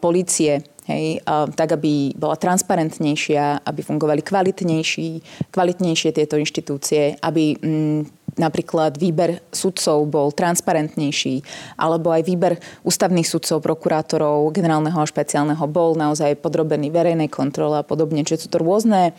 policie, 0.00 0.64
Hej, 0.86 1.26
tak, 1.58 1.74
aby 1.74 2.14
bola 2.14 2.38
transparentnejšia, 2.38 3.66
aby 3.66 3.82
fungovali 3.82 4.22
kvalitnejší, 4.22 5.08
kvalitnejšie 5.50 6.14
tieto 6.14 6.38
inštitúcie, 6.38 7.18
aby 7.18 7.58
mm, 7.58 8.00
napríklad 8.38 8.94
výber 8.94 9.42
sudcov 9.50 10.06
bol 10.06 10.30
transparentnejší, 10.30 11.42
alebo 11.74 12.14
aj 12.14 12.22
výber 12.22 12.62
ústavných 12.86 13.26
sudcov, 13.26 13.66
prokurátorov, 13.66 14.54
generálneho 14.54 14.94
a 14.94 15.10
špeciálneho 15.10 15.66
bol 15.66 15.98
naozaj 15.98 16.38
podrobený 16.38 16.94
verejnej 16.94 17.34
kontrole 17.34 17.82
a 17.82 17.84
podobne. 17.84 18.22
Čiže 18.22 18.46
sú 18.46 18.48
to 18.54 18.62
rôzne 18.62 19.10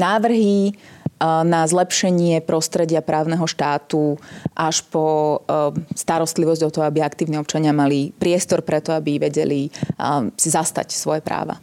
návrhy 0.00 0.72
na 1.20 1.68
zlepšenie 1.68 2.40
prostredia 2.48 3.04
právneho 3.04 3.44
štátu 3.44 4.16
až 4.56 4.80
po 4.88 5.38
starostlivosť 5.92 6.62
o 6.64 6.70
to, 6.72 6.80
aby 6.80 7.04
aktívni 7.04 7.36
občania 7.36 7.76
mali 7.76 8.08
priestor 8.16 8.64
preto, 8.64 8.96
aby 8.96 9.20
vedeli 9.20 9.68
si 10.40 10.48
zastať 10.48 10.88
svoje 10.96 11.20
práva. 11.20 11.60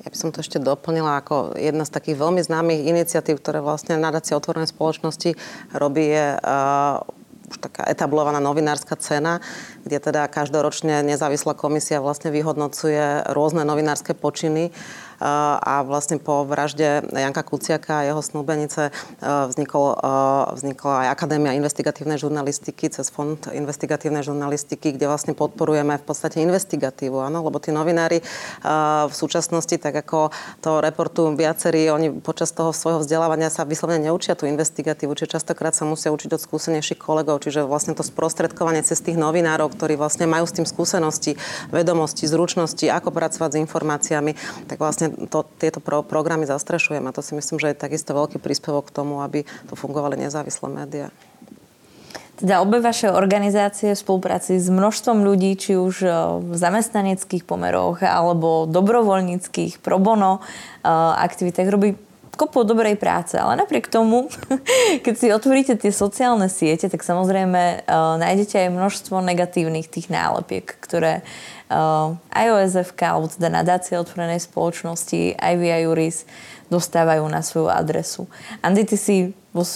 Ja 0.00 0.08
by 0.08 0.16
som 0.16 0.30
to 0.30 0.40
ešte 0.40 0.62
doplnila 0.62 1.20
ako 1.20 1.58
jedna 1.58 1.82
z 1.82 1.92
takých 1.92 2.16
veľmi 2.22 2.40
známych 2.40 2.88
iniciatív, 2.88 3.42
ktoré 3.42 3.58
vlastne 3.58 3.98
nadácia 3.98 4.38
otvorenej 4.38 4.70
spoločnosti 4.70 5.34
robí, 5.74 6.14
je 6.14 6.40
už 7.50 7.58
taká 7.58 7.82
etablovaná 7.90 8.38
novinárska 8.38 8.94
cena, 8.94 9.42
kde 9.82 9.98
teda 9.98 10.30
každoročne 10.30 11.02
nezávislá 11.02 11.58
komisia 11.58 11.98
vlastne 11.98 12.30
vyhodnocuje 12.30 13.26
rôzne 13.34 13.66
novinárske 13.66 14.14
počiny 14.14 14.70
a 15.20 15.84
vlastne 15.84 16.16
po 16.16 16.48
vražde 16.48 17.04
Janka 17.12 17.44
Kuciaka 17.44 18.02
a 18.02 18.06
jeho 18.08 18.24
snúbenice 18.24 18.88
e, 18.88 18.92
vznikol, 19.22 19.92
e, 19.92 20.56
vznikla 20.56 20.94
aj 21.04 21.08
Akadémia 21.12 21.52
investigatívnej 21.52 22.16
žurnalistiky 22.16 22.88
cez 22.88 23.12
Fond 23.12 23.36
investigatívnej 23.52 24.24
žurnalistiky, 24.24 24.96
kde 24.96 25.06
vlastne 25.06 25.36
podporujeme 25.36 26.00
v 26.00 26.04
podstate 26.04 26.40
investigatívu, 26.40 27.20
áno, 27.20 27.44
lebo 27.44 27.60
tí 27.60 27.68
novinári 27.70 28.24
v 29.06 29.14
súčasnosti, 29.14 29.76
tak 29.76 29.92
ako 29.92 30.32
to 30.64 30.80
reportujú 30.80 31.36
viacerí, 31.36 31.92
oni 31.92 32.22
počas 32.22 32.54
toho 32.54 32.72
svojho 32.72 33.04
vzdelávania 33.04 33.52
sa 33.52 33.68
vyslovene 33.68 34.08
neučia 34.08 34.38
tú 34.38 34.48
investigatívu, 34.48 35.12
čiže 35.12 35.36
častokrát 35.36 35.76
sa 35.76 35.84
musia 35.84 36.14
učiť 36.14 36.32
od 36.32 36.40
skúsenejších 36.40 37.00
kolegov, 37.00 37.44
čiže 37.44 37.66
vlastne 37.66 37.92
to 37.92 38.06
sprostredkovanie 38.06 38.80
cez 38.80 39.02
tých 39.04 39.20
novinárov, 39.20 39.74
ktorí 39.76 40.00
vlastne 40.00 40.24
majú 40.24 40.48
s 40.48 40.56
tým 40.56 40.66
skúsenosti, 40.66 41.36
vedomosti, 41.68 42.24
zručnosti, 42.24 42.86
ako 42.88 43.12
pracovať 43.12 43.50
s 43.56 43.60
informáciami, 43.60 44.32
tak 44.70 44.80
vlastne 44.80 45.09
to, 45.28 45.46
tieto 45.58 45.78
pro, 45.78 46.02
programy 46.02 46.46
zastrešujem 46.46 47.04
a 47.06 47.14
to 47.14 47.22
si 47.22 47.34
myslím, 47.38 47.58
že 47.58 47.72
je 47.72 47.82
takisto 47.82 48.16
veľký 48.16 48.38
príspevok 48.42 48.90
k 48.90 48.96
tomu, 48.96 49.22
aby 49.22 49.46
tu 49.68 49.74
fungovali 49.74 50.18
nezávislé 50.18 50.68
médiá. 50.70 51.08
Teda 52.40 52.64
obe 52.64 52.80
vaše 52.80 53.12
organizácie 53.12 53.92
v 53.92 54.00
spolupráci 54.00 54.56
s 54.56 54.72
množstvom 54.72 55.28
ľudí, 55.28 55.60
či 55.60 55.76
už 55.76 55.94
e, 56.00 56.08
v 56.40 56.56
zamestnaneckých 56.56 57.44
pomeroch 57.44 58.00
alebo 58.00 58.64
dobrovoľníckých 58.64 59.84
pro 59.84 60.00
bono 60.00 60.40
e, 60.40 60.88
aktivitách 61.20 61.68
robí 61.68 62.00
kopu 62.40 62.64
dobrej 62.64 62.96
práce, 62.96 63.36
ale 63.36 63.60
napriek 63.60 63.92
tomu, 63.92 64.32
keď 65.04 65.14
si 65.14 65.28
otvoríte 65.28 65.76
tie 65.76 65.92
sociálne 65.92 66.48
siete, 66.48 66.88
tak 66.88 67.04
samozrejme 67.04 67.84
uh, 67.84 68.16
nájdete 68.16 68.64
aj 68.64 68.72
množstvo 68.72 69.20
negatívnych 69.20 69.92
tých 69.92 70.08
nálepiek, 70.08 70.64
ktoré 70.64 71.20
uh, 71.68 72.16
aj 72.32 72.46
OSFK, 72.48 73.00
alebo 73.04 73.28
teda 73.28 73.52
nadácie 73.52 74.00
otvorenej 74.00 74.40
spoločnosti, 74.40 75.36
aj 75.36 75.54
via 75.60 75.84
Juris 75.84 76.24
dostávajú 76.72 77.28
na 77.28 77.44
svoju 77.44 77.68
adresu. 77.68 78.24
Andy, 78.64 78.88
ty 78.88 78.96
si 78.96 79.36
vo, 79.52 79.66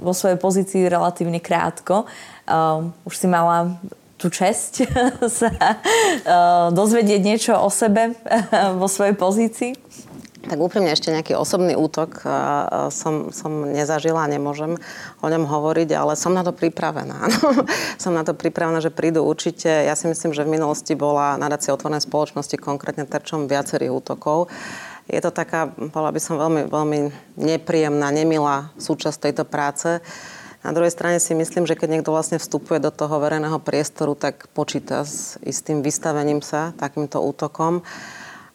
vo 0.00 0.12
svojej 0.16 0.40
pozícii 0.40 0.88
relatívne 0.88 1.44
krátko. 1.44 2.08
Uh, 2.48 2.88
už 3.04 3.20
si 3.20 3.28
mala 3.28 3.76
tú 4.16 4.32
česť 4.32 4.88
sa 5.42 5.52
uh, 5.52 6.72
dozvedieť 6.72 7.20
niečo 7.20 7.52
o 7.60 7.68
sebe 7.68 8.16
vo 8.80 8.88
svojej 8.88 9.12
pozícii? 9.12 9.72
Tak 10.44 10.60
úprimne 10.60 10.92
ešte 10.92 11.08
nejaký 11.08 11.32
osobný 11.40 11.72
útok 11.72 12.20
som, 12.92 13.32
som 13.32 13.52
nezažila, 13.64 14.28
nemôžem 14.28 14.76
o 15.24 15.26
ňom 15.26 15.48
hovoriť, 15.48 15.96
ale 15.96 16.20
som 16.20 16.36
na 16.36 16.44
to 16.44 16.52
pripravená. 16.52 17.32
som 18.02 18.12
na 18.12 18.28
to 18.28 18.36
pripravená, 18.36 18.84
že 18.84 18.92
prídu 18.92 19.24
určite. 19.24 19.68
Ja 19.68 19.96
si 19.96 20.04
myslím, 20.04 20.36
že 20.36 20.44
v 20.44 20.60
minulosti 20.60 20.92
bola 20.92 21.40
nadácia 21.40 21.72
otvorenej 21.72 22.04
spoločnosti 22.04 22.60
konkrétne 22.60 23.08
terčom 23.08 23.48
viacerých 23.48 23.92
útokov. 23.92 24.52
Je 25.08 25.20
to 25.20 25.32
taká, 25.32 25.68
bola 25.92 26.12
by 26.12 26.20
som 26.20 26.40
veľmi, 26.40 26.68
veľmi 26.68 26.98
nepríjemná, 27.40 28.08
nemilá 28.08 28.72
súčasť 28.80 29.28
tejto 29.28 29.44
práce. 29.48 30.00
Na 30.64 30.72
druhej 30.72 30.96
strane 30.96 31.20
si 31.20 31.36
myslím, 31.36 31.68
že 31.68 31.76
keď 31.76 31.88
niekto 31.92 32.08
vlastne 32.08 32.40
vstupuje 32.40 32.80
do 32.80 32.88
toho 32.88 33.20
verejného 33.20 33.60
priestoru, 33.60 34.16
tak 34.16 34.48
počíta 34.56 35.04
s 35.04 35.36
istým 35.44 35.84
vystavením 35.84 36.40
sa 36.40 36.72
takýmto 36.80 37.20
útokom. 37.20 37.84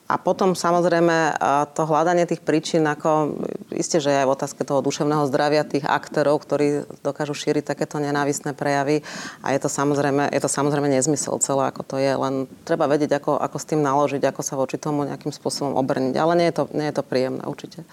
A 0.09 0.17
potom 0.17 0.57
samozrejme 0.57 1.37
to 1.77 1.85
hľadanie 1.85 2.25
tých 2.25 2.41
príčin, 2.41 2.81
ako 2.89 3.37
isté, 3.69 4.01
že 4.01 4.09
aj 4.09 4.25
v 4.25 4.33
otázke 4.33 4.65
toho 4.65 4.81
duševného 4.81 5.29
zdravia 5.29 5.61
tých 5.61 5.85
aktérov, 5.85 6.41
ktorí 6.41 6.89
dokážu 7.05 7.37
šíriť 7.37 7.61
takéto 7.61 8.01
nenávisné 8.01 8.57
prejavy. 8.57 9.05
A 9.45 9.53
je 9.53 9.61
to 9.61 9.69
samozrejme, 9.69 10.25
je 10.33 10.41
to 10.41 10.49
samozrejme 10.49 10.89
nezmysel 10.89 11.37
celé, 11.37 11.69
ako 11.69 11.85
to 11.85 11.95
je. 12.01 12.09
Len 12.09 12.49
treba 12.65 12.89
vedieť, 12.89 13.21
ako, 13.21 13.37
ako 13.37 13.57
s 13.61 13.69
tým 13.69 13.85
naložiť, 13.85 14.25
ako 14.25 14.41
sa 14.41 14.57
voči 14.57 14.81
tomu 14.81 15.05
nejakým 15.05 15.29
spôsobom 15.29 15.77
obrniť. 15.77 16.17
Ale 16.17 16.33
nie 16.41 16.49
je 16.49 16.55
to, 16.57 16.63
nie 16.73 16.89
je 16.89 16.95
to 16.97 17.03
príjemné 17.05 17.45
určite. 17.45 17.85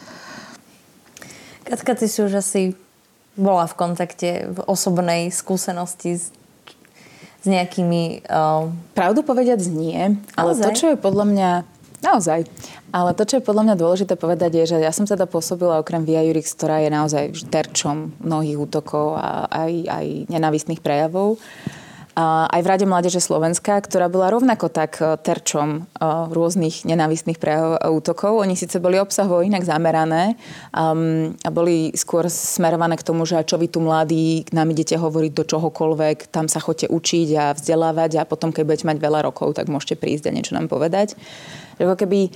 Katka, 1.68 2.00
ty 2.00 2.08
si 2.08 2.24
už 2.24 2.40
asi 2.40 2.72
bola 3.36 3.68
v 3.68 3.76
kontakte, 3.76 4.56
v 4.56 4.58
osobnej 4.64 5.28
skúsenosti 5.28 6.16
s 6.16 6.32
s 7.46 7.48
nejakými... 7.48 8.26
Uh... 8.26 8.74
Pravdu 8.98 9.22
povediať 9.22 9.70
nie, 9.70 10.18
ale 10.34 10.50
Naozaj? 10.50 10.64
to, 10.66 10.70
čo 10.74 10.86
je 10.90 10.96
podľa 10.98 11.26
mňa 11.30 11.50
Naozaj. 12.04 12.44
Ale 12.92 13.10
to, 13.16 13.24
čo 13.24 13.40
je 13.40 13.46
podľa 13.46 13.72
mňa 13.72 13.76
dôležité 13.80 14.14
povedať, 14.20 14.52
je, 14.62 14.76
že 14.76 14.78
ja 14.84 14.92
som 14.92 15.08
teda 15.08 15.24
pôsobila 15.24 15.80
okrem 15.80 16.04
Via 16.04 16.20
Jurix, 16.24 16.52
ktorá 16.52 16.84
je 16.84 16.90
naozaj 16.92 17.24
terčom 17.48 18.12
mnohých 18.20 18.60
útokov 18.60 19.16
a 19.16 19.48
aj, 19.48 19.72
aj 19.88 20.06
nenávistných 20.28 20.84
prejavov. 20.84 21.40
A 22.16 22.48
aj 22.48 22.64
v 22.64 22.70
Rade 22.72 22.86
Mládeže 22.88 23.20
Slovenska, 23.20 23.76
ktorá 23.76 24.08
bola 24.08 24.32
rovnako 24.32 24.72
tak 24.72 24.96
e, 25.04 25.20
terčom 25.20 25.84
e, 25.84 26.00
rôznych 26.32 26.88
nenávistných 26.88 27.36
prejavov 27.36 27.76
a 27.76 27.92
útokov. 27.92 28.40
Oni 28.40 28.56
síce 28.56 28.80
boli 28.80 28.96
obsahovo 28.96 29.44
inak 29.44 29.68
zamerané 29.68 30.32
um, 30.72 31.36
a 31.44 31.52
boli 31.52 31.92
skôr 31.92 32.24
smerované 32.32 32.96
k 32.96 33.04
tomu, 33.04 33.28
že 33.28 33.44
čo 33.44 33.60
vy 33.60 33.68
tu 33.68 33.84
mladí, 33.84 34.48
k 34.48 34.50
nám 34.56 34.72
idete 34.72 34.96
hovoriť 34.96 35.32
do 35.36 35.44
čohokoľvek, 35.44 36.32
tam 36.32 36.48
sa 36.48 36.56
chodte 36.56 36.88
učiť 36.88 37.28
a 37.36 37.44
vzdelávať 37.52 38.24
a 38.24 38.24
potom, 38.24 38.48
keď 38.48 38.64
budete 38.64 38.88
mať 38.88 38.96
veľa 38.96 39.20
rokov, 39.20 39.52
tak 39.52 39.68
môžete 39.68 40.00
prísť 40.00 40.32
a 40.32 40.34
niečo 40.40 40.56
nám 40.56 40.72
povedať. 40.72 41.20
Lebo 41.76 41.92
keby 41.96 42.32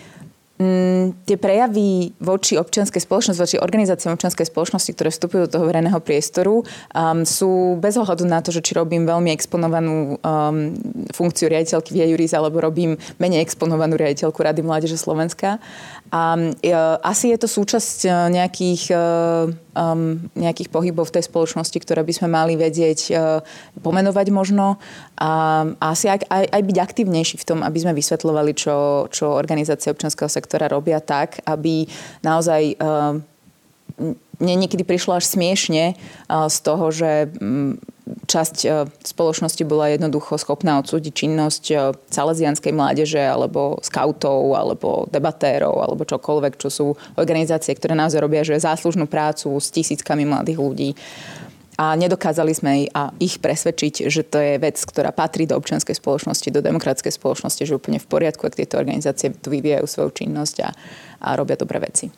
mm, 0.61 1.25
tie 1.25 1.37
prejavy 1.41 2.13
voči 2.21 2.61
občianskej 2.61 3.01
spoločnosti, 3.01 3.41
voči 3.41 3.57
organizáciám 3.57 4.15
občianskej 4.21 4.47
spoločnosti, 4.53 4.91
ktoré 4.93 5.09
vstupujú 5.09 5.41
do 5.49 5.53
toho 5.57 5.65
verejného 5.65 6.01
priestoru, 6.05 6.61
um, 6.61 7.25
sú 7.25 7.81
bez 7.81 7.97
ohľadu 7.97 8.29
na 8.29 8.45
to, 8.45 8.53
že 8.53 8.61
či 8.61 8.77
robím 8.77 9.09
veľmi 9.09 9.33
exponovanú 9.33 10.21
um, 10.21 10.77
funkciu 11.17 11.49
riaditeľky 11.49 11.97
Via 11.97 12.07
Juris, 12.07 12.37
alebo 12.37 12.61
robím 12.61 13.01
menej 13.17 13.41
exponovanú 13.41 13.97
riaditeľku 13.97 14.37
Rady 14.37 14.61
Mládeže 14.61 15.01
Slovenska. 15.01 15.57
A 16.11 16.35
uh, 16.35 16.97
asi 17.07 17.31
je 17.31 17.39
to 17.39 17.47
súčasť 17.47 17.99
uh, 18.11 18.27
nejakých, 18.35 18.91
uh, 18.91 19.47
um, 19.79 20.19
nejakých 20.35 20.67
pohybov 20.75 21.07
v 21.07 21.15
tej 21.19 21.31
spoločnosti, 21.31 21.79
ktoré 21.79 22.03
by 22.03 22.13
sme 22.15 22.29
mali 22.35 22.59
vedieť 22.59 23.01
uh, 23.15 23.39
pomenovať 23.79 24.27
možno. 24.35 24.83
A, 25.21 25.31
asi 25.79 26.11
aj, 26.11 26.27
aj, 26.27 26.45
aj 26.51 26.63
byť 26.67 26.77
aktívnejší 26.83 27.37
v 27.39 27.47
tom, 27.47 27.59
aby 27.63 27.79
sme 27.79 27.95
vysvetľovali, 27.95 28.53
čo, 28.59 29.07
čo 29.13 29.39
organizácie 29.39 29.95
občanského 29.95 30.27
sektora 30.27 30.67
robia 30.67 30.99
tak, 30.99 31.47
aby 31.47 31.87
naozaj 32.27 32.75
uh, 32.81 33.23
mne 34.41 34.55
niekedy 34.67 34.89
prišlo 34.89 35.21
až 35.21 35.29
smiešne 35.29 36.01
z 36.27 36.57
toho, 36.65 36.89
že 36.89 37.29
um, 37.39 37.77
časť 38.27 38.57
e, 38.65 38.69
spoločnosti 39.07 39.63
bola 39.67 39.93
jednoducho 39.93 40.39
schopná 40.41 40.79
odsúdiť 40.81 41.13
činnosť 41.13 41.65
e, 41.71 41.75
salesianskej 42.11 42.73
mládeže 42.75 43.21
alebo 43.21 43.79
skautov 43.85 44.55
alebo 44.57 45.07
debatérov 45.11 45.83
alebo 45.83 46.07
čokoľvek, 46.07 46.55
čo 46.59 46.69
sú 46.71 46.87
organizácie, 47.19 47.75
ktoré 47.75 47.95
naozaj 47.95 48.21
robia 48.23 48.43
že 48.43 48.59
záslužnú 48.59 49.07
prácu 49.07 49.55
s 49.59 49.69
tisíckami 49.71 50.27
mladých 50.27 50.59
ľudí. 50.59 50.91
A 51.81 51.97
nedokázali 51.97 52.53
sme 52.53 52.93
ich 53.17 53.41
presvedčiť, 53.41 54.13
že 54.13 54.21
to 54.21 54.37
je 54.37 54.61
vec, 54.61 54.77
ktorá 54.77 55.17
patrí 55.17 55.49
do 55.49 55.57
občianskej 55.57 55.97
spoločnosti, 55.97 56.53
do 56.53 56.61
demokratickej 56.61 57.17
spoločnosti, 57.17 57.65
že 57.65 57.73
úplne 57.73 57.97
v 57.97 58.05
poriadku, 58.05 58.45
ak 58.45 58.61
tieto 58.61 58.77
organizácie 58.77 59.33
tu 59.33 59.49
vyvíjajú 59.49 59.89
svoju 59.89 60.13
činnosť 60.13 60.57
a, 60.61 60.77
a 61.25 61.29
robia 61.41 61.57
dobré 61.57 61.81
veci. 61.81 62.13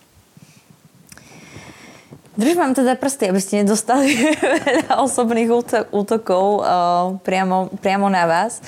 Držím 2.32 2.56
vám 2.56 2.72
teda 2.72 2.96
prsty, 2.96 3.28
aby 3.28 3.40
ste 3.44 3.60
nedostali 3.60 4.16
veľa 4.72 5.04
osobných 5.04 5.52
útokov 5.92 6.64
uh, 6.64 7.20
priamo, 7.20 7.68
priamo 7.84 8.08
na 8.08 8.24
vás. 8.24 8.64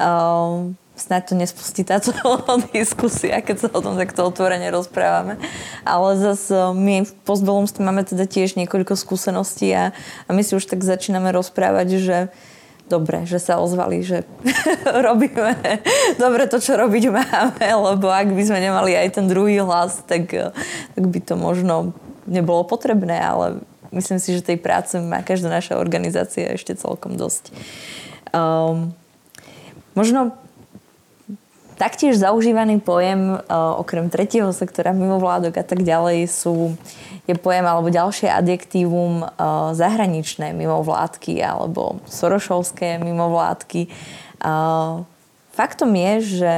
Uh, 0.00 0.72
snáď 0.96 1.28
to 1.28 1.34
nespustí 1.36 1.84
táto 1.84 2.16
diskusia, 2.72 3.44
keď 3.44 3.56
sa 3.60 3.68
o 3.68 3.84
tom 3.84 4.00
takto 4.00 4.24
otvorene 4.24 4.72
rozprávame. 4.72 5.36
Ale 5.84 6.16
zase 6.16 6.56
uh, 6.56 6.72
my 6.72 7.04
v 7.04 7.12
postbelomstve 7.28 7.84
máme 7.84 8.00
teda 8.08 8.24
tiež 8.24 8.56
niekoľko 8.56 8.96
skúseností 8.96 9.68
a, 9.76 9.92
a 10.24 10.30
my 10.32 10.40
si 10.40 10.56
už 10.56 10.64
tak 10.64 10.80
začíname 10.80 11.36
rozprávať, 11.36 12.00
že 12.00 12.18
dobre, 12.88 13.28
že 13.28 13.36
sa 13.36 13.60
ozvali, 13.60 14.00
že 14.00 14.24
robíme 15.04 15.84
dobre 16.16 16.48
to, 16.48 16.64
čo 16.64 16.80
robiť 16.80 17.12
máme, 17.12 17.66
lebo 17.92 18.08
ak 18.08 18.32
by 18.32 18.40
sme 18.40 18.72
nemali 18.72 18.96
aj 18.96 19.20
ten 19.20 19.28
druhý 19.28 19.60
hlas, 19.60 20.00
tak, 20.08 20.32
tak 20.96 21.04
by 21.04 21.20
to 21.20 21.36
možno 21.36 21.92
nebolo 22.26 22.64
potrebné, 22.64 23.18
ale 23.18 23.62
myslím 23.92 24.18
si, 24.18 24.34
že 24.34 24.44
tej 24.44 24.58
práce 24.58 24.96
má 24.98 25.20
každá 25.22 25.52
naša 25.52 25.78
organizácia 25.78 26.54
ešte 26.54 26.74
celkom 26.74 27.14
dosť. 27.14 27.52
Um, 28.32 28.96
možno 29.92 30.32
taktiež 31.76 32.16
zaužívaný 32.16 32.78
pojem 32.78 33.36
uh, 33.36 33.74
okrem 33.76 34.06
tretieho 34.06 34.54
sektora, 34.54 34.94
mimovládok 34.94 35.60
a 35.60 35.64
tak 35.66 35.82
ďalej 35.82 36.30
sú, 36.30 36.78
je 37.26 37.34
pojem 37.34 37.66
alebo 37.66 37.90
ďalšie 37.90 38.30
adjektívum 38.30 39.26
uh, 39.26 39.74
zahraničné 39.74 40.54
mimovládky 40.54 41.42
alebo 41.42 41.98
sorošovské 42.06 43.02
mimovládky. 43.02 43.90
Uh, 44.42 45.02
faktom 45.52 45.92
je, 45.98 46.12
že 46.22 46.52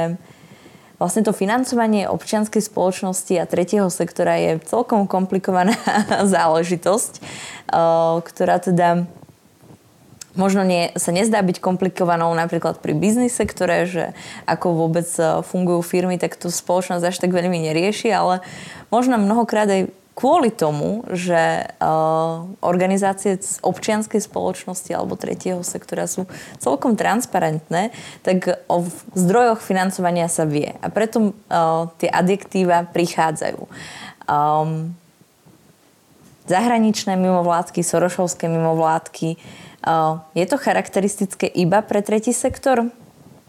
vlastne 1.05 1.21
to 1.21 1.37
financovanie 1.37 2.09
občianskej 2.09 2.65
spoločnosti 2.65 3.37
a 3.37 3.45
tretieho 3.45 3.93
sektora 3.93 4.41
je 4.41 4.57
celkom 4.65 5.05
komplikovaná 5.05 5.77
záležitosť, 6.35 7.13
eh, 7.21 7.25
ktorá 8.25 8.57
teda 8.57 9.05
možno 10.35 10.67
nie, 10.67 10.91
sa 10.99 11.15
nezdá 11.15 11.39
byť 11.39 11.63
komplikovanou 11.63 12.33
napríklad 12.35 12.83
pri 12.83 12.91
biznis 12.91 13.37
sektore, 13.37 13.87
že 13.87 14.11
ako 14.49 14.85
vôbec 14.85 15.07
eh, 15.21 15.45
fungujú 15.45 15.85
firmy, 15.85 16.17
tak 16.17 16.35
to 16.35 16.49
spoločnosť 16.51 17.05
až 17.05 17.15
tak 17.21 17.31
veľmi 17.31 17.61
nerieši, 17.71 18.09
ale 18.11 18.41
možno 18.89 19.21
mnohokrát 19.21 19.69
aj 19.69 19.81
kvôli 20.15 20.47
tomu, 20.47 21.03
že 21.11 21.67
uh, 21.67 22.47
organizácie 22.63 23.35
občianskej 23.59 24.23
spoločnosti 24.23 24.87
alebo 24.95 25.19
tretieho 25.19 25.59
sektora 25.59 26.07
sú 26.07 26.23
celkom 26.57 26.95
transparentné, 26.95 27.91
tak 28.23 28.63
o 28.71 28.87
zdrojoch 29.11 29.59
financovania 29.59 30.31
sa 30.31 30.47
vie. 30.47 30.71
A 30.79 30.87
preto 30.87 31.35
uh, 31.35 31.91
tie 31.99 32.07
adjektíva 32.07 32.87
prichádzajú. 32.95 33.67
Um, 34.25 34.95
zahraničné 36.47 37.19
mimovládky, 37.19 37.83
sorošovské 37.83 38.47
mimovládky. 38.47 39.35
Uh, 39.83 40.23
je 40.31 40.45
to 40.47 40.55
charakteristické 40.55 41.45
iba 41.51 41.83
pre 41.83 41.99
tretí 41.99 42.31
sektor? 42.31 42.87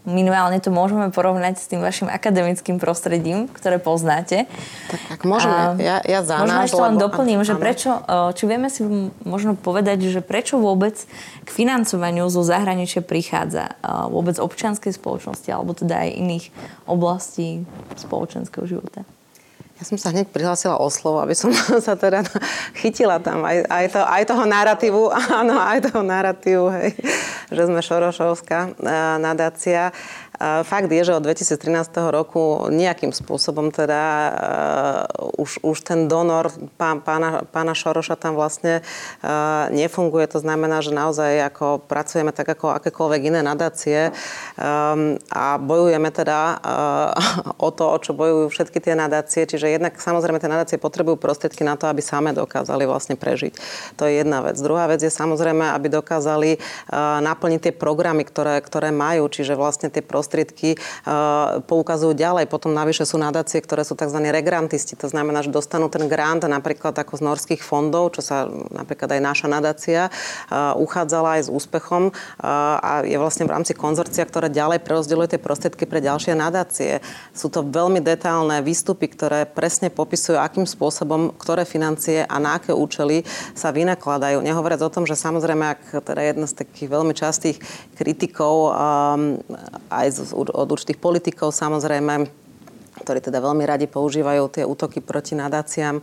Minimálne 0.07 0.63
to 0.63 0.71
môžeme 0.71 1.11
porovnať 1.11 1.59
s 1.59 1.67
tým 1.67 1.83
vašim 1.83 2.07
akademickým 2.07 2.79
prostredím, 2.79 3.51
ktoré 3.51 3.75
poznáte. 3.75 4.47
Tak 4.87 5.19
ak 5.19 5.21
môžeme, 5.27 5.51
a 5.53 5.63
ja, 5.75 5.97
ja 5.99 6.23
za 6.23 6.39
Možno 6.39 6.63
ešte 6.63 6.79
len 6.79 6.95
doplním, 6.95 7.43
že 7.43 7.59
prečo, 7.59 7.99
či 8.33 8.43
vieme 8.47 8.71
si 8.71 8.87
možno 9.27 9.59
povedať, 9.59 10.07
že 10.07 10.23
prečo 10.23 10.55
vôbec 10.55 10.95
k 11.43 11.49
financovaniu 11.51 12.31
zo 12.31 12.39
zahraničia 12.39 13.03
prichádza 13.03 13.75
vôbec 14.07 14.39
občianskej 14.39 14.95
spoločnosti 14.95 15.51
alebo 15.51 15.75
teda 15.75 16.07
aj 16.07 16.09
iných 16.15 16.45
oblastí 16.87 17.67
spoločenského 17.99 18.63
života. 18.63 19.03
Ja 19.77 19.85
som 19.85 19.93
sa 20.01 20.09
hneď 20.09 20.33
prihlásila 20.33 20.81
o 20.81 20.89
slovo, 20.89 21.21
aby 21.21 21.37
som 21.37 21.53
sa 21.85 21.93
teda 21.93 22.25
chytila 22.73 23.21
tam 23.21 23.45
aj, 23.45 23.61
aj, 23.69 23.85
to, 23.93 24.01
aj 24.01 24.23
toho 24.25 24.43
narratívu, 24.49 25.01
áno, 25.41 25.53
aj 25.61 25.93
toho 25.93 26.01
narratívu, 26.01 26.65
hej, 26.81 26.97
že 27.53 27.61
sme 27.69 27.85
Šorošovská 27.85 28.81
nadácia. 29.21 29.93
Fakt 30.37 30.93
je, 30.93 31.01
že 31.01 31.17
od 31.17 31.25
2013 31.25 32.13
roku 32.13 32.69
nejakým 32.69 33.09
spôsobom 33.09 33.73
teda 33.73 34.03
uh, 34.05 35.41
už, 35.41 35.65
už 35.65 35.77
ten 35.81 36.05
donor 36.05 36.53
pán, 36.77 37.01
pána, 37.01 37.41
pána 37.49 37.73
Šoroša 37.73 38.21
tam 38.21 38.37
vlastne 38.37 38.85
uh, 39.25 39.65
nefunguje. 39.73 40.29
To 40.29 40.37
znamená, 40.37 40.85
že 40.85 40.93
naozaj 40.93 41.41
ako 41.41 41.81
pracujeme 41.89 42.29
tak 42.29 42.53
ako 42.53 42.69
akékoľvek 42.69 43.33
iné 43.33 43.41
nadácie 43.41 44.13
um, 44.13 45.17
a 45.33 45.57
bojujeme 45.57 46.13
teda 46.13 46.61
uh, 46.61 47.57
o 47.67 47.73
to, 47.73 47.89
o 47.89 47.97
čo 47.97 48.13
bojujú 48.13 48.53
všetky 48.53 48.77
tie 48.77 48.93
nadácie. 48.93 49.41
Čiže 49.49 49.73
jednak 49.73 49.97
samozrejme 49.97 50.37
tie 50.37 50.53
nadácie 50.53 50.77
potrebujú 50.77 51.17
prostriedky 51.17 51.65
na 51.65 51.81
to, 51.81 51.89
aby 51.89 52.05
same 52.05 52.29
dokázali 52.29 52.85
vlastne 52.85 53.17
prežiť. 53.17 53.57
To 53.97 54.05
je 54.05 54.21
jedna 54.21 54.45
vec. 54.45 54.61
Druhá 54.61 54.85
vec 54.85 55.01
je 55.01 55.09
samozrejme, 55.09 55.65
aby 55.73 55.89
dokázali 55.89 56.61
naplniť 57.25 57.59
tie 57.69 57.73
programy, 57.73 58.21
ktoré, 58.21 58.61
ktoré 58.61 58.93
majú, 58.93 59.25
čiže 59.33 59.57
vlastne 59.57 59.89
tie 59.89 60.05
prostriedky 60.05 60.26
prostriedky 60.27 60.75
e, 60.75 60.77
poukazujú 61.63 62.11
ďalej. 62.11 62.51
Potom 62.51 62.75
navyše 62.75 63.07
sú 63.07 63.15
nadácie, 63.15 63.63
ktoré 63.63 63.87
sú 63.87 63.95
tzv. 63.95 64.19
regrantisti. 64.19 64.99
To 64.99 65.07
znamená, 65.07 65.39
že 65.39 65.55
dostanú 65.55 65.87
ten 65.87 66.03
grant 66.11 66.43
napríklad 66.43 66.91
ako 66.91 67.15
z 67.15 67.23
norských 67.23 67.61
fondov, 67.63 68.19
čo 68.19 68.19
sa 68.19 68.51
napríklad 68.51 69.15
aj 69.15 69.21
naša 69.23 69.47
nadácia 69.47 70.01
e, 70.07 70.11
uchádzala 70.75 71.39
aj 71.39 71.47
s 71.47 71.49
úspechom 71.49 72.11
e, 72.11 72.13
a 72.43 73.07
je 73.07 73.15
vlastne 73.15 73.47
v 73.47 73.55
rámci 73.55 73.71
konzorcia, 73.71 74.27
ktoré 74.27 74.51
ďalej 74.51 74.83
prerozdeľuje 74.83 75.31
tie 75.31 75.39
prostriedky 75.39 75.87
pre 75.87 76.03
ďalšie 76.03 76.35
nadácie. 76.35 76.99
Sú 77.31 77.47
to 77.47 77.63
veľmi 77.63 78.03
detailné 78.03 78.59
výstupy, 78.59 79.07
ktoré 79.07 79.47
presne 79.47 79.87
popisujú, 79.87 80.35
akým 80.35 80.67
spôsobom, 80.67 81.31
ktoré 81.39 81.63
financie 81.63 82.27
a 82.27 82.35
na 82.43 82.59
aké 82.59 82.75
účely 82.75 83.23
sa 83.55 83.71
vynakladajú. 83.71 84.43
Nehovoriac 84.43 84.83
o 84.83 84.91
tom, 84.91 85.07
že 85.07 85.15
samozrejme, 85.15 85.63
ak 85.63 86.03
teda 86.03 86.21
jedna 86.25 86.49
z 86.49 86.65
takých 86.65 86.89
veľmi 86.89 87.13
častých 87.13 87.61
kritikov 87.95 88.73
um, 88.73 89.37
aj 89.93 90.16
od 90.33 90.67
určitých 90.69 90.99
politikov 91.01 91.53
samozrejme 91.53 92.27
ktorí 92.97 93.21
teda 93.21 93.39
veľmi 93.39 93.63
radi 93.63 93.85
používajú 93.85 94.43
tie 94.51 94.63
útoky 94.65 94.99
proti 94.99 95.37
nadáciám, 95.37 96.01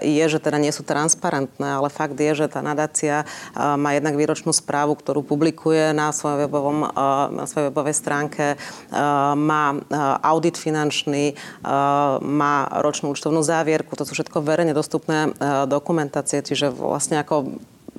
je, 0.00 0.24
že 0.24 0.38
teda 0.38 0.58
nie 0.62 0.70
sú 0.70 0.86
transparentné, 0.86 1.66
ale 1.66 1.90
fakt 1.90 2.16
je, 2.16 2.32
že 2.32 2.46
tá 2.46 2.62
nadácia 2.62 3.26
má 3.56 3.92
jednak 3.92 4.14
výročnú 4.14 4.54
správu, 4.54 4.94
ktorú 4.94 5.26
publikuje 5.26 5.90
na 5.92 6.14
svojej, 6.14 6.46
webovom, 6.46 6.88
na 7.34 7.44
svojej 7.44 7.68
webovej 7.68 7.96
stránke, 7.98 8.56
má 9.36 9.76
audit 10.22 10.56
finančný, 10.56 11.34
má 12.22 12.54
ročnú 12.80 13.10
účtovnú 13.12 13.42
závierku, 13.42 13.98
to 13.98 14.06
sú 14.06 14.14
všetko 14.14 14.40
verejne 14.40 14.72
dostupné 14.72 15.34
dokumentácie, 15.66 16.40
čiže 16.40 16.70
vlastne 16.70 17.18
ako 17.20 17.58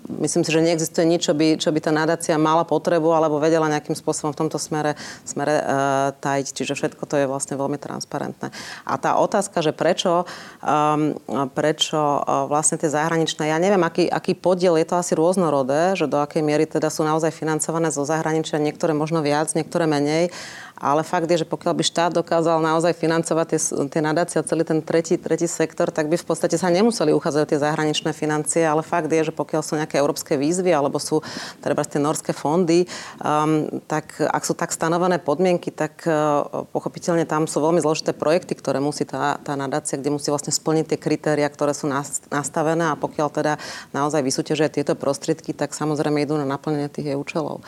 myslím 0.09 0.43
si, 0.43 0.51
že 0.51 0.61
neexistuje 0.63 1.05
nič, 1.07 1.21
čo 1.27 1.33
by, 1.33 1.47
čo 1.59 1.69
by 1.71 1.79
tá 1.79 1.91
nadácia 1.91 2.35
mala 2.35 2.67
potrebu 2.67 3.11
alebo 3.15 3.39
vedela 3.39 3.71
nejakým 3.71 3.95
spôsobom 3.95 4.35
v 4.35 4.39
tomto 4.45 4.59
smere, 4.59 4.99
smere 5.23 5.53
uh, 5.59 5.63
tajiť. 6.19 6.47
Čiže 6.51 6.73
všetko 6.75 7.03
to 7.07 7.15
je 7.23 7.29
vlastne 7.29 7.55
veľmi 7.55 7.79
transparentné. 7.79 8.51
A 8.83 8.93
tá 8.99 9.15
otázka, 9.19 9.63
že 9.63 9.71
prečo, 9.71 10.27
um, 10.63 11.15
prečo 11.55 11.99
uh, 11.99 12.45
vlastne 12.47 12.75
tie 12.79 12.91
zahraničné, 12.91 13.49
ja 13.51 13.57
neviem, 13.59 13.81
aký, 13.81 14.07
aký 14.07 14.35
podiel 14.35 14.75
je 14.79 14.87
to 14.87 14.95
asi 14.99 15.13
rôznorodé, 15.15 15.95
že 15.95 16.09
do 16.09 16.19
akej 16.19 16.43
miery 16.43 16.67
teda 16.67 16.91
sú 16.91 17.07
naozaj 17.07 17.31
financované 17.31 17.89
zo 17.93 18.03
zahraničia, 18.03 18.59
niektoré 18.59 18.91
možno 18.91 19.23
viac, 19.23 19.51
niektoré 19.55 19.87
menej 19.87 20.33
ale 20.77 21.05
fakt 21.05 21.29
je, 21.29 21.45
že 21.45 21.47
pokiaľ 21.47 21.73
by 21.77 21.83
štát 21.85 22.11
dokázal 22.11 22.59
naozaj 22.59 22.97
financovať 22.97 23.45
tie, 23.53 23.59
tie 23.87 24.01
nadácie 24.01 24.37
a 24.41 24.47
celý 24.47 24.65
ten 24.65 24.81
tretí, 24.81 25.15
tretí 25.15 25.45
sektor, 25.45 25.93
tak 25.93 26.09
by 26.09 26.17
v 26.17 26.25
podstate 26.25 26.57
sa 26.57 26.73
nemuseli 26.73 27.13
uchádzať 27.13 27.45
tie 27.53 27.59
zahraničné 27.61 28.11
financie, 28.11 28.65
ale 28.65 28.81
fakt 28.81 29.07
je, 29.07 29.29
že 29.29 29.33
pokiaľ 29.33 29.61
sú 29.61 29.77
nejaké 29.77 30.01
európske 30.01 30.35
výzvy 30.35 30.73
alebo 30.73 30.97
sú 30.97 31.21
treba 31.61 31.85
tie 31.85 32.01
norské 32.01 32.33
fondy, 32.33 32.89
um, 33.21 33.69
tak 33.85 34.17
ak 34.19 34.43
sú 34.43 34.57
tak 34.57 34.73
stanovené 34.73 35.21
podmienky, 35.21 35.69
tak 35.69 36.03
uh, 36.09 36.65
pochopiteľne 36.73 37.29
tam 37.29 37.45
sú 37.45 37.61
veľmi 37.61 37.79
zložité 37.79 38.11
projekty, 38.11 38.57
ktoré 38.57 38.81
musí 38.81 39.05
tá, 39.05 39.37
tá 39.39 39.53
nadácia, 39.53 39.95
kde 39.95 40.13
musí 40.13 40.33
vlastne 40.33 40.51
splniť 40.51 40.85
tie 40.93 40.99
kritéria, 40.99 41.47
ktoré 41.47 41.77
sú 41.77 41.87
nastavené 42.29 42.91
a 42.91 42.99
pokiaľ 42.99 43.27
teda 43.29 43.53
naozaj 43.93 44.25
vysúťažia 44.25 44.73
tieto 44.73 44.97
prostriedky, 44.97 45.53
tak 45.53 45.71
samozrejme 45.71 46.23
idú 46.25 46.35
na 46.35 46.47
naplnenie 46.47 46.89
tých 46.89 47.13
jej 47.13 47.17
účelov. 47.17 47.61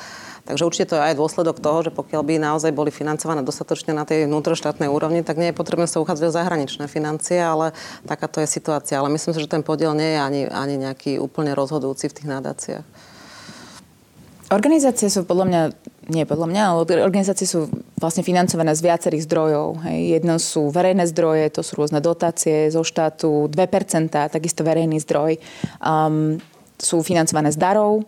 Takže 0.46 0.62
určite 0.62 0.94
to 0.94 0.96
je 1.02 1.08
aj 1.10 1.18
dôsledok 1.18 1.58
toho, 1.58 1.82
že 1.82 1.90
pokiaľ 1.90 2.22
by 2.22 2.34
naozaj 2.38 2.70
boli 2.70 2.94
financované 2.94 3.42
dostatočne 3.42 3.98
na 3.98 4.06
tej 4.06 4.30
vnútroštátnej 4.30 4.86
úrovni, 4.86 5.26
tak 5.26 5.42
nie 5.42 5.50
je 5.50 5.58
potrebné 5.58 5.90
sa 5.90 5.98
uchádzať 5.98 6.30
o 6.30 6.38
zahraničné 6.38 6.86
financie, 6.86 7.42
ale 7.42 7.74
takáto 8.06 8.38
je 8.38 8.46
situácia. 8.46 9.02
Ale 9.02 9.10
myslím 9.10 9.34
si, 9.34 9.42
že 9.42 9.50
ten 9.50 9.66
podiel 9.66 9.98
nie 9.98 10.14
je 10.14 10.20
ani, 10.22 10.42
ani 10.46 10.76
nejaký 10.78 11.18
úplne 11.18 11.58
rozhodujúci 11.58 12.14
v 12.14 12.16
tých 12.22 12.30
nadáciách. 12.30 12.86
Organizácie 14.54 15.10
sú 15.10 15.26
podľa 15.26 15.46
mňa, 15.50 15.62
nie 16.14 16.30
podľa 16.30 16.48
mňa, 16.54 16.64
ale 16.70 17.02
organizácie 17.02 17.50
sú 17.50 17.66
vlastne 17.98 18.22
financované 18.22 18.78
z 18.78 18.86
viacerých 18.86 19.26
zdrojov. 19.26 19.82
Hej. 19.90 20.22
Jedno 20.22 20.38
sú 20.38 20.70
verejné 20.70 21.10
zdroje, 21.10 21.50
to 21.50 21.66
sú 21.66 21.82
rôzne 21.82 21.98
dotácie 21.98 22.70
zo 22.70 22.86
štátu, 22.86 23.50
2%, 23.50 24.14
takisto 24.14 24.62
verejný 24.62 25.02
zdroj. 25.02 25.42
Um, 25.82 26.38
sú 26.78 27.02
financované 27.02 27.50
z 27.50 27.58
darov, 27.58 28.06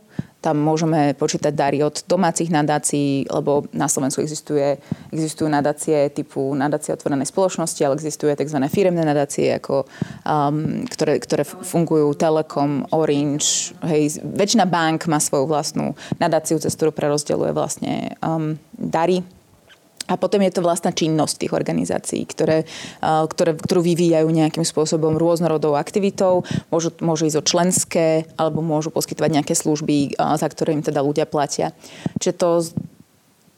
tam 0.47 0.63
môžeme 0.63 1.11
počítať 1.11 1.51
dary 1.51 1.83
od 1.83 2.07
domácich 2.07 2.47
nadácií, 2.47 3.27
lebo 3.27 3.67
na 3.75 3.91
Slovensku 3.91 4.23
existuje, 4.23 4.79
existujú 5.11 5.51
nadácie 5.51 6.07
typu 6.15 6.55
nadácie 6.55 6.95
otvorenej 6.95 7.27
spoločnosti, 7.27 7.83
ale 7.83 7.99
existuje 7.99 8.31
tzv. 8.31 8.63
firemné 8.71 9.03
nadácie, 9.03 9.59
ako, 9.59 9.83
um, 10.23 10.87
ktoré, 10.87 11.19
ktoré 11.19 11.43
fungujú 11.43 12.15
Telekom, 12.15 12.87
Orange. 12.95 13.75
Hej, 13.83 14.23
väčšina 14.23 14.63
bank 14.63 15.11
má 15.11 15.19
svoju 15.19 15.51
vlastnú 15.51 15.99
nadáciu, 16.15 16.63
cez 16.63 16.71
ktorú 16.79 16.95
prerozdeľuje 16.95 17.51
vlastne 17.51 18.15
um, 18.23 18.55
dary 18.71 19.19
a 20.07 20.15
potom 20.15 20.39
je 20.39 20.55
to 20.55 20.63
vlastná 20.63 20.95
činnosť 20.95 21.35
tých 21.43 21.53
organizácií, 21.53 22.23
ktoré, 22.23 22.63
ktoré, 23.03 23.51
ktorú 23.59 23.83
vyvíjajú 23.83 24.27
nejakým 24.31 24.63
spôsobom 24.63 25.19
rôznorodou 25.19 25.75
aktivitou. 25.75 26.47
Môžu, 26.71 26.95
môžu 27.03 27.27
ísť 27.27 27.37
o 27.39 27.47
členské, 27.47 28.07
alebo 28.39 28.63
môžu 28.63 28.87
poskytovať 28.89 29.43
nejaké 29.43 29.53
služby, 29.53 30.15
za 30.15 30.47
ktoré 30.47 30.79
im 30.79 30.83
teda 30.83 31.03
ľudia 31.03 31.27
platia. 31.27 31.75
Čiže 32.23 32.33
to, 32.39 32.49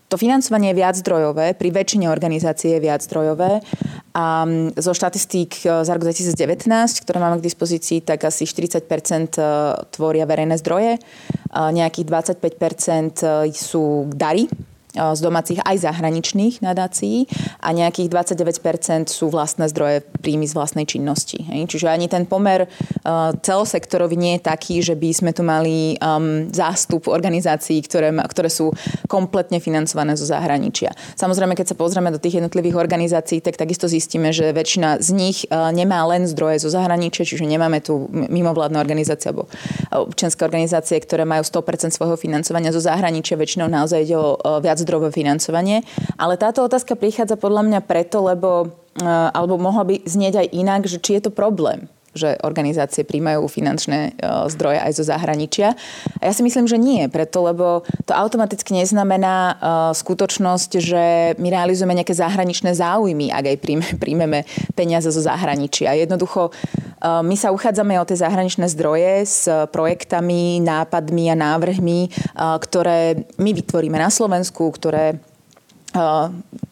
to 0.09 0.15
financovanie 0.17 0.73
je 0.73 0.79
viac 0.81 0.97
zdrojové, 0.97 1.53
pri 1.53 1.69
väčšine 1.69 2.09
organizácie 2.09 2.75
je 2.75 2.81
viac 2.81 3.05
zdrojové 3.05 3.61
A 4.17 4.41
zo 4.73 4.91
štatistík 4.97 5.61
za 5.61 5.91
rok 5.93 6.01
2019, 6.01 6.65
ktoré 7.05 7.17
máme 7.21 7.37
k 7.37 7.45
dispozícii, 7.45 8.01
tak 8.01 8.25
asi 8.25 8.49
40% 8.49 8.89
tvoria 9.93 10.25
verejné 10.25 10.57
zdroje, 10.57 10.97
nejakých 11.53 12.05
25% 12.41 13.53
sú 13.53 14.09
dary, 14.09 14.49
z 14.93 15.19
domácich 15.21 15.61
aj 15.61 15.85
zahraničných 15.85 16.65
nadácií 16.65 17.29
a 17.61 17.69
nejakých 17.69 18.09
29% 18.09 19.05
sú 19.05 19.29
vlastné 19.29 19.69
zdroje 19.69 20.01
príjmy 20.25 20.49
z 20.49 20.57
vlastnej 20.57 20.89
činnosti. 20.89 21.45
Čiže 21.45 21.85
ani 21.93 22.09
ten 22.09 22.25
pomer 22.25 22.65
celosektorový 23.45 24.17
nie 24.17 24.33
je 24.37 24.41
taký, 24.49 24.81
že 24.81 24.97
by 24.97 25.09
sme 25.13 25.31
tu 25.31 25.45
mali 25.45 25.93
um, 26.01 26.49
zástup 26.49 27.05
organizácií, 27.05 27.85
ktoré, 27.85 28.09
ktoré 28.09 28.49
sú 28.49 28.73
kompletne 29.05 29.61
financované 29.61 30.17
zo 30.17 30.25
zahraničia. 30.25 30.89
Samozrejme, 31.13 31.53
keď 31.53 31.73
sa 31.73 31.75
pozrieme 31.77 32.09
do 32.09 32.17
tých 32.17 32.41
jednotlivých 32.41 32.75
organizácií, 32.81 33.45
tak 33.45 33.61
takisto 33.61 33.85
zistíme, 33.85 34.33
že 34.33 34.49
väčšina 34.49 34.97
z 35.05 35.09
nich 35.13 35.37
nemá 35.49 36.01
len 36.09 36.25
zdroje 36.25 36.65
zo 36.65 36.73
zahraničia, 36.73 37.29
čiže 37.29 37.45
nemáme 37.45 37.77
tu 37.85 38.09
mimovládne 38.09 38.81
organizácie 38.81 39.29
alebo 39.29 39.45
občianske 39.93 40.41
organizácie, 40.41 40.97
ktoré 40.97 41.29
majú 41.29 41.45
100% 41.45 41.93
svojho 41.93 42.17
financovania 42.17 42.73
zo 42.73 42.81
zahraničia. 42.81 43.37
Väčšinou 43.37 43.69
naozaj 43.69 43.99
ide 44.01 44.17
o 44.17 44.37
viac 44.63 44.78
zdrojové 44.79 45.11
financovanie. 45.11 45.83
Ale 46.15 46.39
táto 46.39 46.63
otázka 46.63 46.95
prichádza 46.95 47.35
podľa 47.35 47.67
mňa 47.67 47.79
preto, 47.83 48.23
lebo 48.23 48.71
eh, 48.99 49.07
alebo 49.07 49.59
mohla 49.59 49.83
by 49.83 50.07
znieť 50.07 50.47
aj 50.47 50.47
inak, 50.55 50.81
že 50.87 50.97
či 51.03 51.19
je 51.19 51.27
to 51.27 51.31
problém 51.35 51.91
že 52.13 52.37
organizácie 52.41 53.05
príjmajú 53.05 53.45
finančné 53.45 53.99
eh, 54.13 54.49
zdroje 54.49 54.79
aj 54.81 54.91
zo 54.95 55.03
zahraničia. 55.05 55.77
A 56.19 56.23
ja 56.29 56.33
si 56.33 56.41
myslím, 56.41 56.65
že 56.65 56.77
nie, 56.81 57.05
preto 57.07 57.45
lebo 57.45 57.85
to 58.05 58.11
automaticky 58.11 58.75
neznamená 58.75 59.55
uh, 59.55 59.57
skutočnosť, 59.95 60.71
že 60.81 61.03
my 61.39 61.47
realizujeme 61.47 61.95
nejaké 61.95 62.11
zahraničné 62.11 62.75
záujmy, 62.75 63.31
ak 63.31 63.45
aj 63.55 63.57
príjmeme 64.03 64.43
peniaze 64.75 65.09
zo 65.09 65.21
zahraničia. 65.21 65.95
Jednoducho 65.95 66.51
uh, 66.51 67.21
my 67.23 67.35
sa 67.39 67.53
uchádzame 67.55 67.95
o 68.01 68.07
tie 68.07 68.19
zahraničné 68.19 68.67
zdroje 68.71 69.13
s 69.23 69.47
projektami, 69.71 70.59
nápadmi 70.59 71.31
a 71.31 71.35
návrhmi, 71.37 72.11
ktoré 72.35 73.27
my 73.39 73.51
vytvoríme 73.55 73.95
na 73.95 74.11
Slovensku, 74.11 74.67
ktoré 74.75 75.19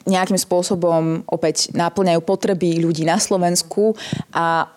nejakým 0.07 0.39
spôsobom 0.39 1.28
opäť 1.28 1.67
náplňajú 1.75 2.23
potreby 2.23 2.80
ľudí 2.80 3.03
na 3.03 3.19
Slovensku 3.19 3.99
a 4.32 4.71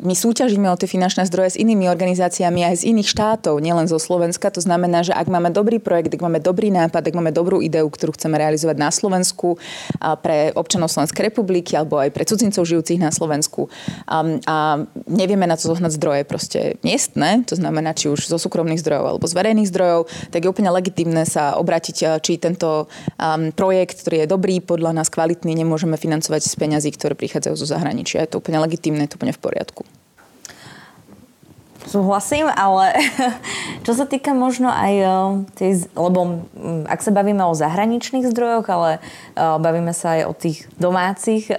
my 0.00 0.14
súťažíme 0.16 0.64
o 0.72 0.80
tie 0.80 0.88
finančné 0.88 1.28
zdroje 1.28 1.54
s 1.54 1.60
inými 1.60 1.84
organizáciami 1.92 2.64
aj 2.64 2.74
z 2.80 2.96
iných 2.96 3.08
štátov, 3.12 3.60
nielen 3.60 3.84
zo 3.84 4.00
Slovenska. 4.00 4.48
To 4.48 4.64
znamená, 4.64 5.04
že 5.04 5.12
ak 5.12 5.28
máme 5.28 5.52
dobrý 5.52 5.84
projekt, 5.84 6.16
ak 6.16 6.24
máme 6.24 6.40
dobrý 6.40 6.72
nápad, 6.72 7.12
ak 7.12 7.14
máme 7.14 7.28
dobrú 7.28 7.60
ideu, 7.60 7.84
ktorú 7.84 8.16
chceme 8.16 8.40
realizovať 8.40 8.76
na 8.80 8.88
Slovensku 8.88 9.60
pre 10.24 10.56
občanov 10.56 10.88
Slovenskej 10.88 11.28
republiky 11.28 11.76
alebo 11.76 12.00
aj 12.00 12.16
pre 12.16 12.24
cudzincov 12.24 12.64
žijúcich 12.64 12.96
na 12.96 13.12
Slovensku 13.12 13.68
a, 14.08 14.24
nevieme 15.04 15.44
na 15.44 15.60
to 15.60 15.68
zohnať 15.68 15.92
zdroje 16.00 16.22
proste 16.24 16.60
miestne, 16.80 17.44
to 17.44 17.52
znamená 17.52 17.92
či 17.92 18.08
už 18.08 18.32
zo 18.32 18.40
súkromných 18.40 18.80
zdrojov 18.80 19.06
alebo 19.12 19.28
z 19.28 19.36
verejných 19.36 19.68
zdrojov, 19.68 20.08
tak 20.32 20.40
je 20.40 20.48
úplne 20.48 20.72
legitimné 20.72 21.28
sa 21.28 21.60
obrátiť, 21.60 22.22
či 22.24 22.40
tento 22.40 22.88
um, 23.20 23.52
projekt, 23.90 24.06
ktorý 24.06 24.16
je 24.22 24.30
dobrý, 24.30 24.54
podľa 24.62 25.02
nás 25.02 25.10
kvalitný, 25.10 25.58
nemôžeme 25.58 25.98
financovať 25.98 26.46
z 26.46 26.54
peňazí, 26.54 26.94
ktoré 26.94 27.18
prichádzajú 27.18 27.54
zo 27.58 27.66
zahraničia. 27.66 28.22
Je 28.22 28.30
to 28.30 28.38
úplne 28.38 28.62
legitimné, 28.62 29.10
je 29.10 29.10
to 29.10 29.18
úplne 29.18 29.34
v 29.34 29.42
poriadku. 29.42 29.82
Súhlasím, 31.90 32.46
ale 32.54 32.94
čo 33.86 33.98
sa 33.98 34.06
týka 34.06 34.30
možno 34.30 34.70
aj 34.70 34.94
eh, 34.94 35.10
tej, 35.58 35.70
lebo 35.98 36.46
mm, 36.54 36.86
ak 36.86 37.02
sa 37.02 37.10
bavíme 37.10 37.42
o 37.42 37.58
zahraničných 37.58 38.30
zdrojoch, 38.30 38.66
ale 38.70 39.02
eh, 39.02 39.58
bavíme 39.58 39.90
sa 39.90 40.14
aj 40.14 40.22
o 40.30 40.32
tých 40.38 40.70
domácich 40.78 41.50
eh, 41.50 41.58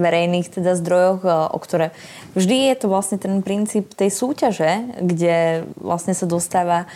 verejných 0.00 0.48
teda 0.48 0.74
zdrojoch, 0.80 1.22
o 1.52 1.58
ktoré 1.60 1.92
vždy 2.32 2.72
je 2.72 2.74
to 2.80 2.86
vlastne 2.88 3.20
ten 3.20 3.44
princíp 3.44 3.92
tej 3.92 4.08
súťaže, 4.08 4.96
kde 4.98 5.68
vlastne 5.76 6.16
sa 6.16 6.24
dostáva 6.24 6.88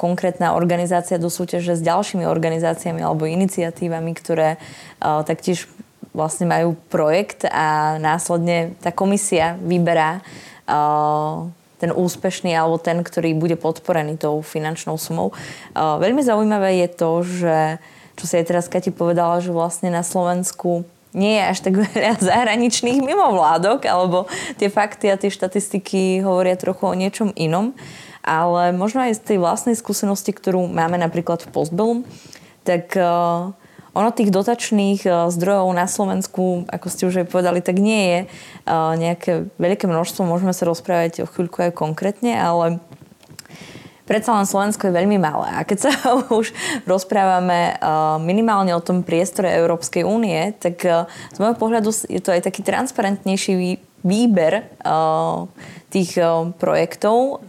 konkrétna 0.00 0.56
organizácia 0.56 1.20
do 1.20 1.28
súťaže 1.28 1.76
s 1.76 1.84
ďalšími 1.84 2.24
organizáciami 2.24 3.04
alebo 3.04 3.28
iniciatívami, 3.28 4.16
ktoré 4.16 4.56
taktiež 4.98 5.68
vlastne 6.16 6.44
majú 6.48 6.76
projekt 6.88 7.44
a 7.48 7.96
následne 8.00 8.76
tá 8.80 8.92
komisia 8.92 9.60
vyberá 9.60 10.24
ten 11.82 11.90
úspešný 11.90 12.54
alebo 12.54 12.78
ten, 12.78 13.02
ktorý 13.02 13.34
bude 13.34 13.58
podporený 13.58 14.14
tou 14.14 14.38
finančnou 14.38 14.94
sumou. 15.00 15.34
Veľmi 15.74 16.22
zaujímavé 16.22 16.84
je 16.86 16.88
to, 16.94 17.10
že 17.26 17.56
čo 18.12 18.24
si 18.28 18.38
aj 18.38 18.44
teraz 18.44 18.68
Kati 18.68 18.92
povedala, 18.92 19.40
že 19.40 19.50
vlastne 19.50 19.90
na 19.90 20.04
Slovensku 20.04 20.84
nie 21.12 21.38
je 21.38 21.42
až 21.44 21.58
tak 21.64 21.74
veľa 21.84 22.20
zahraničných 22.20 23.00
mimovládok, 23.00 23.84
alebo 23.88 24.26
tie 24.56 24.72
fakty 24.72 25.12
a 25.12 25.20
tie 25.20 25.32
štatistiky 25.32 26.24
hovoria 26.24 26.56
trochu 26.58 26.88
o 26.88 26.98
niečom 26.98 27.32
inom. 27.36 27.76
Ale 28.22 28.70
možno 28.70 29.02
aj 29.02 29.18
z 29.18 29.34
tej 29.34 29.38
vlastnej 29.42 29.74
skúsenosti, 29.74 30.30
ktorú 30.30 30.70
máme 30.70 30.94
napríklad 30.94 31.42
v 31.42 31.50
Postbellum, 31.50 31.98
tak 32.62 32.94
uh, 32.94 33.50
ono 33.92 34.08
tých 34.14 34.30
dotačných 34.30 35.02
uh, 35.02 35.26
zdrojov 35.26 35.66
na 35.74 35.90
Slovensku, 35.90 36.62
ako 36.70 36.86
ste 36.86 37.10
už 37.10 37.26
aj 37.26 37.34
povedali, 37.34 37.58
tak 37.58 37.82
nie 37.82 38.02
je 38.06 38.20
uh, 38.22 38.94
nejaké 38.94 39.50
veľké 39.58 39.90
množstvo. 39.90 40.22
Môžeme 40.22 40.54
sa 40.54 40.70
rozprávať 40.70 41.26
o 41.26 41.30
chvíľku 41.30 41.66
aj 41.66 41.74
konkrétne, 41.74 42.38
ale 42.38 42.78
predsa 44.12 44.36
len 44.36 44.44
Slovensko 44.44 44.92
je 44.92 44.98
veľmi 45.00 45.16
malé. 45.16 45.48
A 45.56 45.64
keď 45.64 45.88
sa 45.88 45.92
už 46.40 46.52
rozprávame 46.84 47.80
uh, 47.80 48.20
minimálne 48.20 48.76
o 48.76 48.84
tom 48.84 49.00
priestore 49.00 49.48
Európskej 49.56 50.04
únie, 50.04 50.52
tak 50.60 50.84
uh, 50.84 51.08
z 51.32 51.40
môjho 51.40 51.56
pohľadu 51.56 51.88
je 52.12 52.20
to 52.20 52.36
aj 52.36 52.44
taký 52.44 52.60
transparentnejší 52.60 53.80
výber 54.04 54.68
uh, 54.84 55.48
tých 55.92 56.16
projektov 56.56 57.44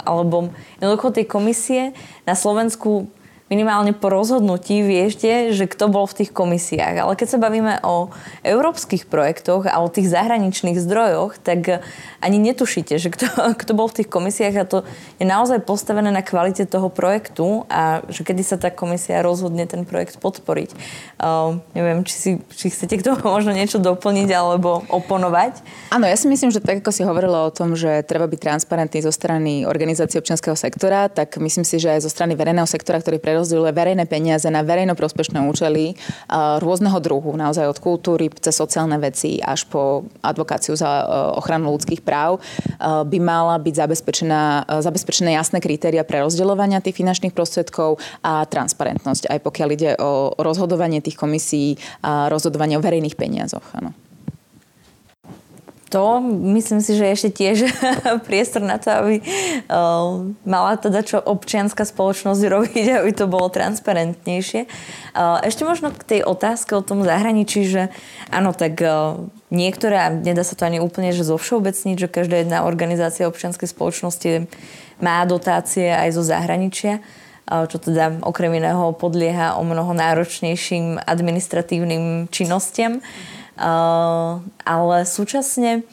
alebo 0.00 0.48
jednoducho 0.80 1.12
tej 1.12 1.26
komisie 1.28 1.82
na 2.24 2.32
Slovensku 2.32 3.04
minimálne 3.52 3.92
po 3.92 4.08
rozhodnutí 4.08 4.80
viete, 4.80 5.52
že 5.52 5.68
kto 5.68 5.92
bol 5.92 6.08
v 6.08 6.24
tých 6.24 6.32
komisiách. 6.32 7.04
Ale 7.04 7.12
keď 7.20 7.36
sa 7.36 7.38
bavíme 7.38 7.84
o 7.84 8.08
európskych 8.40 9.04
projektoch 9.12 9.68
a 9.68 9.84
o 9.84 9.92
tých 9.92 10.08
zahraničných 10.08 10.80
zdrojoch, 10.80 11.36
tak 11.36 11.84
ani 12.24 12.38
netušíte, 12.40 12.96
že 12.96 13.12
kto, 13.12 13.28
kto 13.60 13.72
bol 13.76 13.92
v 13.92 14.00
tých 14.00 14.08
komisiách 14.08 14.56
a 14.56 14.64
to 14.64 14.78
je 15.20 15.28
naozaj 15.28 15.60
postavené 15.68 16.08
na 16.08 16.24
kvalite 16.24 16.64
toho 16.64 16.88
projektu 16.88 17.68
a 17.68 18.00
že 18.08 18.24
kedy 18.24 18.40
sa 18.40 18.56
tá 18.56 18.72
komisia 18.72 19.20
rozhodne 19.20 19.68
ten 19.68 19.84
projekt 19.84 20.16
podporiť. 20.16 20.72
Uh, 21.20 21.60
neviem, 21.76 22.08
či, 22.08 22.14
si, 22.16 22.30
či 22.56 22.72
chcete 22.72 22.96
k 22.96 23.04
tomu 23.04 23.20
možno 23.36 23.52
niečo 23.52 23.76
doplniť 23.76 24.32
alebo 24.32 24.80
oponovať. 24.88 25.60
Áno, 25.92 26.08
ja 26.08 26.16
si 26.16 26.24
myslím, 26.24 26.48
že 26.48 26.64
tak 26.64 26.80
ako 26.80 26.88
si 26.88 27.04
hovorila 27.04 27.44
o 27.44 27.52
tom, 27.52 27.76
že 27.76 28.00
treba 28.08 28.24
byť 28.24 28.40
transparentný 28.40 29.04
zo 29.04 29.12
strany 29.12 29.68
organizácie 29.68 30.16
občianského 30.16 30.56
sektora, 30.56 31.12
tak 31.12 31.36
myslím 31.36 31.68
si, 31.68 31.76
že 31.76 31.92
aj 31.92 32.08
zo 32.08 32.10
strany 32.10 32.32
verejného 32.32 32.64
sektora, 32.64 32.96
ktorý 32.96 33.20
prerozdeľuje 33.42 33.74
verejné 33.74 34.04
peniaze 34.06 34.46
na 34.46 34.62
verejnoprospešné 34.62 35.42
účely 35.50 35.98
rôzneho 36.62 36.94
druhu, 37.02 37.34
naozaj 37.34 37.66
od 37.66 37.82
kultúry 37.82 38.30
cez 38.38 38.54
sociálne 38.54 38.94
veci 39.02 39.42
až 39.42 39.66
po 39.66 40.06
advokáciu 40.22 40.78
za 40.78 41.02
ochranu 41.34 41.74
ľudských 41.74 42.06
práv, 42.06 42.38
by 42.78 43.18
mala 43.18 43.58
byť 43.58 43.74
zabezpečená, 43.74 44.42
zabezpečené 44.78 45.34
jasné 45.34 45.58
kritéria 45.58 46.06
pre 46.06 46.22
rozdeľovania 46.22 46.78
tých 46.78 47.02
finančných 47.02 47.34
prostriedkov 47.34 47.98
a 48.22 48.46
transparentnosť, 48.46 49.26
aj 49.26 49.38
pokiaľ 49.42 49.68
ide 49.74 49.90
o 49.98 50.38
rozhodovanie 50.38 51.02
tých 51.02 51.18
komisí 51.18 51.74
a 52.06 52.30
rozhodovanie 52.30 52.78
o 52.78 52.84
verejných 52.84 53.18
peniazoch. 53.18 53.66
Áno 53.74 53.90
to 55.92 56.24
myslím 56.56 56.80
si, 56.80 56.96
že 56.96 57.12
ešte 57.12 57.30
tiež 57.36 57.68
priestor 58.26 58.64
na 58.64 58.80
to, 58.80 58.88
aby 58.88 59.20
uh, 59.20 60.24
mala 60.48 60.80
teda 60.80 61.04
čo 61.04 61.20
občianská 61.20 61.84
spoločnosť 61.84 62.42
robiť, 62.48 62.86
aby 62.96 63.12
to 63.12 63.28
bolo 63.28 63.52
transparentnejšie. 63.52 64.64
Uh, 65.12 65.44
ešte 65.44 65.68
možno 65.68 65.92
k 65.92 66.00
tej 66.16 66.20
otázke 66.24 66.72
o 66.72 66.80
tom 66.80 67.04
zahraničí, 67.04 67.68
že 67.68 67.92
áno, 68.32 68.56
tak 68.56 68.80
uh, 68.80 69.20
niektoré, 69.52 70.00
a 70.00 70.08
nedá 70.08 70.40
sa 70.40 70.56
to 70.56 70.64
ani 70.64 70.80
úplne 70.80 71.12
že 71.12 71.28
zo 71.28 71.36
všeobecniť, 71.36 71.96
že 72.00 72.08
každá 72.08 72.40
jedna 72.40 72.64
organizácia 72.64 73.28
občianskej 73.28 73.68
spoločnosti 73.68 74.48
má 75.04 75.20
dotácie 75.28 75.92
aj 75.92 76.16
zo 76.16 76.24
zahraničia 76.24 77.04
čo 77.42 77.76
teda 77.76 78.22
okrem 78.22 78.54
iného 78.54 78.94
podlieha 78.96 79.58
o 79.58 79.66
mnoho 79.66 79.92
náročnejším 79.92 81.04
administratívnym 81.04 82.30
činnostiam. 82.30 83.02
Uh, 83.02 83.41
ale 83.56 84.96
súčasne 85.04 85.84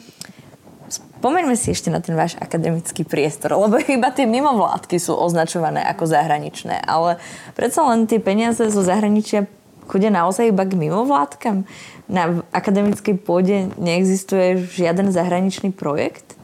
Pomeňme 1.20 1.52
si 1.52 1.76
ešte 1.76 1.92
na 1.92 2.00
ten 2.00 2.16
váš 2.16 2.32
akademický 2.40 3.04
priestor, 3.04 3.52
lebo 3.52 3.76
iba 4.00 4.08
tie 4.08 4.24
mimovládky 4.24 4.96
sú 4.96 5.12
označované 5.12 5.84
ako 5.84 6.08
zahraničné, 6.08 6.80
ale 6.80 7.20
predsa 7.52 7.84
len 7.84 8.08
tie 8.08 8.16
peniaze 8.16 8.64
zo 8.72 8.80
zahraničia 8.80 9.44
chodia 9.84 10.08
naozaj 10.08 10.48
iba 10.48 10.64
k 10.64 10.80
mimovládkam. 10.80 11.68
Na 12.08 12.40
akademickej 12.56 13.20
pôde 13.20 13.68
neexistuje 13.76 14.64
žiaden 14.64 15.12
zahraničný 15.12 15.76
projekt? 15.76 16.39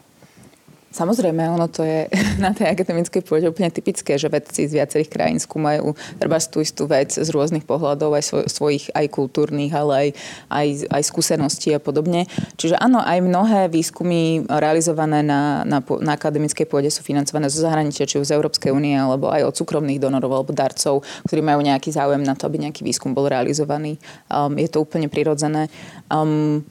Samozrejme, 0.96 1.44
ono 1.52 1.68
to 1.68 1.84
je 1.84 2.08
na 2.44 2.56
tej 2.56 2.72
akademickej 2.72 3.20
pôde 3.20 3.44
úplne 3.44 3.68
typické, 3.68 4.16
že 4.16 4.32
vedci 4.32 4.64
z 4.64 4.80
viacerých 4.80 5.12
krajín 5.12 5.36
skúmajú 5.36 5.92
treba 6.16 6.40
tú 6.48 6.64
istú 6.64 6.88
vec 6.88 7.12
z 7.12 7.28
rôznych 7.28 7.68
pohľadov, 7.68 8.16
aj 8.16 8.24
svoj, 8.24 8.44
svojich 8.48 8.84
aj 8.96 9.06
kultúrnych, 9.12 9.72
ale 9.76 9.92
aj, 9.92 10.08
aj, 10.48 10.68
aj 10.88 11.02
skúseností 11.04 11.76
a 11.76 11.80
podobne. 11.82 12.24
Čiže 12.56 12.80
áno, 12.80 13.04
aj 13.04 13.18
mnohé 13.20 13.68
výskumy 13.68 14.48
realizované 14.48 15.20
na, 15.20 15.66
na, 15.68 15.84
na 15.84 16.12
akademickej 16.16 16.64
pôde 16.64 16.88
sú 16.88 17.04
financované 17.04 17.52
zo 17.52 17.60
zahraničia, 17.60 18.08
či 18.08 18.16
už 18.16 18.32
z 18.32 18.36
Európskej 18.38 18.72
únie, 18.72 18.96
alebo 18.96 19.28
aj 19.28 19.52
od 19.52 19.54
súkromných 19.58 20.00
donorov 20.00 20.32
alebo 20.32 20.56
darcov, 20.56 21.04
ktorí 21.28 21.44
majú 21.44 21.60
nejaký 21.60 21.92
záujem 21.92 22.24
na 22.24 22.32
to, 22.32 22.48
aby 22.48 22.62
nejaký 22.62 22.80
výskum 22.86 23.12
bol 23.12 23.28
realizovaný. 23.28 24.00
Um, 24.32 24.56
je 24.56 24.70
to 24.70 24.80
úplne 24.80 25.10
prirodzené. 25.12 25.68
Um, 26.08 26.64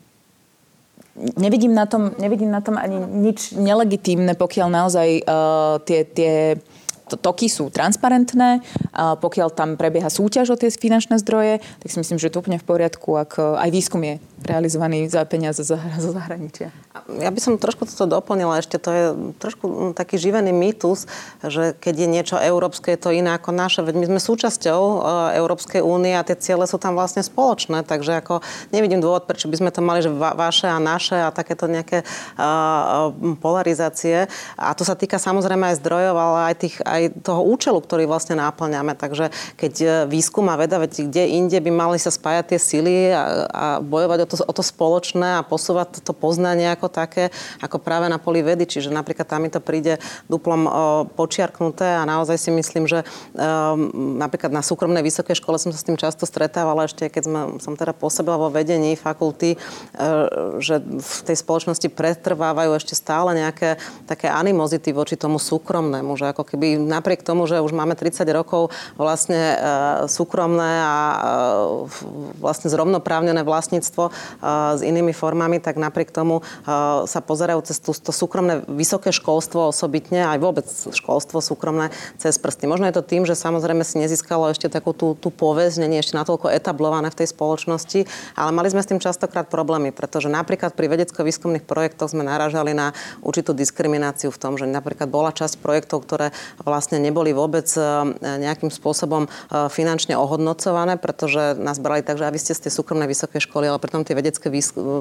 nevidím 1.15 1.73
na 1.73 1.87
tom, 1.87 2.11
nevidím 2.19 2.51
na 2.51 2.59
tom 2.59 2.75
ani 2.75 2.99
nič 2.99 3.55
nelegitímne, 3.55 4.35
pokiaľ 4.35 4.67
naozaj 4.67 5.07
uh, 5.23 5.79
tie, 5.87 6.03
tie 6.03 6.59
toky 7.13 7.47
sú 7.47 7.69
transparentné, 7.69 8.65
a 8.91 9.13
pokiaľ 9.15 9.53
tam 9.53 9.77
prebieha 9.77 10.09
súťaž 10.09 10.57
o 10.57 10.59
tie 10.59 10.73
finančné 10.73 11.21
zdroje, 11.21 11.61
tak 11.61 11.89
si 11.93 11.97
myslím, 12.01 12.17
že 12.17 12.27
je 12.27 12.33
to 12.33 12.41
úplne 12.41 12.57
v 12.57 12.65
poriadku, 12.65 13.13
ak 13.13 13.37
aj 13.37 13.69
výskum 13.69 14.01
je 14.01 14.15
realizovaný 14.45 15.09
za 15.09 15.25
peniaze 15.25 15.65
zo 15.65 15.77
zahraničia. 15.99 16.69
Ja 17.21 17.29
by 17.29 17.39
som 17.41 17.53
trošku 17.57 17.85
toto 17.89 18.07
doplnila, 18.07 18.61
ešte 18.61 18.77
to 18.79 18.89
je 18.89 19.05
trošku 19.41 19.65
mm, 19.65 19.91
taký 19.97 20.21
živený 20.21 20.55
mýtus, 20.55 21.09
že 21.43 21.75
keď 21.77 21.95
je 22.05 22.07
niečo 22.07 22.35
európske, 22.39 22.93
je 22.93 23.01
to 23.01 23.09
iné 23.11 23.35
ako 23.35 23.51
naše. 23.51 23.83
Veď 23.83 23.95
my 23.99 24.05
sme 24.15 24.19
súčasťou 24.21 24.79
e, 24.81 24.97
Európskej 25.41 25.81
únie 25.83 26.15
a 26.15 26.23
tie 26.23 26.37
ciele 26.37 26.63
sú 26.69 26.79
tam 26.79 26.95
vlastne 26.95 27.25
spoločné, 27.25 27.83
takže 27.83 28.21
ako 28.21 28.39
nevidím 28.71 29.03
dôvod, 29.03 29.27
prečo 29.27 29.49
by 29.51 29.59
sme 29.59 29.69
to 29.73 29.81
mali, 29.83 30.05
že 30.05 30.13
va- 30.13 30.37
vaše 30.37 30.69
a 30.69 30.79
naše 30.79 31.17
a 31.17 31.33
takéto 31.33 31.65
nejaké 31.65 32.05
uh, 32.37 33.11
polarizácie. 33.41 34.29
A 34.55 34.71
to 34.77 34.85
sa 34.85 34.93
týka 34.93 35.17
samozrejme 35.17 35.73
aj 35.73 35.79
zdrojov, 35.81 36.15
ale 36.15 36.39
aj, 36.53 36.55
tých, 36.61 36.75
aj 36.85 37.01
toho 37.25 37.41
účelu, 37.43 37.79
ktorý 37.81 38.05
vlastne 38.05 38.37
náplňame. 38.37 38.93
Takže 38.95 39.33
keď 39.59 39.73
e, 39.81 39.87
výskum 40.11 40.47
a 40.51 40.55
veda, 40.59 40.77
veď 40.77 41.09
kde 41.09 41.23
inde 41.35 41.57
by 41.59 41.71
mali 41.71 41.97
sa 41.97 42.13
spájať 42.13 42.55
tie 42.55 42.59
sily 42.59 42.95
a, 43.11 43.23
a 43.49 43.65
bojovať 43.81 44.19
o 44.23 44.29
to, 44.29 44.34
o 44.43 44.51
to 44.51 44.63
spoločné 44.65 45.39
a 45.39 45.45
posúvať 45.45 46.03
to 46.03 46.11
poznanie 46.11 46.67
ako 46.71 46.91
také, 46.91 47.31
ako 47.63 47.79
práve 47.79 48.09
na 48.11 48.19
poli 48.19 48.41
vedy. 48.41 48.67
Čiže 48.67 48.91
napríklad 48.91 49.27
tam 49.29 49.45
mi 49.45 49.49
to 49.53 49.61
príde 49.63 50.01
duplom 50.27 50.67
počiarknuté 51.13 51.85
a 51.85 52.03
naozaj 52.07 52.37
si 52.39 52.51
myslím, 52.51 52.89
že 52.89 53.05
um, 53.35 54.17
napríklad 54.17 54.51
na 54.51 54.65
súkromnej 54.65 55.05
vysokej 55.05 55.37
škole 55.37 55.59
som 55.61 55.69
sa 55.69 55.79
s 55.79 55.87
tým 55.87 55.99
často 55.99 56.25
stretávala 56.25 56.89
ešte, 56.89 57.07
keď 57.07 57.23
sme, 57.23 57.41
som 57.61 57.77
teda 57.77 57.93
pôsobila 57.93 58.39
vo 58.39 58.49
vedení 58.49 58.97
fakulty, 58.97 59.55
uh, 59.55 60.59
že 60.59 60.81
v 60.81 61.19
tej 61.27 61.37
spoločnosti 61.39 61.87
pretrvávajú 61.91 62.71
ešte 62.75 62.97
stále 62.97 63.37
nejaké 63.37 63.77
také 64.09 64.27
animozity 64.31 64.91
voči 64.91 65.15
tomu 65.19 65.37
súkromnému, 65.37 66.17
že 66.17 66.31
ako 66.31 66.43
keby 66.43 66.79
napriek 66.81 67.21
tomu, 67.21 67.45
že 67.45 67.61
už 67.61 67.75
máme 67.75 67.93
30 67.93 68.25
rokov 68.33 68.73
vlastne 68.97 69.55
uh, 69.55 69.59
súkromné 70.09 70.73
a 70.81 70.95
uh, 71.13 71.85
vlastne 72.39 72.71
zrovnoprávnené 72.71 73.45
vlastníctvo 73.45 74.09
s 74.41 74.81
inými 74.81 75.11
formami, 75.11 75.57
tak 75.59 75.79
napriek 75.79 76.11
tomu 76.11 76.41
sa 77.05 77.19
pozerajú 77.23 77.59
cez 77.65 77.81
to, 77.81 77.91
to 77.93 78.11
súkromné 78.11 78.65
vysoké 78.69 79.11
školstvo 79.11 79.71
osobitne, 79.71 80.25
aj 80.25 80.37
vôbec 80.39 80.67
školstvo 80.69 81.41
súkromné 81.41 81.89
cez 82.21 82.37
prsty. 82.39 82.69
Možno 82.69 82.87
je 82.87 82.95
to 82.95 83.03
tým, 83.03 83.23
že 83.27 83.35
samozrejme 83.35 83.81
si 83.81 83.99
nezískalo 83.99 84.53
ešte 84.53 84.71
takú 84.71 84.95
tú, 84.95 85.17
tú 85.17 85.33
povesť, 85.33 85.85
nie 85.85 85.99
je 85.99 86.05
ešte 86.07 86.19
natoľko 86.19 86.53
etablované 86.53 87.11
v 87.11 87.19
tej 87.23 87.27
spoločnosti, 87.33 87.99
ale 88.37 88.49
mali 88.53 88.71
sme 88.71 88.81
s 88.85 88.89
tým 88.89 89.01
častokrát 89.01 89.49
problémy, 89.49 89.91
pretože 89.91 90.29
napríklad 90.31 90.77
pri 90.77 90.87
vedecko-výskumných 90.93 91.65
projektoch 91.65 92.13
sme 92.13 92.23
naražali 92.23 92.71
na 92.71 92.95
určitú 93.25 93.51
diskrimináciu 93.51 94.29
v 94.29 94.39
tom, 94.39 94.55
že 94.55 94.69
napríklad 94.69 95.09
bola 95.09 95.33
časť 95.33 95.59
projektov, 95.59 96.05
ktoré 96.05 96.31
vlastne 96.61 97.01
neboli 97.01 97.33
vôbec 97.33 97.65
e, 97.73 97.81
nejakým 98.21 98.69
spôsobom 98.69 99.25
e, 99.25 99.29
finančne 99.73 100.13
ohodnocované, 100.15 100.95
pretože 101.01 101.57
nás 101.57 101.81
brali 101.81 102.05
tak, 102.05 102.21
že 102.21 102.29
vy 102.29 102.39
ste 102.39 102.53
z 102.53 102.69
tej 102.69 102.71
súkromnej 102.77 103.09
vysokej 103.09 103.43
školy, 103.49 103.65
ale 103.65 103.81
pritom 103.81 104.04
tie 104.05 104.13
vedecké 104.13 104.47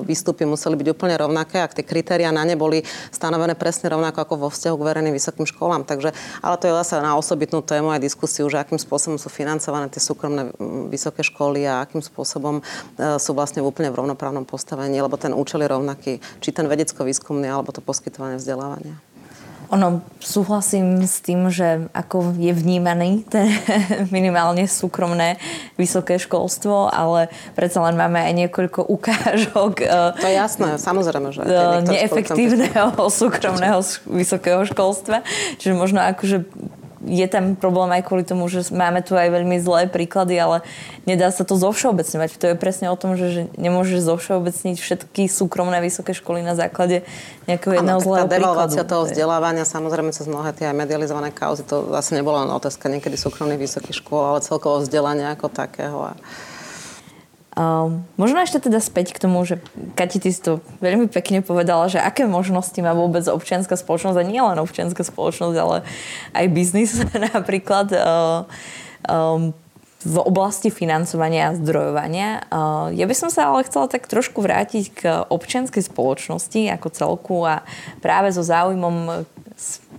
výstupy 0.03 0.49
museli 0.49 0.75
byť 0.81 0.89
úplne 0.91 1.15
rovnaké, 1.21 1.61
ak 1.61 1.77
tie 1.77 1.85
kritéria 1.85 2.33
na 2.33 2.43
ne 2.43 2.57
boli 2.57 2.81
stanovené 3.13 3.53
presne 3.53 3.93
rovnako 3.93 4.25
ako 4.25 4.35
vo 4.41 4.49
vzťahu 4.49 4.77
k 4.81 4.87
verejným 4.89 5.15
vysokým 5.15 5.45
školám. 5.45 5.85
Takže, 5.85 6.17
ale 6.41 6.57
to 6.57 6.73
je 6.73 6.79
zase 6.81 7.05
na 7.05 7.15
osobitnú 7.15 7.61
tému 7.61 7.93
aj 7.93 8.01
diskusiu, 8.01 8.49
že 8.49 8.57
akým 8.57 8.81
spôsobom 8.81 9.21
sú 9.21 9.29
financované 9.29 9.93
tie 9.93 10.01
súkromné 10.01 10.51
vysoké 10.89 11.21
školy 11.21 11.69
a 11.69 11.85
akým 11.85 12.01
spôsobom 12.01 12.59
e, 12.59 12.63
sú 13.21 13.37
vlastne 13.37 13.61
úplne 13.61 13.93
v 13.93 14.01
rovnoprávnom 14.01 14.49
postavení, 14.49 14.97
lebo 14.99 15.21
ten 15.21 15.37
účel 15.37 15.63
je 15.63 15.69
rovnaký, 15.69 16.13
či 16.41 16.49
ten 16.51 16.65
vedecko-výskumný 16.65 17.47
alebo 17.47 17.71
to 17.71 17.85
poskytovanie 17.85 18.41
vzdelávania. 18.41 19.14
Ono, 19.73 20.05
súhlasím 20.21 21.05
s 21.05 21.25
tým, 21.25 21.49
že 21.49 21.89
ako 21.97 22.37
je 22.37 22.53
vnímaný 22.53 23.25
ten 23.29 23.49
minimálne 24.17 24.69
súkromné 24.69 25.41
vysoké 25.81 26.21
školstvo, 26.21 26.93
ale 26.93 27.33
predsa 27.57 27.81
len 27.85 27.97
máme 27.97 28.21
aj 28.21 28.33
niekoľko 28.45 28.85
ukážok. 28.89 29.73
To 30.21 30.27
je 30.27 30.35
jasné, 30.35 30.77
samozrejme, 30.77 31.33
že 31.33 31.43
neefektívneho 31.89 32.93
súkromného 33.09 33.81
vysokého 34.09 34.65
školstva. 34.69 35.25
Čiže 35.59 35.73
možno 35.73 36.05
akože 36.05 36.45
je 37.07 37.27
tam 37.29 37.55
problém 37.55 37.93
aj 37.95 38.03
kvôli 38.09 38.25
tomu, 38.25 38.49
že 38.49 38.69
máme 38.73 39.05
tu 39.05 39.15
aj 39.15 39.29
veľmi 39.29 39.57
zlé 39.61 39.87
príklady, 39.87 40.37
ale 40.41 40.65
nedá 41.05 41.29
sa 41.29 41.45
to 41.45 41.55
zovšeobecňovať. 41.57 42.31
To 42.41 42.47
je 42.53 42.57
presne 42.57 42.89
o 42.89 42.97
tom, 42.97 43.15
že, 43.15 43.27
že 43.31 43.43
nemôžeš 43.61 44.05
zovšeobecniť 44.05 44.77
všetky 44.81 45.29
súkromné 45.29 45.79
vysoké 45.85 46.17
školy 46.17 46.41
na 46.41 46.57
základe 46.57 47.05
nejakého 47.45 47.81
jedného 47.81 48.01
ano, 48.01 48.07
zlého 48.07 48.27
tá 48.27 48.37
devalvácia 48.41 48.85
toho 48.85 49.05
vzdelávania, 49.05 49.69
samozrejme 49.69 50.17
cez 50.17 50.25
mnohé 50.25 50.57
tie 50.57 50.73
aj 50.73 50.77
medializované 50.77 51.29
kauzy, 51.29 51.65
to 51.69 51.93
zase 51.93 52.17
nebola 52.17 52.49
len 52.49 52.53
otázka 52.57 52.89
niekedy 52.89 53.21
súkromných 53.21 53.61
vysokých 53.61 54.01
škôl, 54.01 54.25
ale 54.25 54.41
celkovo 54.41 54.81
vzdelania 54.81 55.37
ako 55.37 55.53
takého. 55.53 55.99
A 56.09 56.13
Um, 57.55 58.03
možno 58.19 58.43
ešte 58.43 58.67
teda 58.67 58.83
späť 58.83 59.15
k 59.15 59.23
tomu, 59.23 59.47
že 59.47 59.63
Kati, 59.95 60.19
ty 60.19 60.35
si 60.35 60.43
to 60.43 60.59
veľmi 60.83 61.07
pekne 61.07 61.39
povedala, 61.39 61.87
že 61.87 62.03
aké 62.03 62.27
možnosti 62.27 62.75
má 62.83 62.91
vôbec 62.99 63.23
občianská 63.31 63.79
spoločnosť 63.79 64.19
a 64.19 64.27
nie 64.27 64.43
len 64.43 64.59
občianská 64.59 65.07
spoločnosť, 65.07 65.57
ale 65.63 65.87
aj 66.35 66.47
biznis 66.51 66.99
napríklad 67.31 67.95
uh, 67.95 68.43
um, 69.07 69.55
v 70.05 70.17
oblasti 70.19 70.69
financovania 70.69 71.55
a 71.55 71.57
zdrojovania. 71.57 72.43
Uh, 72.51 72.91
ja 72.91 73.07
by 73.07 73.15
som 73.15 73.31
sa 73.31 73.55
ale 73.55 73.63
chcela 73.71 73.87
tak 73.87 74.11
trošku 74.11 74.43
vrátiť 74.43 74.85
k 74.91 75.01
občianskej 75.31 75.87
spoločnosti 75.87 76.75
ako 76.75 76.89
celku 76.91 77.39
a 77.47 77.63
práve 78.03 78.35
so 78.35 78.43
záujmom 78.43 79.25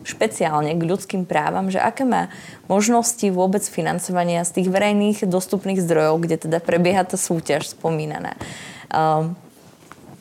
špeciálne 0.05 0.71
k 0.77 0.83
ľudským 0.85 1.25
právam, 1.25 1.73
že 1.73 1.81
aké 1.81 2.05
má 2.05 2.29
možnosti 2.69 3.25
vôbec 3.33 3.65
financovania 3.65 4.45
z 4.45 4.61
tých 4.61 4.67
verejných 4.69 5.25
dostupných 5.25 5.81
zdrojov, 5.81 6.21
kde 6.23 6.45
teda 6.47 6.61
prebieha 6.61 7.03
tá 7.03 7.17
súťaž 7.17 7.73
spomínaná. 7.73 8.37
Um, 8.93 9.33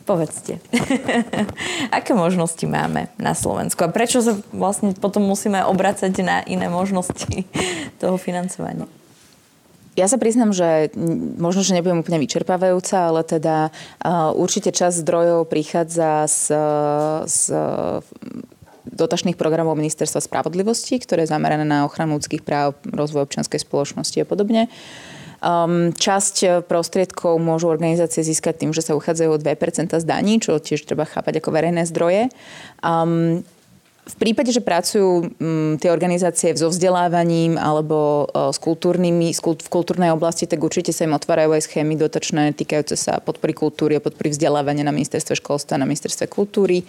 povedzte, 0.09 0.61
aké 1.99 2.17
možnosti 2.17 2.65
máme 2.65 3.13
na 3.21 3.37
Slovensku 3.37 3.85
a 3.85 3.93
prečo 3.93 4.25
sa 4.25 4.41
vlastne 4.53 4.97
potom 4.97 5.25
musíme 5.25 5.65
obracať 5.69 6.13
na 6.25 6.41
iné 6.49 6.73
možnosti 6.73 7.45
toho 8.03 8.17
financovania? 8.17 8.89
Ja 9.95 10.11
sa 10.11 10.19
priznám, 10.19 10.51
že 10.51 10.91
možno, 11.39 11.63
že 11.63 11.71
nebudem 11.71 12.03
úplne 12.03 12.19
vyčerpávajúca, 12.19 13.15
ale 13.15 13.23
teda 13.23 13.71
uh, 14.03 14.35
určite 14.35 14.75
čas 14.75 14.99
zdrojov 14.99 15.47
prichádza 15.47 16.27
z, 16.27 16.51
z 17.31 17.43
dotačných 18.89 19.41
programov 19.41 19.81
Ministerstva 19.81 20.21
spravodlivosti, 20.21 21.01
ktoré 21.01 21.25
je 21.25 21.33
zamerané 21.33 21.65
na 21.65 21.89
ochranu 21.89 22.21
ľudských 22.21 22.45
práv, 22.45 22.77
rozvoj 22.85 23.29
občianskej 23.29 23.65
spoločnosti 23.65 24.19
a 24.21 24.29
podobne. 24.29 24.63
Um, 25.45 25.93
časť 25.93 26.65
prostriedkov 26.65 27.37
môžu 27.37 27.69
organizácie 27.69 28.25
získať 28.25 28.65
tým, 28.65 28.73
že 28.73 28.81
sa 28.81 28.97
uchádzajú 28.97 29.29
o 29.29 29.41
2% 29.41 29.93
z 29.93 30.05
daní, 30.09 30.41
čo 30.41 30.57
tiež 30.57 30.89
treba 30.89 31.05
chápať 31.05 31.45
ako 31.45 31.51
verejné 31.53 31.85
zdroje. 31.85 32.33
Um, 32.81 33.45
v 34.05 34.17
prípade, 34.21 34.53
že 34.53 34.61
pracujú 34.61 35.09
um, 35.41 35.81
tie 35.81 35.89
organizácie 35.89 36.53
so 36.53 36.69
vzdelávaním 36.69 37.57
alebo 37.57 38.29
uh, 38.29 38.53
s 38.53 38.61
kultúrnymi, 38.61 39.33
s 39.33 39.41
kult, 39.41 39.65
v 39.65 39.73
kultúrnej 39.73 40.13
oblasti, 40.13 40.45
tak 40.45 40.61
určite 40.61 40.93
sa 40.93 41.09
im 41.09 41.17
otvárajú 41.17 41.57
aj 41.57 41.65
schémy 41.65 41.97
dotačné 41.97 42.53
týkajúce 42.53 43.01
sa 43.01 43.21
podpory 43.21 43.57
kultúry 43.57 43.97
a 43.97 44.05
podpory 44.05 44.33
vzdelávania 44.33 44.85
na 44.85 44.93
ministerstve 44.93 45.41
školstva, 45.41 45.81
na 45.81 45.89
ministerstve 45.89 46.29
kultúry. 46.29 46.85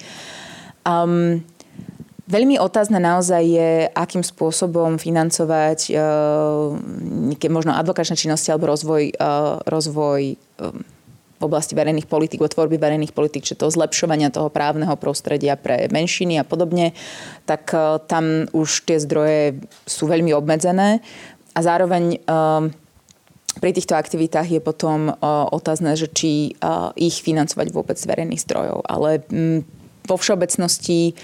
Um, 0.84 1.40
Veľmi 2.26 2.58
otázne 2.58 2.98
naozaj 2.98 3.44
je, 3.46 3.72
akým 3.94 4.26
spôsobom 4.26 4.98
financovať 4.98 5.94
uh, 5.94 6.74
možno 7.54 7.78
advokačné 7.78 8.18
činnosti 8.18 8.50
alebo 8.50 8.66
rozvoj, 8.74 9.14
uh, 9.14 9.62
rozvoj 9.70 10.34
um, 10.34 10.82
v 11.36 11.44
oblasti 11.44 11.78
verejných 11.78 12.10
politik, 12.10 12.42
o 12.42 12.50
tvorby 12.50 12.82
verejných 12.82 13.14
politik, 13.14 13.46
čiže 13.46 13.62
to 13.62 13.68
zlepšovania 13.70 14.34
toho 14.34 14.50
právneho 14.50 14.96
prostredia 14.96 15.60
pre 15.60 15.92
menšiny 15.92 16.40
a 16.40 16.48
podobne, 16.48 16.96
tak 17.44 17.76
tam 18.08 18.48
už 18.56 18.88
tie 18.88 18.96
zdroje 19.04 19.60
sú 19.84 20.08
veľmi 20.08 20.32
obmedzené 20.32 21.04
a 21.52 21.60
zároveň 21.60 22.24
pri 23.60 23.72
týchto 23.76 24.00
aktivitách 24.00 24.48
je 24.48 24.62
potom 24.64 25.12
otázne, 25.52 26.00
že 26.00 26.08
či 26.08 26.56
ich 26.96 27.20
financovať 27.20 27.68
vôbec 27.76 28.00
z 28.00 28.08
verejných 28.08 28.40
zdrojov. 28.40 28.88
Ale 28.88 29.20
um, 29.28 29.60
vo 30.08 30.16
všeobecnosti 30.16 31.20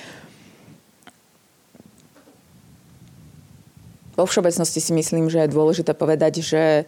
vo 4.16 4.26
všeobecnosti 4.28 4.80
si 4.84 4.92
myslím, 4.92 5.32
že 5.32 5.46
je 5.46 5.54
dôležité 5.54 5.96
povedať, 5.96 6.44
že 6.44 6.86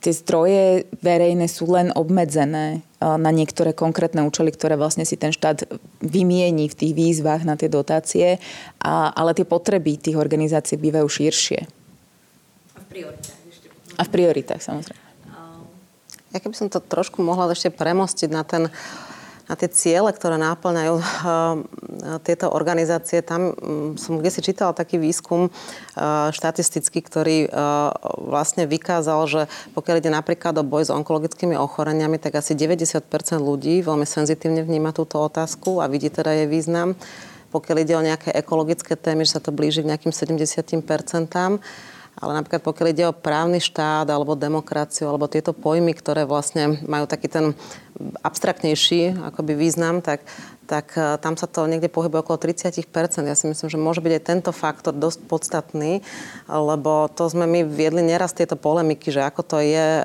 tie 0.00 0.12
zdroje 0.14 0.88
verejné 1.04 1.44
sú 1.50 1.68
len 1.68 1.92
obmedzené 1.92 2.80
na 3.02 3.30
niektoré 3.34 3.76
konkrétne 3.76 4.24
účely, 4.24 4.48
ktoré 4.54 4.80
vlastne 4.80 5.04
si 5.04 5.20
ten 5.20 5.34
štát 5.34 5.68
vymieni 6.00 6.70
v 6.70 6.78
tých 6.78 6.92
výzvach 6.96 7.44
na 7.44 7.60
tie 7.60 7.68
dotácie, 7.68 8.40
a, 8.80 9.12
ale 9.12 9.36
tie 9.36 9.44
potreby 9.44 10.00
tých 10.00 10.16
organizácií 10.16 10.80
bývajú 10.80 11.08
širšie. 11.08 11.60
A 12.72 12.80
v 12.80 12.86
prioritách 12.88 13.40
ešte. 13.52 13.66
A 13.98 14.02
v 14.06 14.10
prioritách, 14.10 14.62
samozrejme. 14.64 15.02
Ja 16.32 16.40
keby 16.40 16.56
som 16.56 16.72
to 16.72 16.80
trošku 16.80 17.20
mohla 17.20 17.52
ešte 17.52 17.68
premostiť 17.68 18.30
na 18.32 18.40
ten 18.40 18.72
uh, 18.72 19.11
na 19.52 19.54
tie 19.60 19.68
ciele, 19.68 20.08
ktoré 20.08 20.40
náplňajú 20.40 20.94
uh, 20.96 21.04
tieto 22.24 22.48
organizácie. 22.48 23.20
Tam 23.20 23.52
um, 23.52 24.00
som 24.00 24.16
kde 24.16 24.32
si 24.32 24.40
čítala 24.40 24.72
taký 24.72 24.96
výskum 24.96 25.52
uh, 25.52 26.32
štatistický, 26.32 27.04
ktorý 27.04 27.52
uh, 27.52 27.92
vlastne 28.16 28.64
vykázal, 28.64 29.20
že 29.28 29.40
pokiaľ 29.76 30.00
ide 30.00 30.08
napríklad 30.08 30.56
o 30.56 30.64
boj 30.64 30.88
s 30.88 30.90
onkologickými 30.96 31.52
ochoreniami, 31.52 32.16
tak 32.16 32.40
asi 32.40 32.56
90% 32.56 33.04
ľudí 33.36 33.84
veľmi 33.84 34.08
senzitívne 34.08 34.64
vníma 34.64 34.96
túto 34.96 35.20
otázku 35.20 35.84
a 35.84 35.86
vidí 35.92 36.08
teda 36.08 36.32
jej 36.32 36.48
význam. 36.48 36.96
Pokiaľ 37.52 37.76
ide 37.84 37.94
o 38.00 38.00
nejaké 38.00 38.32
ekologické 38.32 38.96
témy, 38.96 39.28
že 39.28 39.36
sa 39.36 39.44
to 39.44 39.52
blíži 39.52 39.84
k 39.84 39.92
nejakým 39.92 40.16
70 40.16 40.80
ale 42.22 42.38
napríklad 42.38 42.62
pokiaľ 42.62 42.86
ide 42.94 43.04
o 43.10 43.18
právny 43.18 43.58
štát 43.58 44.06
alebo 44.06 44.38
demokraciu 44.38 45.10
alebo 45.10 45.26
tieto 45.26 45.50
pojmy, 45.50 45.90
ktoré 45.90 46.22
vlastne 46.22 46.78
majú 46.86 47.10
taký 47.10 47.26
ten 47.26 47.58
abstraktnejší 48.22 49.18
akoby 49.34 49.58
význam, 49.58 49.98
tak 49.98 50.22
tak 50.72 50.96
e, 50.96 51.20
tam 51.20 51.36
sa 51.36 51.44
to 51.44 51.68
niekde 51.68 51.92
pohybuje 51.92 52.24
okolo 52.24 52.40
30% 52.48 52.88
Ja 53.28 53.36
si 53.36 53.44
myslím, 53.44 53.68
že 53.68 53.76
môže 53.76 54.00
byť 54.00 54.12
aj 54.16 54.22
tento 54.24 54.50
faktor 54.56 54.96
dosť 54.96 55.28
podstatný, 55.28 56.00
lebo 56.48 57.12
to 57.12 57.28
sme 57.28 57.44
my 57.44 57.60
viedli 57.68 58.00
neraz 58.00 58.32
tieto 58.32 58.56
polemiky, 58.56 59.12
že 59.12 59.20
ako 59.20 59.44
to 59.44 59.58
je 59.60 60.00
e, 60.00 60.04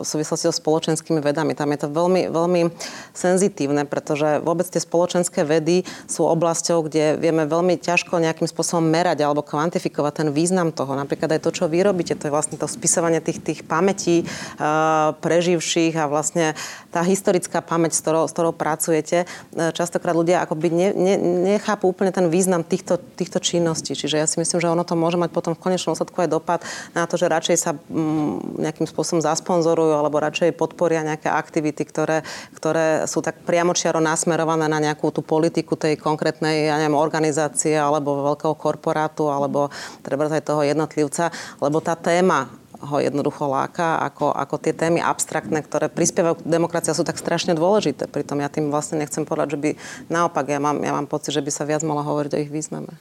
v 0.00 0.06
súvislosti 0.08 0.48
so 0.48 0.56
spoločenskými 0.56 1.20
vedami. 1.20 1.52
Tam 1.52 1.68
je 1.68 1.84
to 1.84 1.92
veľmi, 1.92 2.32
veľmi 2.32 2.72
senzitívne, 3.12 3.84
pretože 3.84 4.40
vôbec 4.40 4.64
tie 4.64 4.80
spoločenské 4.80 5.44
vedy 5.44 5.84
sú 6.08 6.24
oblasťou, 6.24 6.88
kde 6.88 7.20
vieme 7.20 7.44
veľmi 7.44 7.76
ťažko 7.76 8.16
nejakým 8.16 8.48
spôsobom 8.48 8.88
merať 8.88 9.20
alebo 9.20 9.44
kvantifikovať 9.44 10.24
ten 10.24 10.28
význam 10.32 10.72
toho. 10.72 10.96
Napríklad 10.96 11.36
aj 11.36 11.44
to, 11.44 11.52
čo 11.52 11.68
vy 11.68 11.84
robíte, 11.84 12.16
to 12.16 12.32
je 12.32 12.32
vlastne 12.32 12.56
to 12.56 12.64
spisovanie 12.64 13.20
tých, 13.20 13.44
tých 13.44 13.60
pamätí 13.66 14.24
uh, 14.24 15.12
preživších 15.20 15.98
a 15.98 16.08
vlastne 16.08 16.56
tá 16.88 17.04
historická 17.04 17.60
pamäť, 17.60 17.98
s 17.98 18.00
ktorou, 18.00 18.24
s 18.24 18.32
ktorou 18.32 18.54
pracujete. 18.54 19.28
Často 19.52 19.97
častokrát 19.98 20.14
ľudia 20.14 20.46
akoby 20.46 20.70
ne, 20.70 20.88
ne, 20.94 21.14
nechápu 21.58 21.90
úplne 21.90 22.14
ten 22.14 22.30
význam 22.30 22.62
týchto, 22.62 23.02
týchto 23.18 23.42
činností. 23.42 23.98
Čiže 23.98 24.22
ja 24.22 24.30
si 24.30 24.38
myslím, 24.38 24.62
že 24.62 24.70
ono 24.70 24.86
to 24.86 24.94
môže 24.94 25.18
mať 25.18 25.34
potom 25.34 25.58
v 25.58 25.62
konečnom 25.66 25.98
úsledku 25.98 26.14
aj 26.22 26.30
dopad 26.30 26.62
na 26.94 27.02
to, 27.10 27.18
že 27.18 27.26
radšej 27.26 27.56
sa 27.58 27.74
mm, 27.74 28.62
nejakým 28.62 28.86
spôsobom 28.86 29.18
zasponzorujú 29.18 29.98
alebo 29.98 30.22
radšej 30.22 30.54
podporia 30.54 31.02
nejaké 31.02 31.26
aktivity, 31.26 31.82
ktoré, 31.82 32.22
ktoré 32.54 33.10
sú 33.10 33.18
tak 33.26 33.42
priamočiaro 33.42 33.98
nasmerované 33.98 34.70
na 34.70 34.78
nejakú 34.78 35.10
tú 35.10 35.26
politiku 35.26 35.74
tej 35.74 35.98
konkrétnej 35.98 36.70
ja 36.70 36.78
neviem, 36.78 36.94
organizácie 36.94 37.74
alebo 37.74 38.30
veľkého 38.30 38.54
korporátu 38.54 39.26
alebo 39.26 39.66
treba 40.06 40.30
aj 40.30 40.46
toho 40.46 40.62
jednotlivca, 40.62 41.34
lebo 41.58 41.82
tá 41.82 41.98
téma 41.98 42.46
ho 42.78 42.96
jednoducho 43.02 43.50
láka, 43.50 43.98
ako, 43.98 44.30
ako 44.30 44.54
tie 44.62 44.70
témy 44.70 45.02
abstraktné, 45.02 45.62
ktoré 45.66 45.90
prispievajú 45.90 46.38
k 46.38 46.46
demokracii 46.46 46.94
sú 46.94 47.02
tak 47.02 47.18
strašne 47.18 47.58
dôležité. 47.58 48.06
Pritom 48.06 48.38
ja 48.38 48.46
tým 48.46 48.70
vlastne 48.70 49.02
nechcem 49.02 49.26
povedať, 49.26 49.58
že 49.58 49.58
by 49.58 49.70
naopak, 50.06 50.46
ja 50.46 50.62
mám, 50.62 50.78
ja 50.78 50.94
mám 50.94 51.10
pocit, 51.10 51.34
že 51.34 51.42
by 51.42 51.50
sa 51.50 51.66
viac 51.66 51.82
malo 51.82 52.06
hovoriť 52.06 52.30
o 52.38 52.42
ich 52.42 52.52
význame. 52.54 52.94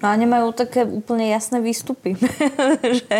No 0.00 0.12
a 0.12 0.14
nemajú 0.14 0.52
také 0.52 0.84
úplne 0.84 1.32
jasné 1.32 1.60
výstupy. 1.64 2.16
že 3.00 3.16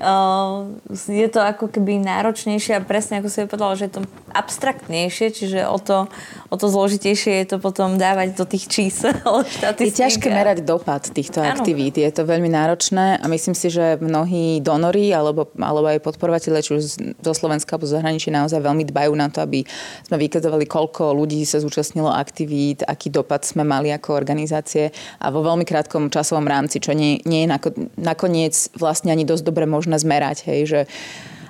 uh, 0.00 0.68
je 0.92 1.28
to 1.28 1.40
ako 1.44 1.68
keby 1.68 2.00
náročnejšie 2.00 2.78
a 2.78 2.80
presne 2.80 3.20
ako 3.20 3.28
si 3.28 3.44
povedala, 3.44 3.76
že 3.76 3.86
je 3.88 3.94
to 4.00 4.02
abstraktnejšie, 4.32 5.26
čiže 5.32 5.60
o 5.68 5.76
to, 5.80 6.08
o 6.48 6.56
to 6.56 6.66
zložitejšie 6.68 7.44
je 7.44 7.46
to 7.52 7.56
potom 7.60 8.00
dávať 8.00 8.36
do 8.36 8.44
tých 8.44 8.68
čísel. 8.68 9.16
Je 9.76 9.92
ťažké 9.92 10.28
merať 10.32 10.66
dopad 10.66 11.04
týchto 11.12 11.38
ano. 11.38 11.54
aktivít. 11.54 12.00
Je 12.00 12.10
to 12.10 12.26
veľmi 12.26 12.50
náročné 12.50 13.20
a 13.20 13.24
myslím 13.30 13.54
si, 13.54 13.70
že 13.70 14.00
mnohí 14.00 14.58
donory 14.60 15.14
alebo, 15.14 15.46
alebo 15.56 15.86
aj 15.86 16.02
podporovateľe, 16.02 16.58
či 16.64 16.70
už 16.74 16.82
zo 17.20 17.32
Slovenska 17.32 17.76
alebo 17.76 17.86
zo 17.86 17.96
zahraničí 17.96 18.28
naozaj 18.32 18.60
veľmi 18.60 18.84
dbajú 18.88 19.12
na 19.14 19.30
to, 19.30 19.44
aby 19.44 19.62
sme 20.06 20.16
vykazovali, 20.18 20.64
koľko 20.66 21.14
ľudí 21.14 21.44
sa 21.46 21.62
zúčastnilo 21.62 22.10
aktivít, 22.10 22.82
aký 22.82 23.12
dopad 23.12 23.46
sme 23.46 23.62
mali 23.62 23.94
ako 23.94 24.16
organizácie 24.16 24.90
a 25.22 25.30
vo 25.30 25.44
veľmi 25.44 25.62
krátkom 25.62 26.05
časovom 26.12 26.46
rámci, 26.46 26.80
čo 26.80 26.92
nie, 26.92 27.20
nie 27.28 27.44
je 27.44 27.52
nakoniec 27.96 28.54
vlastne 28.76 29.12
ani 29.12 29.26
dosť 29.26 29.44
dobre 29.46 29.64
možné 29.68 29.98
zmerať. 30.00 30.46
Hej, 30.46 30.60
že 30.66 30.80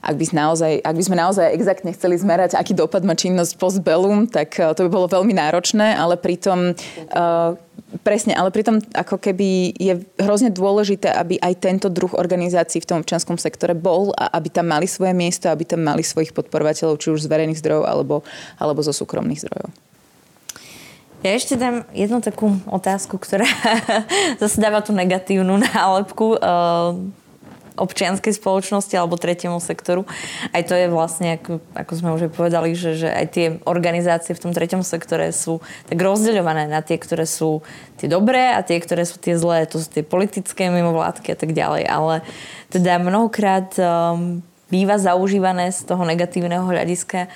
ak 0.06 0.14
by, 0.14 0.24
naozaj, 0.30 0.72
ak 0.86 0.94
by 0.94 1.02
sme 1.02 1.16
naozaj 1.18 1.46
exaktne 1.50 1.90
chceli 1.90 2.14
zmerať, 2.14 2.54
aký 2.54 2.78
dopad 2.78 3.02
má 3.02 3.18
činnosť 3.18 3.58
postbellum, 3.58 4.30
tak 4.30 4.54
eh, 4.62 4.70
to 4.70 4.86
by 4.86 4.90
bolo 4.90 5.06
veľmi 5.10 5.34
náročné, 5.34 5.98
ale 5.98 6.14
pritom 6.14 6.72
uh, 6.72 7.58
Presne, 8.02 8.34
ale 8.34 8.50
pritom 8.50 8.82
ako 8.82 9.14
keby 9.14 9.70
je 9.78 10.02
hrozne 10.18 10.50
dôležité, 10.50 11.06
aby 11.06 11.38
aj 11.38 11.54
tento 11.62 11.86
druh 11.86 12.10
organizácií 12.18 12.82
v 12.82 12.88
tom 12.90 12.98
občianskom 12.98 13.38
sektore 13.38 13.78
bol 13.78 14.10
a 14.18 14.26
aby 14.34 14.50
tam 14.50 14.74
mali 14.74 14.90
svoje 14.90 15.14
miesto, 15.14 15.46
aby 15.46 15.62
tam 15.62 15.86
mali 15.86 16.02
svojich 16.02 16.34
podporovateľov, 16.34 16.98
či 16.98 17.14
už 17.14 17.22
z 17.22 17.30
verejných 17.30 17.62
zdrojov 17.62 17.86
alebo, 17.86 18.26
alebo 18.58 18.82
zo 18.82 18.90
súkromných 18.90 19.38
zdrojov. 19.38 19.70
Ja 21.24 21.32
ešte 21.32 21.56
dám 21.56 21.88
jednu 21.96 22.20
takú 22.20 22.60
otázku, 22.68 23.16
ktorá 23.16 23.48
zase 24.42 24.60
dáva 24.60 24.84
tú 24.84 24.92
negatívnu 24.92 25.56
nálepku 25.58 26.36
uh, 26.36 26.92
občianskej 27.76 28.32
spoločnosti 28.36 28.96
alebo 28.96 29.20
tretiemu 29.20 29.60
sektoru. 29.60 30.08
Aj 30.50 30.64
to 30.64 30.72
je 30.72 30.88
vlastne, 30.88 31.36
ako, 31.36 31.60
ako 31.76 31.92
sme 31.92 32.10
už 32.16 32.20
aj 32.28 32.32
povedali, 32.32 32.72
že, 32.72 32.96
že 32.96 33.08
aj 33.12 33.26
tie 33.32 33.46
organizácie 33.68 34.32
v 34.32 34.42
tom 34.42 34.52
tretiom 34.56 34.80
sektore 34.80 35.30
sú 35.30 35.60
tak 35.86 36.00
rozdeľované 36.00 36.66
na 36.66 36.80
tie, 36.80 36.96
ktoré 36.96 37.28
sú 37.28 37.60
tie 38.00 38.08
dobré 38.08 38.56
a 38.56 38.64
tie, 38.64 38.80
ktoré 38.80 39.04
sú 39.04 39.20
tie 39.20 39.36
zlé. 39.36 39.68
To 39.68 39.80
sú 39.80 39.88
tie 39.92 40.04
politické 40.04 40.72
mimovládky 40.72 41.36
a 41.36 41.38
tak 41.38 41.52
ďalej. 41.52 41.84
Ale 41.86 42.14
teda 42.72 42.96
mnohokrát 42.96 43.76
um, 43.76 44.40
býva 44.72 44.96
zaužívané 44.96 45.70
z 45.70 45.84
toho 45.84 46.02
negatívneho 46.02 46.64
hľadiska 46.64 47.28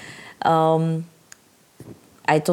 um, 0.43 1.05
aj 2.31 2.39
to 2.47 2.53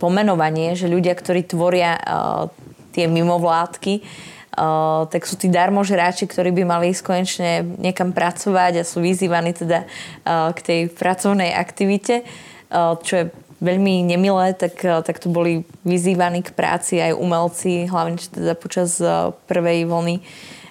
pomenovanie, 0.00 0.72
že 0.72 0.88
ľudia, 0.88 1.12
ktorí 1.12 1.44
tvoria 1.44 2.00
uh, 2.00 2.48
tie 2.96 3.04
mimovládky, 3.04 4.00
uh, 4.00 5.04
tak 5.12 5.28
sú 5.28 5.36
tí 5.36 5.52
darmožráči, 5.52 6.24
ktorí 6.24 6.56
by 6.56 6.64
mali 6.64 6.96
ísť 6.96 7.02
konečne 7.04 7.50
niekam 7.76 8.16
pracovať 8.16 8.80
a 8.80 8.88
sú 8.88 9.04
vyzývaní 9.04 9.52
teda 9.52 9.84
uh, 9.84 10.50
k 10.56 10.58
tej 10.64 10.80
pracovnej 10.96 11.52
aktivite, 11.52 12.24
uh, 12.24 12.96
čo 13.04 13.12
je 13.20 13.24
veľmi 13.58 14.06
nemilé, 14.06 14.54
tak, 14.54 14.78
tak 14.78 15.18
to 15.18 15.26
boli 15.34 15.66
vyzývaní 15.82 16.46
k 16.46 16.54
práci 16.54 17.02
aj 17.02 17.18
umelci, 17.18 17.90
hlavne 17.90 18.14
teda 18.14 18.54
počas 18.54 19.02
prvej 19.50 19.82
vlny 19.82 20.22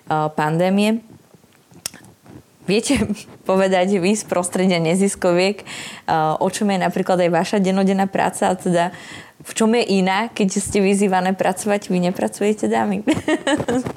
pandémie. 0.08 1.04
Viete 2.68 3.08
povedať 3.50 3.98
vy 3.98 4.14
z 4.14 4.28
prostredia 4.28 4.78
neziskoviek, 4.78 5.64
o 6.38 6.48
čom 6.52 6.68
je 6.70 6.78
napríklad 6.78 7.18
aj 7.24 7.32
vaša 7.32 7.58
denodenná 7.64 8.06
práca 8.06 8.52
a 8.52 8.60
teda 8.60 8.92
v 9.38 9.52
čom 9.54 9.70
je 9.78 10.02
iná, 10.02 10.28
keď 10.34 10.60
ste 10.60 10.84
vyzývané 10.84 11.32
pracovať, 11.38 11.88
vy 11.88 12.10
nepracujete, 12.10 12.68
dámy? 12.68 13.06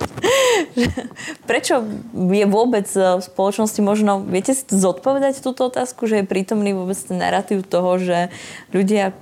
Prečo 1.50 1.82
je 2.14 2.46
vôbec 2.46 2.86
v 2.94 3.18
spoločnosti 3.24 3.80
možno, 3.82 4.20
viete 4.22 4.52
si 4.54 4.62
zodpovedať 4.68 5.42
túto 5.42 5.66
otázku, 5.66 6.06
že 6.06 6.22
je 6.22 6.28
prítomný 6.28 6.76
vôbec 6.76 6.94
ten 6.94 7.18
narratív 7.18 7.64
toho, 7.66 7.98
že 7.98 8.28
ľudia 8.70 9.16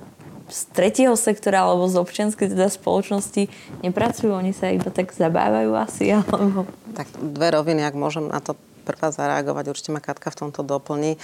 z 0.49 0.61
tretieho 0.73 1.13
sektora 1.13 1.65
alebo 1.65 1.87
z 1.87 2.01
občianskej 2.01 2.51
teda 2.51 2.67
spoločnosti 2.67 3.47
nepracujú, 3.85 4.33
oni 4.33 4.51
sa 4.51 4.73
iba 4.73 4.89
tak 4.89 5.13
zabávajú 5.13 5.71
asi, 5.77 6.13
alebo... 6.13 6.65
Tak 6.97 7.07
dve 7.15 7.53
roviny, 7.53 7.85
ak 7.85 7.95
môžem 7.95 8.27
na 8.27 8.41
to 8.41 8.57
prvá 8.89 9.13
zareagovať, 9.13 9.69
určite 9.69 9.93
ma 9.93 10.01
Katka 10.01 10.33
v 10.33 10.39
tomto 10.41 10.65
doplní. 10.65 11.21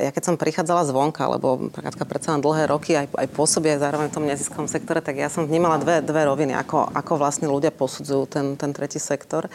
Ja 0.00 0.08
keď 0.08 0.22
som 0.24 0.40
prichádzala 0.40 0.88
zvonka, 0.88 1.28
lebo 1.28 1.68
Katka 1.68 2.08
predsa 2.08 2.32
len 2.32 2.40
dlhé 2.40 2.72
roky 2.72 2.96
aj, 2.96 3.12
aj 3.12 3.28
pôsobí 3.36 3.68
aj 3.68 3.84
zároveň 3.84 4.08
v 4.08 4.16
tom 4.16 4.24
neziskom 4.24 4.64
sektore, 4.64 5.04
tak 5.04 5.20
ja 5.20 5.28
som 5.28 5.44
vnímala 5.44 5.76
dve, 5.76 6.00
dve 6.00 6.24
roviny, 6.24 6.56
ako, 6.56 6.88
ako 6.96 7.20
vlastne 7.20 7.52
ľudia 7.52 7.68
posudzujú 7.68 8.24
ten, 8.24 8.56
ten 8.56 8.72
tretí 8.72 8.96
sektor. 8.96 9.52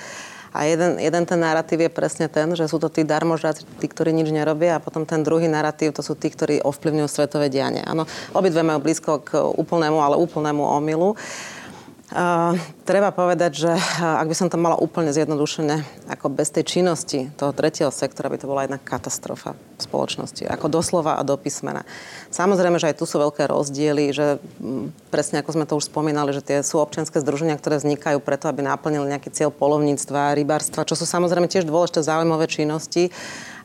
A 0.56 0.64
jeden, 0.64 0.96
jeden 1.04 1.28
ten 1.28 1.36
narratív 1.36 1.84
je 1.84 1.92
presne 1.92 2.32
ten, 2.32 2.48
že 2.56 2.64
sú 2.72 2.80
to 2.80 2.88
tí 2.88 3.04
darmožáci, 3.04 3.68
tí, 3.76 3.92
ktorí 3.92 4.16
nič 4.16 4.32
nerobia 4.32 4.80
a 4.80 4.84
potom 4.84 5.04
ten 5.04 5.20
druhý 5.20 5.52
narratív, 5.52 5.92
to 5.92 6.00
sú 6.00 6.16
tí, 6.16 6.32
ktorí 6.32 6.64
ovplyvňujú 6.64 7.12
svetové 7.12 7.52
dianie. 7.52 7.84
Áno, 7.84 8.08
obidve 8.32 8.64
majú 8.64 8.80
blízko 8.80 9.20
k 9.20 9.36
úplnému, 9.36 10.00
ale 10.00 10.16
úplnému 10.16 10.64
omylu. 10.64 11.12
Uh, 11.12 11.55
Uh, 12.06 12.54
treba 12.86 13.10
povedať, 13.10 13.66
že 13.66 13.74
uh, 13.74 14.22
ak 14.22 14.30
by 14.30 14.36
som 14.38 14.46
to 14.46 14.62
mala 14.62 14.78
úplne 14.78 15.10
zjednodušené, 15.10 16.06
ako 16.06 16.30
bez 16.30 16.54
tej 16.54 16.62
činnosti 16.62 17.34
toho 17.34 17.50
tretieho 17.50 17.90
sektora 17.90 18.30
by 18.30 18.38
to 18.38 18.46
bola 18.46 18.62
jedna 18.62 18.78
katastrofa. 18.78 19.58
spoločnosti, 19.82 20.48
ako 20.48 20.72
doslova 20.72 21.20
a 21.20 21.26
do 21.26 21.36
písmena. 21.36 21.84
Samozrejme, 22.32 22.80
že 22.80 22.94
aj 22.94 23.00
tu 23.02 23.06
sú 23.10 23.20
veľké 23.20 23.50
rozdiely, 23.50 24.14
že 24.16 24.40
presne 25.12 25.44
ako 25.44 25.52
sme 25.52 25.66
to 25.68 25.76
už 25.76 25.90
spomínali, 25.92 26.32
že 26.32 26.46
tie 26.46 26.58
sú 26.64 26.80
občianske 26.80 27.20
združenia, 27.20 27.60
ktoré 27.60 27.82
vznikajú 27.82 28.24
preto, 28.24 28.48
aby 28.48 28.64
naplnili 28.64 29.12
nejaký 29.12 29.34
cieľ 29.36 29.52
polovníctva, 29.52 30.38
rybárstva, 30.38 30.88
čo 30.88 30.96
sú 30.96 31.04
samozrejme 31.04 31.52
tiež 31.52 31.68
dôležité 31.68 32.06
záujmové 32.06 32.48
činnosti 32.48 33.12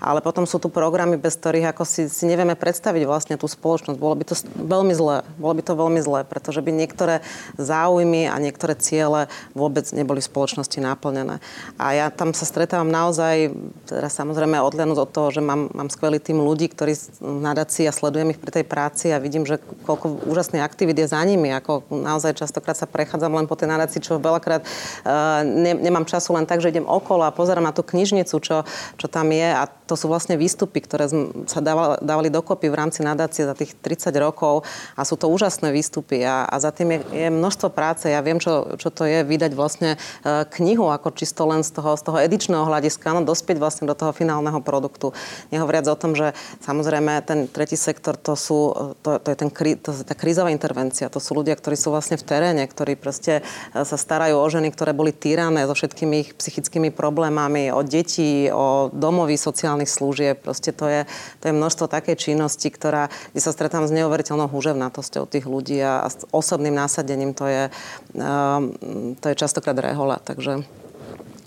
ale 0.01 0.25
potom 0.25 0.49
sú 0.49 0.57
tu 0.57 0.73
programy, 0.73 1.21
bez 1.21 1.37
ktorých 1.37 1.77
ako 1.77 1.85
si, 1.85 2.09
si 2.09 2.25
nevieme 2.25 2.57
predstaviť 2.57 3.03
vlastne 3.05 3.37
tú 3.37 3.45
spoločnosť. 3.45 4.01
Bolo 4.01 4.17
by 4.17 4.25
to 4.25 4.35
veľmi 4.57 4.95
zlé. 4.97 5.23
Bolo 5.37 5.55
by 5.61 5.63
to 5.63 5.77
veľmi 5.77 6.01
zlé, 6.01 6.21
pretože 6.25 6.65
by 6.65 6.73
niektoré 6.73 7.21
záujmy 7.61 8.27
a 8.27 8.41
niektoré 8.41 8.73
ciele 8.81 9.29
vôbec 9.53 9.85
neboli 9.93 10.25
v 10.25 10.29
spoločnosti 10.33 10.81
naplnené. 10.81 11.39
A 11.77 11.93
ja 11.93 12.07
tam 12.09 12.33
sa 12.33 12.49
stretávam 12.49 12.89
naozaj, 12.89 13.53
teraz 13.85 14.17
samozrejme 14.17 14.57
odliadnúť 14.57 14.99
od 15.05 15.11
toho, 15.13 15.29
že 15.29 15.45
mám, 15.45 15.69
mám 15.77 15.93
skvelý 15.93 16.17
tým 16.17 16.41
ľudí, 16.41 16.73
ktorí 16.73 16.97
nadáci 17.21 17.85
a 17.85 17.93
sledujem 17.93 18.33
ich 18.33 18.41
pri 18.41 18.61
tej 18.61 18.65
práci 18.65 19.13
a 19.13 19.21
vidím, 19.21 19.45
že 19.45 19.61
koľko 19.85 20.25
úžasných 20.25 20.65
aktivít 20.65 20.97
je 20.97 21.13
za 21.13 21.21
nimi. 21.21 21.53
Ako 21.53 21.85
naozaj 21.93 22.41
častokrát 22.41 22.75
sa 22.75 22.89
prechádzam 22.89 23.37
len 23.37 23.45
po 23.45 23.59
tej 23.59 23.69
nadácii, 23.69 24.01
čo 24.01 24.17
veľakrát 24.17 24.65
uh, 24.65 25.45
ne, 25.45 25.77
nemám 25.77 26.09
času 26.09 26.33
len 26.33 26.49
tak, 26.49 26.65
že 26.65 26.73
idem 26.73 26.89
okolo 26.89 27.29
a 27.29 27.35
pozerám 27.35 27.69
na 27.69 27.77
tú 27.77 27.85
knižnicu, 27.85 28.37
čo, 28.41 28.65
čo 28.97 29.07
tam 29.07 29.29
je 29.29 29.49
a 29.51 29.69
to 29.91 29.99
sú 29.99 30.07
vlastne 30.07 30.39
výstupy, 30.39 30.79
ktoré 30.87 31.11
sa 31.51 31.59
dávali, 31.99 32.31
dokopy 32.31 32.71
v 32.71 32.79
rámci 32.79 33.03
nadácie 33.03 33.43
za 33.43 33.59
tých 33.59 33.75
30 33.75 34.15
rokov 34.23 34.63
a 34.95 35.03
sú 35.03 35.19
to 35.19 35.27
úžasné 35.27 35.75
výstupy 35.75 36.23
a, 36.23 36.47
a 36.47 36.63
za 36.63 36.71
tým 36.71 36.95
je, 36.95 37.27
je 37.27 37.29
množstvo 37.35 37.75
práce. 37.75 38.07
Ja 38.07 38.23
viem, 38.23 38.39
čo, 38.39 38.79
čo 38.79 38.95
to 38.95 39.03
je 39.03 39.27
vydať 39.27 39.51
vlastne 39.59 39.99
e, 39.99 40.47
knihu 40.47 40.87
ako 40.95 41.11
čisto 41.11 41.43
len 41.51 41.67
z 41.67 41.75
toho, 41.75 41.99
z 41.99 42.07
toho 42.07 42.23
edičného 42.23 42.63
hľadiska, 42.63 43.19
no 43.19 43.27
dospieť 43.27 43.59
vlastne 43.59 43.91
do 43.91 43.99
toho 43.99 44.15
finálneho 44.15 44.63
produktu. 44.63 45.11
Nehovoriac 45.51 45.91
o 45.91 45.99
tom, 45.99 46.15
že 46.15 46.39
samozrejme 46.63 47.27
ten 47.27 47.51
tretí 47.51 47.75
sektor 47.75 48.15
to 48.15 48.39
sú, 48.39 48.95
to, 49.03 49.19
to 49.19 49.29
je 49.35 49.37
ten, 49.43 49.51
to 49.83 49.91
tá 50.07 50.15
krízová 50.15 50.55
intervencia, 50.55 51.11
to 51.11 51.19
sú 51.19 51.35
ľudia, 51.35 51.59
ktorí 51.59 51.75
sú 51.75 51.91
vlastne 51.91 52.15
v 52.15 52.23
teréne, 52.23 52.63
ktorí 52.63 52.95
proste 52.95 53.43
e, 53.75 53.83
sa 53.83 53.97
starajú 53.99 54.39
o 54.39 54.47
ženy, 54.47 54.71
ktoré 54.71 54.95
boli 54.95 55.11
týrané 55.11 55.67
so 55.67 55.75
všetkými 55.75 56.15
ich 56.23 56.31
psychickými 56.39 56.95
problémami, 56.95 57.75
o 57.75 57.83
deti, 57.83 58.47
o 58.55 58.93
domovy 58.95 59.41
sociálne 59.41 59.80
sociálnych 59.81 59.89
služieb. 59.89 60.37
Proste 60.43 60.73
to 60.73 60.87
je, 60.89 61.01
to 61.41 61.45
je 61.49 61.57
množstvo 61.57 61.89
takej 61.89 62.17
činnosti, 62.17 62.69
ktorá, 62.69 63.09
kde 63.33 63.41
sa 63.41 63.53
stretám 63.53 63.89
s 63.89 63.95
neuveriteľnou 63.95 64.49
húževnatosťou 64.51 65.25
tých 65.25 65.47
ľudí 65.49 65.81
a, 65.81 66.05
a 66.05 66.09
s 66.13 66.27
osobným 66.33 66.75
násadením 66.77 67.33
to 67.33 67.49
je, 67.49 67.73
um, 68.17 68.75
to 69.17 69.27
je 69.33 69.41
častokrát 69.41 69.77
rehola. 69.79 70.21
Takže 70.21 70.65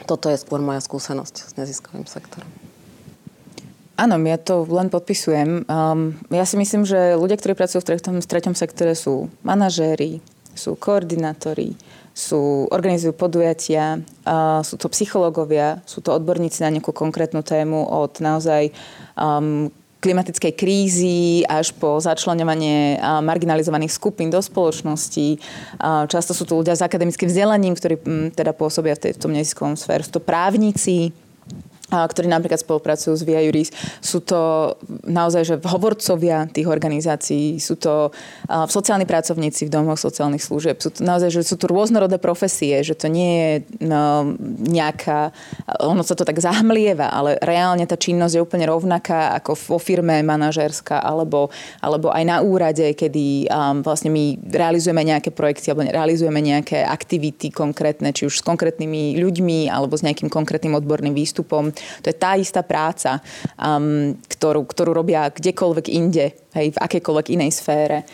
toto 0.10 0.30
je 0.34 0.38
skôr 0.42 0.60
moja 0.60 0.82
skúsenosť 0.82 1.36
s 1.48 1.52
neziskovým 1.56 2.10
sektorom. 2.10 2.50
Áno, 3.94 4.18
ja 4.26 4.42
to 4.42 4.66
len 4.66 4.90
podpisujem. 4.90 5.70
Um, 5.70 6.18
ja 6.34 6.50
si 6.50 6.58
myslím, 6.58 6.82
že 6.82 7.14
ľudia, 7.14 7.38
ktorí 7.38 7.54
pracujú 7.54 7.86
v 7.86 8.26
treťom 8.26 8.58
sektore 8.58 8.98
sú 8.98 9.30
manažéri, 9.46 10.18
sú 10.58 10.74
koordinátori, 10.74 11.78
sú, 12.14 12.70
organizujú 12.70 13.18
podujatia, 13.18 14.06
a 14.24 14.62
sú 14.62 14.78
to 14.78 14.88
psychológovia, 14.94 15.82
sú 15.90 16.00
to 16.00 16.14
odborníci 16.14 16.62
na 16.62 16.70
nejakú 16.70 16.94
konkrétnu 16.94 17.42
tému 17.42 17.90
od 17.90 18.22
naozaj 18.22 18.70
um, 19.18 19.74
klimatickej 20.04 20.54
krízy 20.60 21.48
až 21.48 21.72
po 21.80 21.96
začlenovanie 22.04 23.00
marginalizovaných 23.00 23.96
skupín 23.96 24.28
do 24.28 24.44
spoločnosti. 24.44 25.40
Často 26.12 26.36
sú 26.36 26.44
to 26.44 26.60
ľudia 26.60 26.76
s 26.76 26.84
akademickým 26.84 27.32
vzdelaním, 27.32 27.72
ktorí 27.72 27.96
teda 28.36 28.52
pôsobia 28.52 29.00
v, 29.00 29.08
tej, 29.08 29.12
v 29.16 29.22
tom 29.24 29.32
neziskovom 29.32 29.80
sféru. 29.80 30.04
Sú 30.04 30.20
to 30.20 30.22
právnici, 30.22 31.16
ktorí 31.94 32.26
napríklad 32.26 32.60
spolupracujú 32.60 33.14
s 33.14 33.24
Via 33.24 33.46
Juris. 33.46 33.70
Sú 34.02 34.26
to 34.26 34.74
naozaj 35.06 35.46
že 35.46 35.56
hovorcovia 35.62 36.50
tých 36.50 36.66
organizácií, 36.66 37.62
sú 37.62 37.78
to 37.78 38.10
sociálni 38.50 39.06
pracovníci 39.06 39.68
v 39.68 39.74
domoch 39.74 40.00
sociálnych 40.00 40.42
služieb. 40.42 40.80
Sú 40.82 40.90
to 40.90 41.06
naozaj, 41.06 41.30
že 41.30 41.46
sú 41.46 41.60
to 41.60 41.70
rôznorodé 41.70 42.18
profesie, 42.18 42.82
že 42.82 42.96
to 42.96 43.12
nie 43.12 43.34
je 43.38 43.54
no, 43.86 44.34
nejaká, 44.64 45.36
ono 45.84 46.02
sa 46.02 46.16
to 46.16 46.26
tak 46.26 46.40
zahmlieva, 46.40 47.12
ale 47.12 47.38
reálne 47.44 47.84
tá 47.84 48.00
činnosť 48.00 48.34
je 48.40 48.44
úplne 48.44 48.66
rovnaká 48.66 49.36
ako 49.38 49.76
vo 49.76 49.80
firme 49.80 50.24
manažerská 50.24 51.04
alebo, 51.04 51.52
alebo 51.84 52.10
aj 52.10 52.24
na 52.24 52.40
úrade, 52.40 52.96
kedy 52.96 53.52
um, 53.52 53.84
vlastne 53.84 54.10
my 54.10 54.40
realizujeme 54.50 55.04
nejaké 55.04 55.30
projekty 55.36 55.70
alebo 55.70 55.86
realizujeme 55.86 56.40
nejaké 56.40 56.88
aktivity 56.88 57.52
konkrétne, 57.52 58.16
či 58.16 58.26
už 58.26 58.40
s 58.40 58.44
konkrétnymi 58.46 59.20
ľuďmi 59.20 59.68
alebo 59.68 60.00
s 60.00 60.06
nejakým 60.08 60.32
konkrétnym 60.32 60.74
odborným 60.80 61.12
výstupom 61.12 61.76
to 62.02 62.08
je 62.12 62.16
tá 62.16 62.36
istá 62.36 62.62
práca, 62.62 63.20
um, 63.56 64.16
ktorú, 64.28 64.66
ktorú 64.68 64.92
robia 64.94 65.30
kdekoľvek 65.30 65.86
inde, 65.92 66.34
hej, 66.54 66.68
v 66.74 66.78
akejkoľvek 66.78 67.28
inej 67.34 67.52
sfére. 67.58 68.06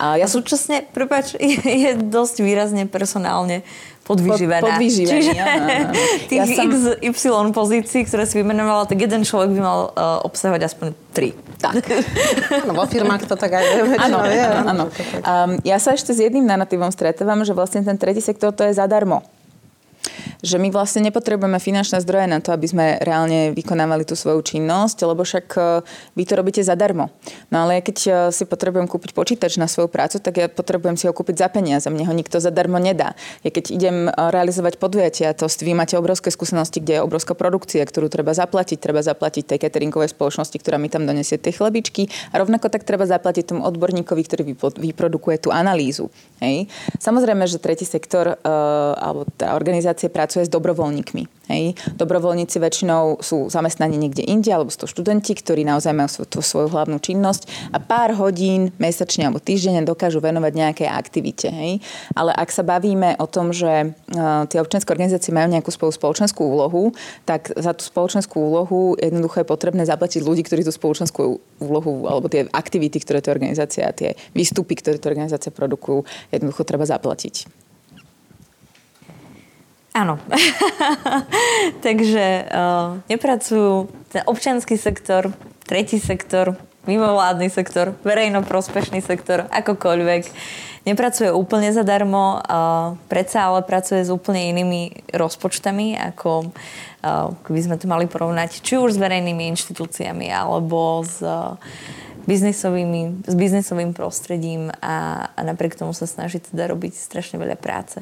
A 0.00 0.16
ja 0.16 0.26
súčasne, 0.26 0.88
prepáč, 0.90 1.36
je 1.84 1.96
dosť 1.98 2.36
výrazne 2.42 2.84
personálne 2.88 3.62
podvyživená. 4.02 4.62
Pod, 4.62 4.70
podvyživený, 4.74 5.14
Čiže 5.14 5.32
tých 6.30 6.40
ja 6.42 6.46
som... 6.58 6.68
XY 6.98 7.54
pozícií, 7.54 8.02
ktoré 8.04 8.26
si 8.26 8.34
vymenovala, 8.42 8.90
tak 8.90 8.98
jeden 8.98 9.22
človek 9.22 9.54
by 9.54 9.60
mal 9.62 9.80
uh, 9.94 10.26
obsahovať 10.26 10.60
aspoň 10.66 10.86
tri. 11.14 11.30
Tak. 11.62 11.78
no, 12.66 12.74
vo 12.74 12.84
firmách 12.90 13.30
to 13.30 13.38
tak 13.38 13.54
aj 13.54 13.64
Áno, 14.02 14.18
áno. 14.66 14.84
Um, 15.22 15.50
ja 15.62 15.78
sa 15.78 15.94
ešte 15.94 16.10
s 16.10 16.18
jedným 16.18 16.42
narratívom 16.42 16.90
stretávam, 16.90 17.46
že 17.46 17.54
vlastne 17.54 17.86
ten 17.86 17.94
tretí 17.94 18.18
sektor 18.18 18.50
to 18.50 18.66
je 18.66 18.74
zadarmo 18.74 19.22
že 20.42 20.58
my 20.58 20.68
vlastne 20.74 21.06
nepotrebujeme 21.08 21.58
finančné 21.58 22.02
zdroje 22.02 22.26
na 22.28 22.38
to, 22.42 22.50
aby 22.54 22.66
sme 22.66 22.84
reálne 23.00 23.54
vykonávali 23.56 24.04
tú 24.06 24.18
svoju 24.18 24.42
činnosť, 24.42 24.98
lebo 25.06 25.22
však 25.22 25.46
e, 25.54 25.60
vy 26.18 26.24
to 26.26 26.34
robíte 26.38 26.62
zadarmo. 26.62 27.10
No 27.48 27.66
ale 27.66 27.80
keď 27.80 27.96
e, 28.04 28.10
si 28.34 28.44
potrebujem 28.44 28.86
kúpiť 28.86 29.16
počítač 29.16 29.58
na 29.58 29.66
svoju 29.66 29.88
prácu, 29.88 30.20
tak 30.20 30.34
ja 30.38 30.46
potrebujem 30.46 30.98
si 31.00 31.08
ho 31.08 31.14
kúpiť 31.16 31.36
za 31.42 31.48
peniaze. 31.48 31.86
Mne 31.88 32.06
ho 32.06 32.14
nikto 32.14 32.38
zadarmo 32.38 32.76
nedá. 32.78 33.16
Ja 33.42 33.50
keď 33.50 33.64
idem 33.72 33.96
e, 34.06 34.10
realizovať 34.12 34.76
podujatia, 34.76 35.34
to 35.34 35.48
vy 35.48 35.72
máte 35.72 35.96
obrovské 35.96 36.28
skúsenosti, 36.28 36.78
kde 36.78 37.00
je 37.00 37.04
obrovská 37.06 37.32
produkcia, 37.32 37.82
ktorú 37.82 38.12
treba 38.12 38.36
zaplatiť. 38.36 38.78
Treba 38.78 39.00
zaplatiť 39.00 39.54
tej 39.54 39.58
cateringovej 39.62 40.12
spoločnosti, 40.12 40.56
ktorá 40.60 40.76
mi 40.76 40.92
tam 40.92 41.08
donesie 41.08 41.40
tie 41.40 41.54
chlebičky. 41.54 42.12
A 42.30 42.42
rovnako 42.42 42.68
tak 42.68 42.84
treba 42.84 43.08
zaplatiť 43.08 43.54
tomu 43.54 43.64
odborníkovi, 43.64 44.22
ktorý 44.22 44.42
vyprodukuje 44.76 45.40
tú 45.40 45.48
analýzu. 45.48 46.12
Hej. 46.44 46.68
Samozrejme, 46.98 47.46
že 47.48 47.62
tretí 47.62 47.86
sektor 47.86 48.36
uh, 48.36 48.92
alebo 48.98 49.24
tá 49.34 49.54
organizácie 49.56 50.11
pracuje 50.12 50.44
s 50.44 50.52
dobrovoľníkmi. 50.52 51.42
Hej. 51.50 51.74
Dobrovoľníci 51.98 52.56
väčšinou 52.62 53.18
sú 53.18 53.50
zamestnaní 53.50 53.98
niekde 53.98 54.22
inde, 54.22 54.48
alebo 54.54 54.70
sú 54.70 54.86
to 54.86 54.88
študenti, 54.88 55.34
ktorí 55.34 55.66
naozaj 55.66 55.90
majú 55.90 56.22
tú 56.24 56.38
svoju 56.38 56.70
hlavnú 56.70 57.02
činnosť 57.02 57.72
a 57.74 57.82
pár 57.82 58.14
hodín 58.14 58.70
mesačne 58.78 59.26
alebo 59.26 59.42
týždenne 59.42 59.82
dokážu 59.82 60.22
venovať 60.22 60.52
nejakej 60.54 60.88
aktivite. 60.88 61.48
Hej. 61.50 61.84
Ale 62.14 62.30
ak 62.32 62.48
sa 62.54 62.62
bavíme 62.62 63.18
o 63.18 63.26
tom, 63.26 63.50
že 63.50 63.90
uh, 63.92 64.46
tie 64.46 64.62
občianske 64.62 64.94
organizácie 64.94 65.34
majú 65.34 65.50
nejakú 65.50 65.68
svoju 65.74 65.92
spoločenskú 65.98 66.40
úlohu, 66.46 66.94
tak 67.26 67.50
za 67.52 67.74
tú 67.74 67.82
spoločenskú 67.84 68.38
úlohu 68.38 68.94
jednoducho 68.96 69.42
je 69.42 69.50
potrebné 69.50 69.82
zaplatiť 69.82 70.22
ľudí, 70.22 70.46
ktorí 70.46 70.62
tú 70.62 70.72
spoločenskú 70.72 71.42
úlohu 71.58 72.06
alebo 72.06 72.30
tie 72.30 72.46
aktivity, 72.48 73.02
ktoré 73.02 73.18
tie 73.18 73.34
organizácia, 73.34 73.90
tie 73.92 74.14
výstupy, 74.32 74.78
ktoré 74.78 74.96
tie 74.96 75.10
organizácie 75.10 75.50
produkujú, 75.50 76.06
jednoducho 76.30 76.62
treba 76.64 76.86
zaplatiť. 76.86 77.61
Áno. 79.92 80.16
Takže 81.86 82.48
uh, 82.48 83.04
nepracujú 83.12 83.92
ten 84.08 84.24
občianský 84.24 84.80
sektor, 84.80 85.28
tretí 85.68 86.00
sektor, 86.00 86.56
mimovládny 86.88 87.52
sektor, 87.52 87.92
verejnoprospešný 88.00 89.04
sektor, 89.04 89.44
akokoľvek. 89.52 90.22
Nepracuje 90.82 91.30
úplne 91.30 91.70
zadarmo, 91.70 92.40
uh, 92.40 92.96
predsa 93.06 93.52
ale 93.52 93.62
pracuje 93.62 94.02
s 94.02 94.10
úplne 94.10 94.50
inými 94.50 95.12
rozpočtami, 95.12 95.94
ako 95.94 96.50
uh, 96.50 97.36
keby 97.44 97.60
sme 97.60 97.76
to 97.76 97.86
mali 97.86 98.08
porovnať 98.08 98.64
či 98.64 98.80
už 98.80 98.96
s 98.96 99.02
verejnými 99.02 99.44
inštitúciami, 99.52 100.32
alebo 100.32 101.04
s 101.04 101.20
uh, 101.20 101.54
biznisovými, 102.24 103.28
s 103.28 103.34
biznisovým 103.36 103.92
prostredím 103.92 104.72
a, 104.80 105.28
a 105.36 105.40
napriek 105.44 105.76
tomu 105.76 105.92
sa 105.92 106.08
snaží 106.08 106.40
teda 106.40 106.70
robiť 106.72 106.96
strašne 106.96 107.36
veľa 107.36 107.60
práce. 107.60 108.00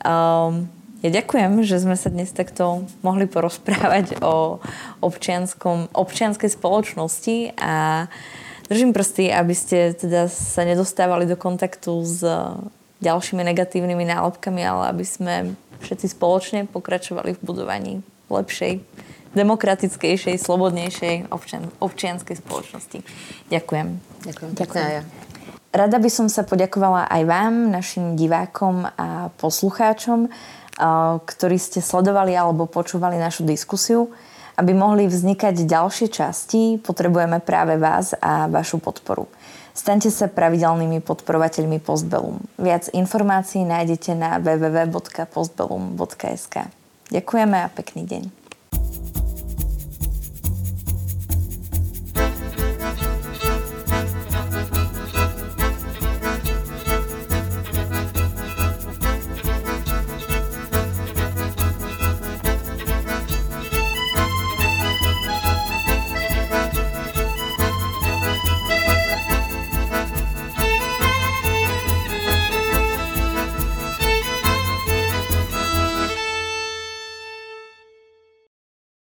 Um, 0.00 0.79
ja 1.00 1.08
ďakujem, 1.08 1.64
že 1.64 1.80
sme 1.80 1.96
sa 1.96 2.12
dnes 2.12 2.28
takto 2.32 2.84
mohli 3.00 3.24
porozprávať 3.24 4.20
o 4.20 4.60
občianskom, 5.00 5.88
občianskej 5.96 6.52
spoločnosti 6.52 7.56
a 7.56 8.06
držím 8.68 8.92
prsty, 8.92 9.32
aby 9.32 9.54
ste 9.56 9.96
teda 9.96 10.28
sa 10.28 10.62
nedostávali 10.68 11.24
do 11.24 11.40
kontaktu 11.40 12.04
s 12.04 12.20
ďalšími 13.00 13.40
negatívnymi 13.40 14.04
nálepkami, 14.04 14.60
ale 14.60 14.92
aby 14.92 15.04
sme 15.08 15.34
všetci 15.80 16.06
spoločne 16.12 16.68
pokračovali 16.68 17.32
v 17.32 17.40
budovaní 17.40 17.92
lepšej, 18.28 18.84
demokratickejšej, 19.32 20.36
slobodnejšej 20.36 21.32
občian, 21.32 21.72
občianskej 21.80 22.36
spoločnosti. 22.44 22.98
Ďakujem. 23.48 23.88
Ďakujem. 24.28 24.50
Ďakujem. 24.52 25.04
Rada 25.70 26.02
by 26.02 26.10
som 26.10 26.26
sa 26.26 26.42
poďakovala 26.42 27.06
aj 27.06 27.22
vám, 27.30 27.70
našim 27.70 28.18
divákom 28.18 28.90
a 28.90 29.30
poslucháčom 29.38 30.26
ktorí 31.20 31.60
ste 31.60 31.84
sledovali 31.84 32.32
alebo 32.32 32.64
počúvali 32.64 33.20
našu 33.20 33.44
diskusiu. 33.44 34.08
Aby 34.60 34.76
mohli 34.76 35.08
vznikať 35.08 35.64
ďalšie 35.64 36.12
časti, 36.12 36.76
potrebujeme 36.80 37.40
práve 37.40 37.80
vás 37.80 38.12
a 38.20 38.44
vašu 38.44 38.76
podporu. 38.76 39.24
Staňte 39.72 40.12
sa 40.12 40.28
pravidelnými 40.28 41.00
podporovateľmi 41.00 41.80
Postbellum. 41.80 42.44
Viac 42.60 42.92
informácií 42.92 43.64
nájdete 43.64 44.12
na 44.12 44.36
www.postbellum.sk. 44.36 46.68
Ďakujeme 47.08 47.56
a 47.64 47.72
pekný 47.72 48.04
deň. 48.04 48.39